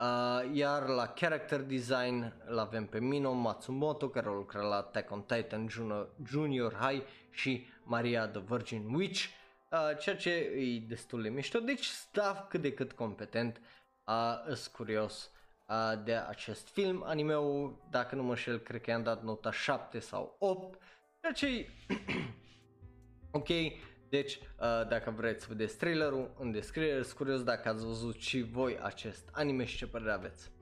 Uh, 0.00 0.50
iar 0.52 0.88
la 0.88 1.06
character 1.06 1.60
design 1.60 2.32
îl 2.46 2.58
avem 2.58 2.86
pe 2.86 3.00
Mino 3.00 3.32
Matsumoto 3.32 4.08
care 4.08 4.26
lucra 4.26 4.60
la 4.60 4.76
Attack 4.76 5.10
on 5.10 5.22
Titan 5.22 5.68
Junior, 5.68 6.08
Junior 6.26 6.74
High 6.80 7.02
și 7.30 7.66
Maria 7.82 8.28
the 8.28 8.40
Virgin 8.46 8.94
Witch, 8.94 9.24
uh, 9.70 9.98
ceea 9.98 10.16
ce 10.16 10.30
e 10.30 10.78
destul 10.88 11.22
de 11.22 11.28
mișto, 11.28 11.58
deci 11.58 11.84
staff 11.84 12.48
cât 12.48 12.60
de 12.60 12.72
cât 12.72 12.92
competent, 12.92 13.60
uh, 14.06 14.44
îs 14.46 14.66
curios 14.66 15.30
uh, 15.68 16.04
de 16.04 16.14
acest 16.14 16.68
film. 16.68 17.02
Animeul, 17.06 17.78
dacă 17.90 18.14
nu 18.14 18.22
mă 18.22 18.34
șel, 18.34 18.58
cred 18.58 18.80
că 18.80 18.90
i-am 18.90 19.02
dat 19.02 19.22
nota 19.22 19.50
7 19.50 19.98
sau 19.98 20.36
8, 20.38 20.78
ceea 21.20 21.32
ce 21.32 21.68
ok. 23.38 23.48
Deci, 24.08 24.34
uh, 24.36 24.88
dacă 24.88 25.10
vreți 25.10 25.42
să 25.42 25.46
vedeți 25.48 25.76
trailerul, 25.76 26.34
în 26.38 26.52
descriere, 26.52 27.02
sunt 27.02 27.16
curios 27.16 27.42
dacă 27.42 27.68
ați 27.68 27.84
văzut 27.84 28.20
și 28.20 28.42
voi 28.42 28.78
acest 28.78 29.28
anime 29.32 29.64
și 29.64 29.76
ce 29.76 29.86
părere 29.86 30.12
aveți. 30.12 30.52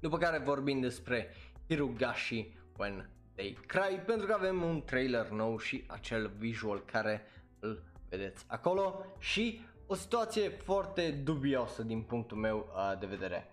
După 0.00 0.18
care 0.18 0.38
vorbim 0.38 0.80
despre 0.80 1.34
Hirugashi 1.68 2.56
When 2.78 3.10
They 3.34 3.58
Cry, 3.66 4.02
pentru 4.06 4.26
că 4.26 4.32
avem 4.32 4.62
un 4.62 4.82
trailer 4.84 5.28
nou 5.28 5.58
și 5.58 5.84
acel 5.86 6.30
visual 6.38 6.84
care 6.84 7.26
îl 7.60 7.82
vedeți 8.08 8.44
acolo 8.48 9.04
și 9.18 9.60
o 9.86 9.94
situație 9.94 10.48
foarte 10.48 11.10
dubioasă 11.10 11.82
din 11.82 12.02
punctul 12.02 12.36
meu 12.36 12.72
uh, 12.74 12.98
de 12.98 13.06
vedere. 13.06 13.50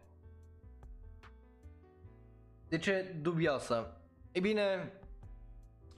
De 2.68 2.78
ce 2.78 3.16
dubioasă? 3.22 3.98
E 4.32 4.40
bine, 4.40 4.94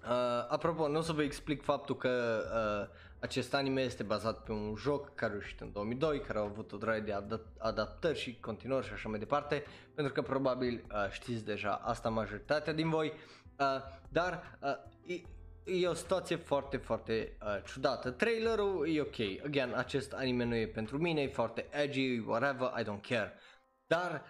uh, 0.04 0.46
apropo, 0.48 0.88
nu 0.88 0.98
o 0.98 1.02
să 1.02 1.12
vă 1.12 1.24
explic 1.24 1.64
faptul 1.64 1.98
că 1.98 2.44
uh, 2.90 2.96
acest 3.20 3.54
anime 3.54 3.82
este 3.82 4.04
bazat 4.04 4.44
pe 4.44 4.52
un 4.52 4.76
joc 4.76 5.16
care 5.16 5.34
a 5.34 5.36
ieșit 5.36 5.60
în 5.60 5.72
2002, 5.72 6.20
care 6.20 6.40
a 6.40 6.42
avut 6.42 6.72
o 6.72 6.78
draie 6.78 7.00
de 7.00 7.14
ad- 7.14 7.58
adaptări 7.58 8.20
și 8.20 8.40
continuări 8.40 8.86
și 8.86 8.94
așa 8.94 9.10
mai 9.10 9.20
departe, 9.20 9.64
pentru 9.94 10.14
că 10.14 10.22
probabil 10.22 10.86
uh, 10.92 11.12
știți 11.12 11.46
deja 11.46 11.82
asta 11.84 12.10
majoritatea 12.10 12.74
din 12.74 12.90
voi, 12.90 13.14
uh, 13.60 13.66
dar 14.10 14.58
uh, 14.62 15.22
e, 15.66 15.80
e 15.80 15.88
o 15.88 15.94
situație 15.94 16.36
foarte, 16.36 16.78
foarte 16.78 17.38
uh, 17.42 17.64
ciudată. 17.66 18.12
Trailerul 18.12 18.88
e 18.90 19.02
ok, 19.02 19.46
again, 19.46 19.74
acest 19.76 20.14
anime 20.14 20.44
nu 20.44 20.56
e 20.56 20.68
pentru 20.68 20.98
mine, 20.98 21.22
e 21.22 21.28
foarte 21.28 21.68
edgy, 21.70 22.20
whatever, 22.20 22.72
I 22.80 22.84
don't 22.84 23.08
care. 23.08 23.34
Dar 23.88 24.24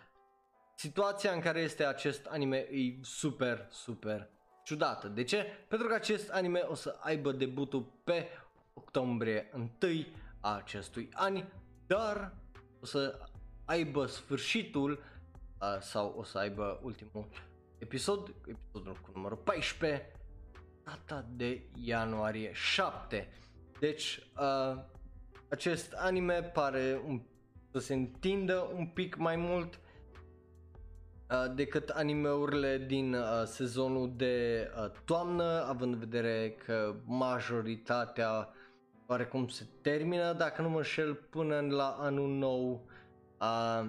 situația 0.77 1.31
în 1.31 1.39
care 1.39 1.59
este 1.59 1.85
acest 1.85 2.25
anime 2.25 2.57
e 2.57 2.97
super, 3.01 3.67
super 3.69 4.29
ciudată. 4.63 5.07
De 5.07 5.23
ce? 5.23 5.45
Pentru 5.67 5.87
că 5.87 5.93
acest 5.93 6.29
anime 6.29 6.59
o 6.59 6.73
să 6.73 6.97
aibă 6.99 7.31
debutul 7.31 7.85
pe 8.03 8.27
octombrie 8.73 9.49
1 9.53 9.69
a 10.39 10.55
acestui 10.55 11.09
an, 11.13 11.43
dar 11.87 12.35
o 12.81 12.85
să 12.85 13.19
aibă 13.65 14.05
sfârșitul 14.05 14.91
uh, 14.91 15.81
sau 15.81 16.13
o 16.17 16.23
să 16.23 16.37
aibă 16.37 16.79
ultimul 16.83 17.27
episod, 17.77 18.35
episodul 18.47 18.97
cu 19.01 19.11
numărul 19.13 19.37
14 19.37 20.11
data 20.83 21.25
de 21.35 21.61
ianuarie 21.83 22.51
7. 22.53 23.29
Deci 23.79 24.29
uh, 24.39 24.83
acest 25.49 25.93
anime 25.93 26.43
pare 26.43 27.01
un, 27.05 27.21
să 27.71 27.79
se 27.79 27.93
întindă 27.93 28.71
un 28.75 28.87
pic 28.87 29.15
mai 29.15 29.35
mult 29.35 29.79
uh, 31.29 31.55
decât 31.55 31.89
animeurile 31.89 32.77
din 32.77 33.13
uh, 33.13 33.43
sezonul 33.45 34.13
de 34.15 34.67
uh, 34.77 34.91
toamnă, 35.05 35.65
având 35.67 35.93
în 35.93 35.99
vedere 35.99 36.55
că 36.65 36.95
majoritatea 37.05 38.49
oarecum 39.07 39.47
se 39.47 39.67
termină, 39.81 40.33
dacă 40.33 40.61
nu 40.61 40.69
mă 40.69 40.77
înșel, 40.77 41.13
până 41.13 41.59
la 41.59 41.95
anul 41.99 42.29
nou 42.29 42.85
uh, 43.41 43.85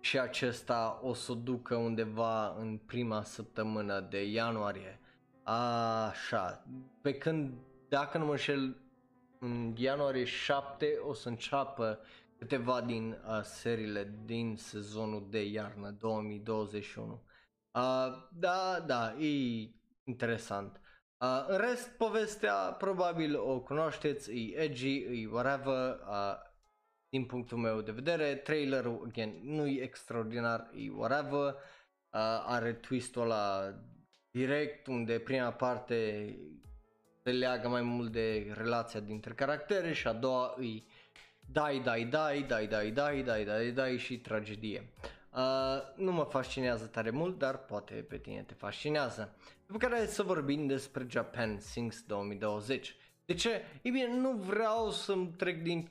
și 0.00 0.18
acesta 0.18 1.00
o 1.02 1.14
să 1.14 1.32
o 1.32 1.34
ducă 1.34 1.74
undeva 1.74 2.56
în 2.58 2.80
prima 2.86 3.22
săptămână 3.22 4.00
de 4.10 4.24
ianuarie. 4.30 5.00
Așa, 6.08 6.66
pe 7.00 7.14
când, 7.14 7.52
dacă 7.88 8.18
nu 8.18 8.24
mă 8.24 8.30
înșel, 8.30 8.76
în 9.38 9.74
ianuarie 9.76 10.24
7 10.24 10.98
o 11.08 11.12
să 11.12 11.28
înceapă 11.28 11.98
câteva 12.38 12.80
din 12.80 13.10
uh, 13.10 13.42
seriile 13.42 14.14
din 14.24 14.56
sezonul 14.56 15.26
de 15.30 15.44
iarnă 15.44 15.90
2021. 15.90 17.12
Uh, 17.12 17.82
da, 18.32 18.80
da, 18.86 19.14
e 19.18 19.68
interesant. 20.04 20.80
Uh, 21.20 21.44
în 21.46 21.56
rest, 21.56 21.88
povestea 21.88 22.54
probabil 22.54 23.38
o 23.38 23.60
cunoașteți, 23.60 24.30
e 24.32 24.60
edgy, 24.60 24.96
e 24.96 25.28
whatever, 25.30 25.98
uh, 26.08 26.34
din 27.08 27.24
punctul 27.24 27.58
meu 27.58 27.80
de 27.80 27.92
vedere. 27.92 28.34
Trailerul, 28.34 29.06
again, 29.06 29.40
nu 29.42 29.66
e 29.66 29.82
extraordinar, 29.82 30.70
e 30.74 30.90
whatever, 30.90 31.44
uh, 31.46 31.54
are 32.46 32.72
twist-ul 32.72 33.22
ăla 33.22 33.74
direct, 34.30 34.86
unde 34.86 35.18
prima 35.18 35.52
parte 35.52 36.28
se 37.22 37.30
leagă 37.30 37.68
mai 37.68 37.82
mult 37.82 38.12
de 38.12 38.52
relația 38.54 39.00
dintre 39.00 39.34
caractere 39.34 39.92
și 39.92 40.06
a 40.06 40.12
doua 40.12 40.54
îi 40.56 40.86
dai, 41.52 41.80
dai, 41.80 42.04
dai, 42.04 42.42
dai, 42.42 42.66
dai, 42.66 42.90
dai, 42.90 43.22
dai, 43.22 43.44
dai, 43.44 43.70
dai 43.70 43.98
și 43.98 44.18
tragedie. 44.18 44.92
Uh, 45.36 45.42
nu 45.96 46.12
mă 46.12 46.24
fascinează 46.24 46.86
tare 46.86 47.10
mult, 47.10 47.38
dar 47.38 47.58
poate 47.58 47.94
pe 47.94 48.16
tine 48.18 48.42
te 48.42 48.54
fascinează. 48.54 49.36
După 49.66 49.78
care 49.78 50.06
să 50.06 50.22
vorbim 50.22 50.66
despre 50.66 51.06
Japan 51.08 51.58
Sings 51.60 52.02
2020. 52.06 52.96
De 53.24 53.34
ce? 53.34 53.50
Ei 53.82 53.90
bine, 53.90 54.16
nu 54.16 54.30
vreau 54.30 54.90
să-mi 54.90 55.28
trec 55.36 55.62
din 55.62 55.90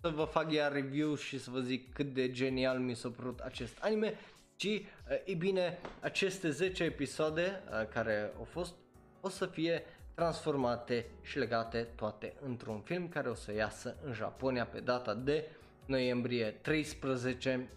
să 0.00 0.08
vă 0.08 0.24
fac 0.24 0.52
iar 0.52 0.72
review 0.72 1.14
și 1.14 1.38
să 1.38 1.50
vă 1.50 1.60
zic 1.60 1.92
cât 1.92 2.14
de 2.14 2.30
genial 2.30 2.78
mi 2.78 2.94
s-a 2.94 3.08
părut 3.08 3.38
acest 3.38 3.78
anime, 3.80 4.14
ci, 4.56 4.66
uh, 4.66 4.82
e 5.24 5.34
bine, 5.34 5.78
aceste 6.00 6.50
10 6.50 6.84
episoade 6.84 7.62
uh, 7.70 7.88
care 7.88 8.32
au 8.38 8.44
fost 8.44 8.74
o 9.20 9.28
să 9.28 9.46
fie 9.46 9.82
transformate 10.14 11.06
și 11.22 11.38
legate 11.38 11.88
toate 11.94 12.34
într-un 12.40 12.80
film 12.80 13.08
care 13.08 13.28
o 13.28 13.34
să 13.34 13.52
iasă 13.52 13.96
în 14.04 14.12
Japonia 14.12 14.66
pe 14.66 14.80
data 14.80 15.14
de 15.14 15.48
noiembrie 15.86 16.50
13 16.50 17.70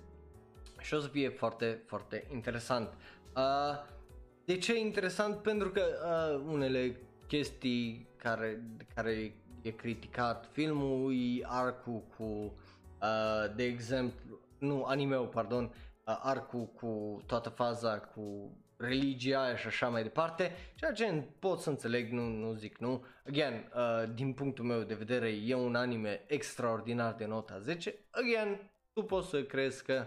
și 0.80 0.94
o 0.94 1.00
să 1.00 1.08
fie 1.08 1.30
foarte, 1.30 1.84
foarte 1.86 2.28
interesant. 2.32 2.94
Uh, 3.36 3.94
de 4.46 4.58
ce 4.58 4.74
e 4.74 4.80
interesant? 4.80 5.36
Pentru 5.36 5.70
că 5.70 5.82
uh, 5.82 6.52
unele 6.54 7.00
chestii 7.28 8.08
care, 8.18 8.64
care 8.96 9.36
e 9.62 9.70
criticat 9.70 10.50
filmul 10.52 11.14
e 11.14 11.46
arcul 11.48 12.04
cu, 12.18 12.24
uh, 12.24 13.56
de 13.56 13.64
exemplu, 13.64 14.40
nu, 14.58 14.84
animeul, 14.84 15.28
pardon, 15.28 15.64
uh, 15.64 16.20
arcul 16.22 16.66
cu 16.66 17.22
toată 17.26 17.50
faza 17.50 18.00
cu 18.00 18.52
religia 18.78 19.56
și 19.56 19.68
așa 19.68 19.90
mai 19.90 20.04
departe, 20.04 20.52
ceea 20.76 20.92
ce 20.92 21.24
pot 21.40 21.60
să 21.60 21.70
înțeleg, 21.70 22.12
nu, 22.12 22.22
nu 22.22 22.54
zic 22.54 22.78
nu. 22.78 23.06
Again, 23.28 23.72
uh, 23.76 24.14
din 24.14 24.34
punctul 24.34 24.66
meu 24.66 24.82
de 24.82 24.94
vedere 24.94 25.30
e 25.30 25.56
un 25.56 25.76
anime 25.76 26.24
extraordinar 26.28 27.14
de 27.14 27.26
nota 27.26 27.60
10. 27.60 27.96
Again, 28.10 28.72
tu 28.94 29.04
poți 29.04 29.30
să 29.30 29.44
crezi 29.44 29.84
că 29.84 30.06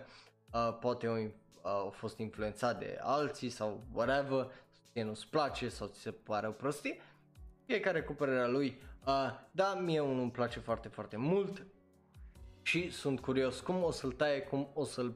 uh, 0.53 0.77
poate 0.81 1.07
au, 1.07 1.15
uh, 1.15 1.31
au 1.63 1.91
fost 1.91 2.19
influențat 2.19 2.79
de 2.79 2.99
alții 3.01 3.51
sau 3.51 3.85
whatever, 3.93 4.51
ție 4.93 5.03
nu-ți 5.03 5.29
place 5.29 5.69
sau 5.69 5.87
ți 5.87 6.01
se 6.01 6.11
pare 6.11 6.47
o 6.49 6.51
prostie, 6.51 7.01
fiecare 7.67 8.03
cu 8.03 8.13
părerea 8.13 8.49
lui. 8.49 8.81
Uh, 9.07 9.31
da, 9.51 9.75
mie 9.75 10.01
unul 10.01 10.23
îmi 10.23 10.31
place 10.31 10.61
foarte, 10.61 10.89
foarte 10.89 11.17
mult 11.17 11.67
și 12.63 12.91
sunt 12.91 13.21
curios 13.21 13.61
cum 13.61 13.83
o 13.83 13.91
să-l 13.91 14.13
taie, 14.13 14.41
cum 14.41 14.69
o 14.75 14.85
să-l 14.85 15.15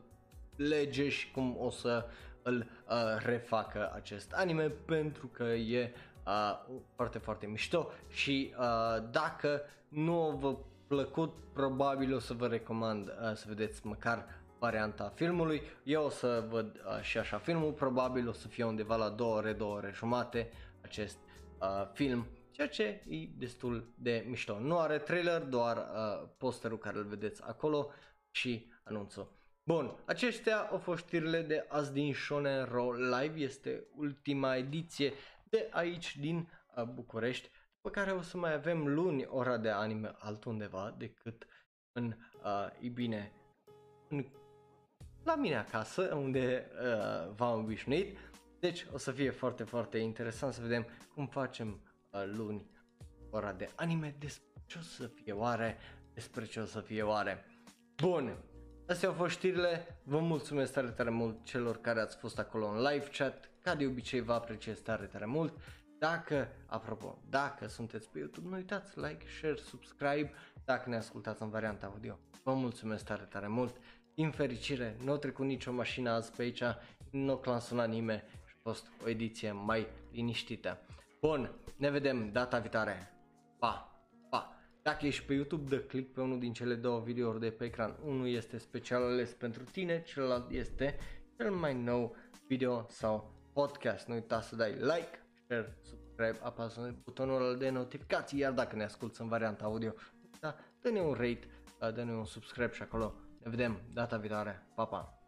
lege 0.57 1.09
și 1.09 1.31
cum 1.31 1.57
o 1.59 1.71
să 1.71 2.07
îl 2.43 2.57
uh, 2.59 2.97
refacă 3.19 3.93
acest 3.95 4.33
anime 4.33 4.69
pentru 4.69 5.27
că 5.27 5.43
e 5.45 5.93
uh, 6.27 6.59
foarte, 6.95 7.19
foarte 7.19 7.47
mișto 7.47 7.91
și 8.09 8.55
uh, 8.59 9.05
dacă 9.11 9.61
nu 9.89 10.37
vă 10.41 10.57
plăcut, 10.87 11.35
probabil 11.53 12.15
o 12.15 12.19
să 12.19 12.35
vă 12.35 12.47
recomand 12.47 13.09
uh, 13.09 13.35
să 13.35 13.45
vedeți 13.49 13.87
măcar 13.87 14.27
varianta 14.59 15.13
filmului. 15.15 15.63
Eu 15.85 16.05
o 16.05 16.09
să 16.09 16.47
văd 16.49 16.83
uh, 16.87 17.03
și 17.03 17.19
așa 17.19 17.39
filmul, 17.39 17.73
probabil 17.73 18.29
o 18.29 18.33
să 18.33 18.49
fie 18.49 18.65
undeva 18.65 18.97
la 18.97 19.09
2 19.09 19.27
ore, 19.27 19.53
2 19.53 19.69
ore 19.69 19.91
jumate 19.95 20.51
acest 20.83 21.19
uh, 21.61 21.91
film, 21.93 22.27
ceea 22.51 22.69
ce 22.69 22.83
e 23.09 23.29
destul 23.37 23.93
de 23.95 24.25
mișto. 24.29 24.59
Nu 24.59 24.79
are 24.79 24.99
trailer, 24.99 25.41
doar 25.43 25.77
uh, 25.77 26.29
posterul 26.39 26.79
care 26.79 26.99
îl 26.99 27.05
vedeți 27.05 27.43
acolo 27.43 27.91
și 28.31 28.71
anunțul. 28.85 29.33
Bun, 29.65 29.95
acestea 30.05 30.59
au 30.59 30.79
fost 30.79 31.05
știrile 31.05 31.43
de 31.43 31.65
azi 31.69 31.93
din 31.93 32.15
Shonen 32.15 32.65
Ro 32.65 32.93
Live, 32.93 33.39
este 33.39 33.87
ultima 33.97 34.57
ediție 34.57 35.13
de 35.49 35.69
aici 35.71 36.19
din 36.19 36.49
uh, 36.77 36.85
București, 36.85 37.51
pe 37.81 37.91
care 37.91 38.13
o 38.13 38.23
să 38.23 38.37
mai 38.37 38.53
avem 38.53 38.87
luni 38.95 39.27
ora 39.27 39.57
de 39.57 39.69
anime 39.69 40.15
altundeva 40.19 40.95
decât 40.99 41.47
în, 41.93 42.17
uh, 42.45 42.67
e 42.81 42.89
bine, 42.89 43.33
în, 44.09 44.27
la 45.25 45.35
mine 45.35 45.57
acasă, 45.57 46.15
unde 46.15 46.71
uh, 46.73 47.35
v-am 47.35 47.59
obișnuit. 47.59 48.19
Deci 48.61 48.87
o 48.93 48.99
să 48.99 49.13
fie 49.13 49.31
foarte, 49.31 49.65
foarte 49.65 49.99
interesant 49.99 50.53
să 50.53 50.61
vedem 50.61 50.87
cum 51.15 51.27
facem 51.27 51.81
uh, 52.11 52.25
luni 52.37 52.71
ora 53.31 53.53
de 53.53 53.69
anime, 53.75 54.17
despre 54.19 54.63
ce 54.67 54.79
o 54.79 54.83
să 54.83 55.07
fie 55.07 55.33
oare, 55.33 55.77
despre 56.15 56.45
ce 56.45 56.61
o 56.61 56.65
să 56.65 56.81
fie 56.81 57.03
oare. 57.03 57.45
Bun, 57.97 58.37
Astea 58.93 59.09
au 59.09 59.15
fost 59.15 59.37
știrile, 59.37 60.01
vă 60.03 60.19
mulțumesc 60.19 60.73
tare 60.73 60.89
tare 60.91 61.11
mult 61.11 61.45
celor 61.45 61.81
care 61.81 62.01
ați 62.01 62.17
fost 62.17 62.39
acolo 62.39 62.69
în 62.69 62.83
live 62.83 63.07
chat, 63.17 63.51
ca 63.63 63.75
de 63.75 63.87
obicei 63.87 64.21
vă 64.21 64.33
apreciez 64.33 64.79
tare 64.79 65.05
tare 65.05 65.25
mult. 65.25 65.55
Dacă, 65.99 66.49
apropo, 66.67 67.19
dacă 67.29 67.69
sunteți 67.69 68.09
pe 68.11 68.19
YouTube, 68.19 68.49
nu 68.49 68.57
uitați 68.57 68.99
like, 68.99 69.25
share, 69.39 69.57
subscribe 69.57 70.33
dacă 70.65 70.89
ne 70.89 70.97
ascultați 70.97 71.43
în 71.43 71.51
varianta 71.51 71.87
audio. 71.87 72.19
Vă 72.43 72.55
mulțumesc 72.55 73.05
tare 73.05 73.23
tare 73.23 73.49
mult. 73.49 73.77
Din 74.15 74.31
fericire, 74.31 74.97
nu 75.05 75.13
a 75.13 75.17
trecut 75.17 75.47
nicio 75.47 75.73
mașină 75.73 76.11
azi 76.11 76.33
pe 76.33 76.43
aici, 76.43 76.63
nu 77.11 77.41
a 77.45 77.59
sunat 77.59 77.89
nimeni 77.89 78.23
și 78.45 78.55
a 78.57 78.59
fost 78.63 78.87
o 79.05 79.09
ediție 79.09 79.53
mai 79.53 79.87
liniștită. 80.11 80.79
Bun, 81.21 81.51
ne 81.77 81.91
vedem 81.91 82.33
data 82.33 82.59
viitoare. 82.59 83.13
Pa! 83.59 83.92
Dacă 84.83 85.07
ești 85.07 85.25
pe 85.25 85.33
YouTube, 85.33 85.77
dă 85.77 85.83
click 85.83 86.13
pe 86.13 86.21
unul 86.21 86.39
din 86.39 86.53
cele 86.53 86.75
două 86.75 87.01
videouri 87.01 87.41
de 87.41 87.51
pe 87.51 87.65
ecran. 87.65 87.97
Unul 88.05 88.29
este 88.29 88.59
special 88.59 89.03
ales 89.03 89.33
pentru 89.33 89.63
tine, 89.65 90.03
celălalt 90.03 90.51
este 90.51 90.99
cel 91.37 91.51
mai 91.51 91.75
nou 91.75 92.17
video 92.47 92.87
sau 92.89 93.35
podcast. 93.53 94.07
Nu 94.07 94.15
uita 94.15 94.41
să 94.41 94.57
dai 94.57 94.73
like, 94.73 95.27
share, 95.45 95.79
subscribe, 95.83 96.39
apasă 96.43 96.95
butonul 97.05 97.59
de 97.59 97.71
notificații, 97.71 98.39
iar 98.39 98.53
dacă 98.53 98.77
ne 98.77 98.85
asculti 98.85 99.21
în 99.21 99.29
varianta 99.29 99.65
audio, 99.65 99.95
da, 100.41 100.57
dă-ne 100.81 101.01
un 101.01 101.13
rate, 101.13 101.49
dă-ne 101.95 102.13
un 102.13 102.25
subscribe 102.25 102.73
și 102.73 102.83
acolo. 102.83 103.15
Ne 103.43 103.51
vedem 103.51 103.81
data 103.93 104.17
viitoare. 104.17 104.67
Pa, 104.75 104.85
pa! 104.85 105.22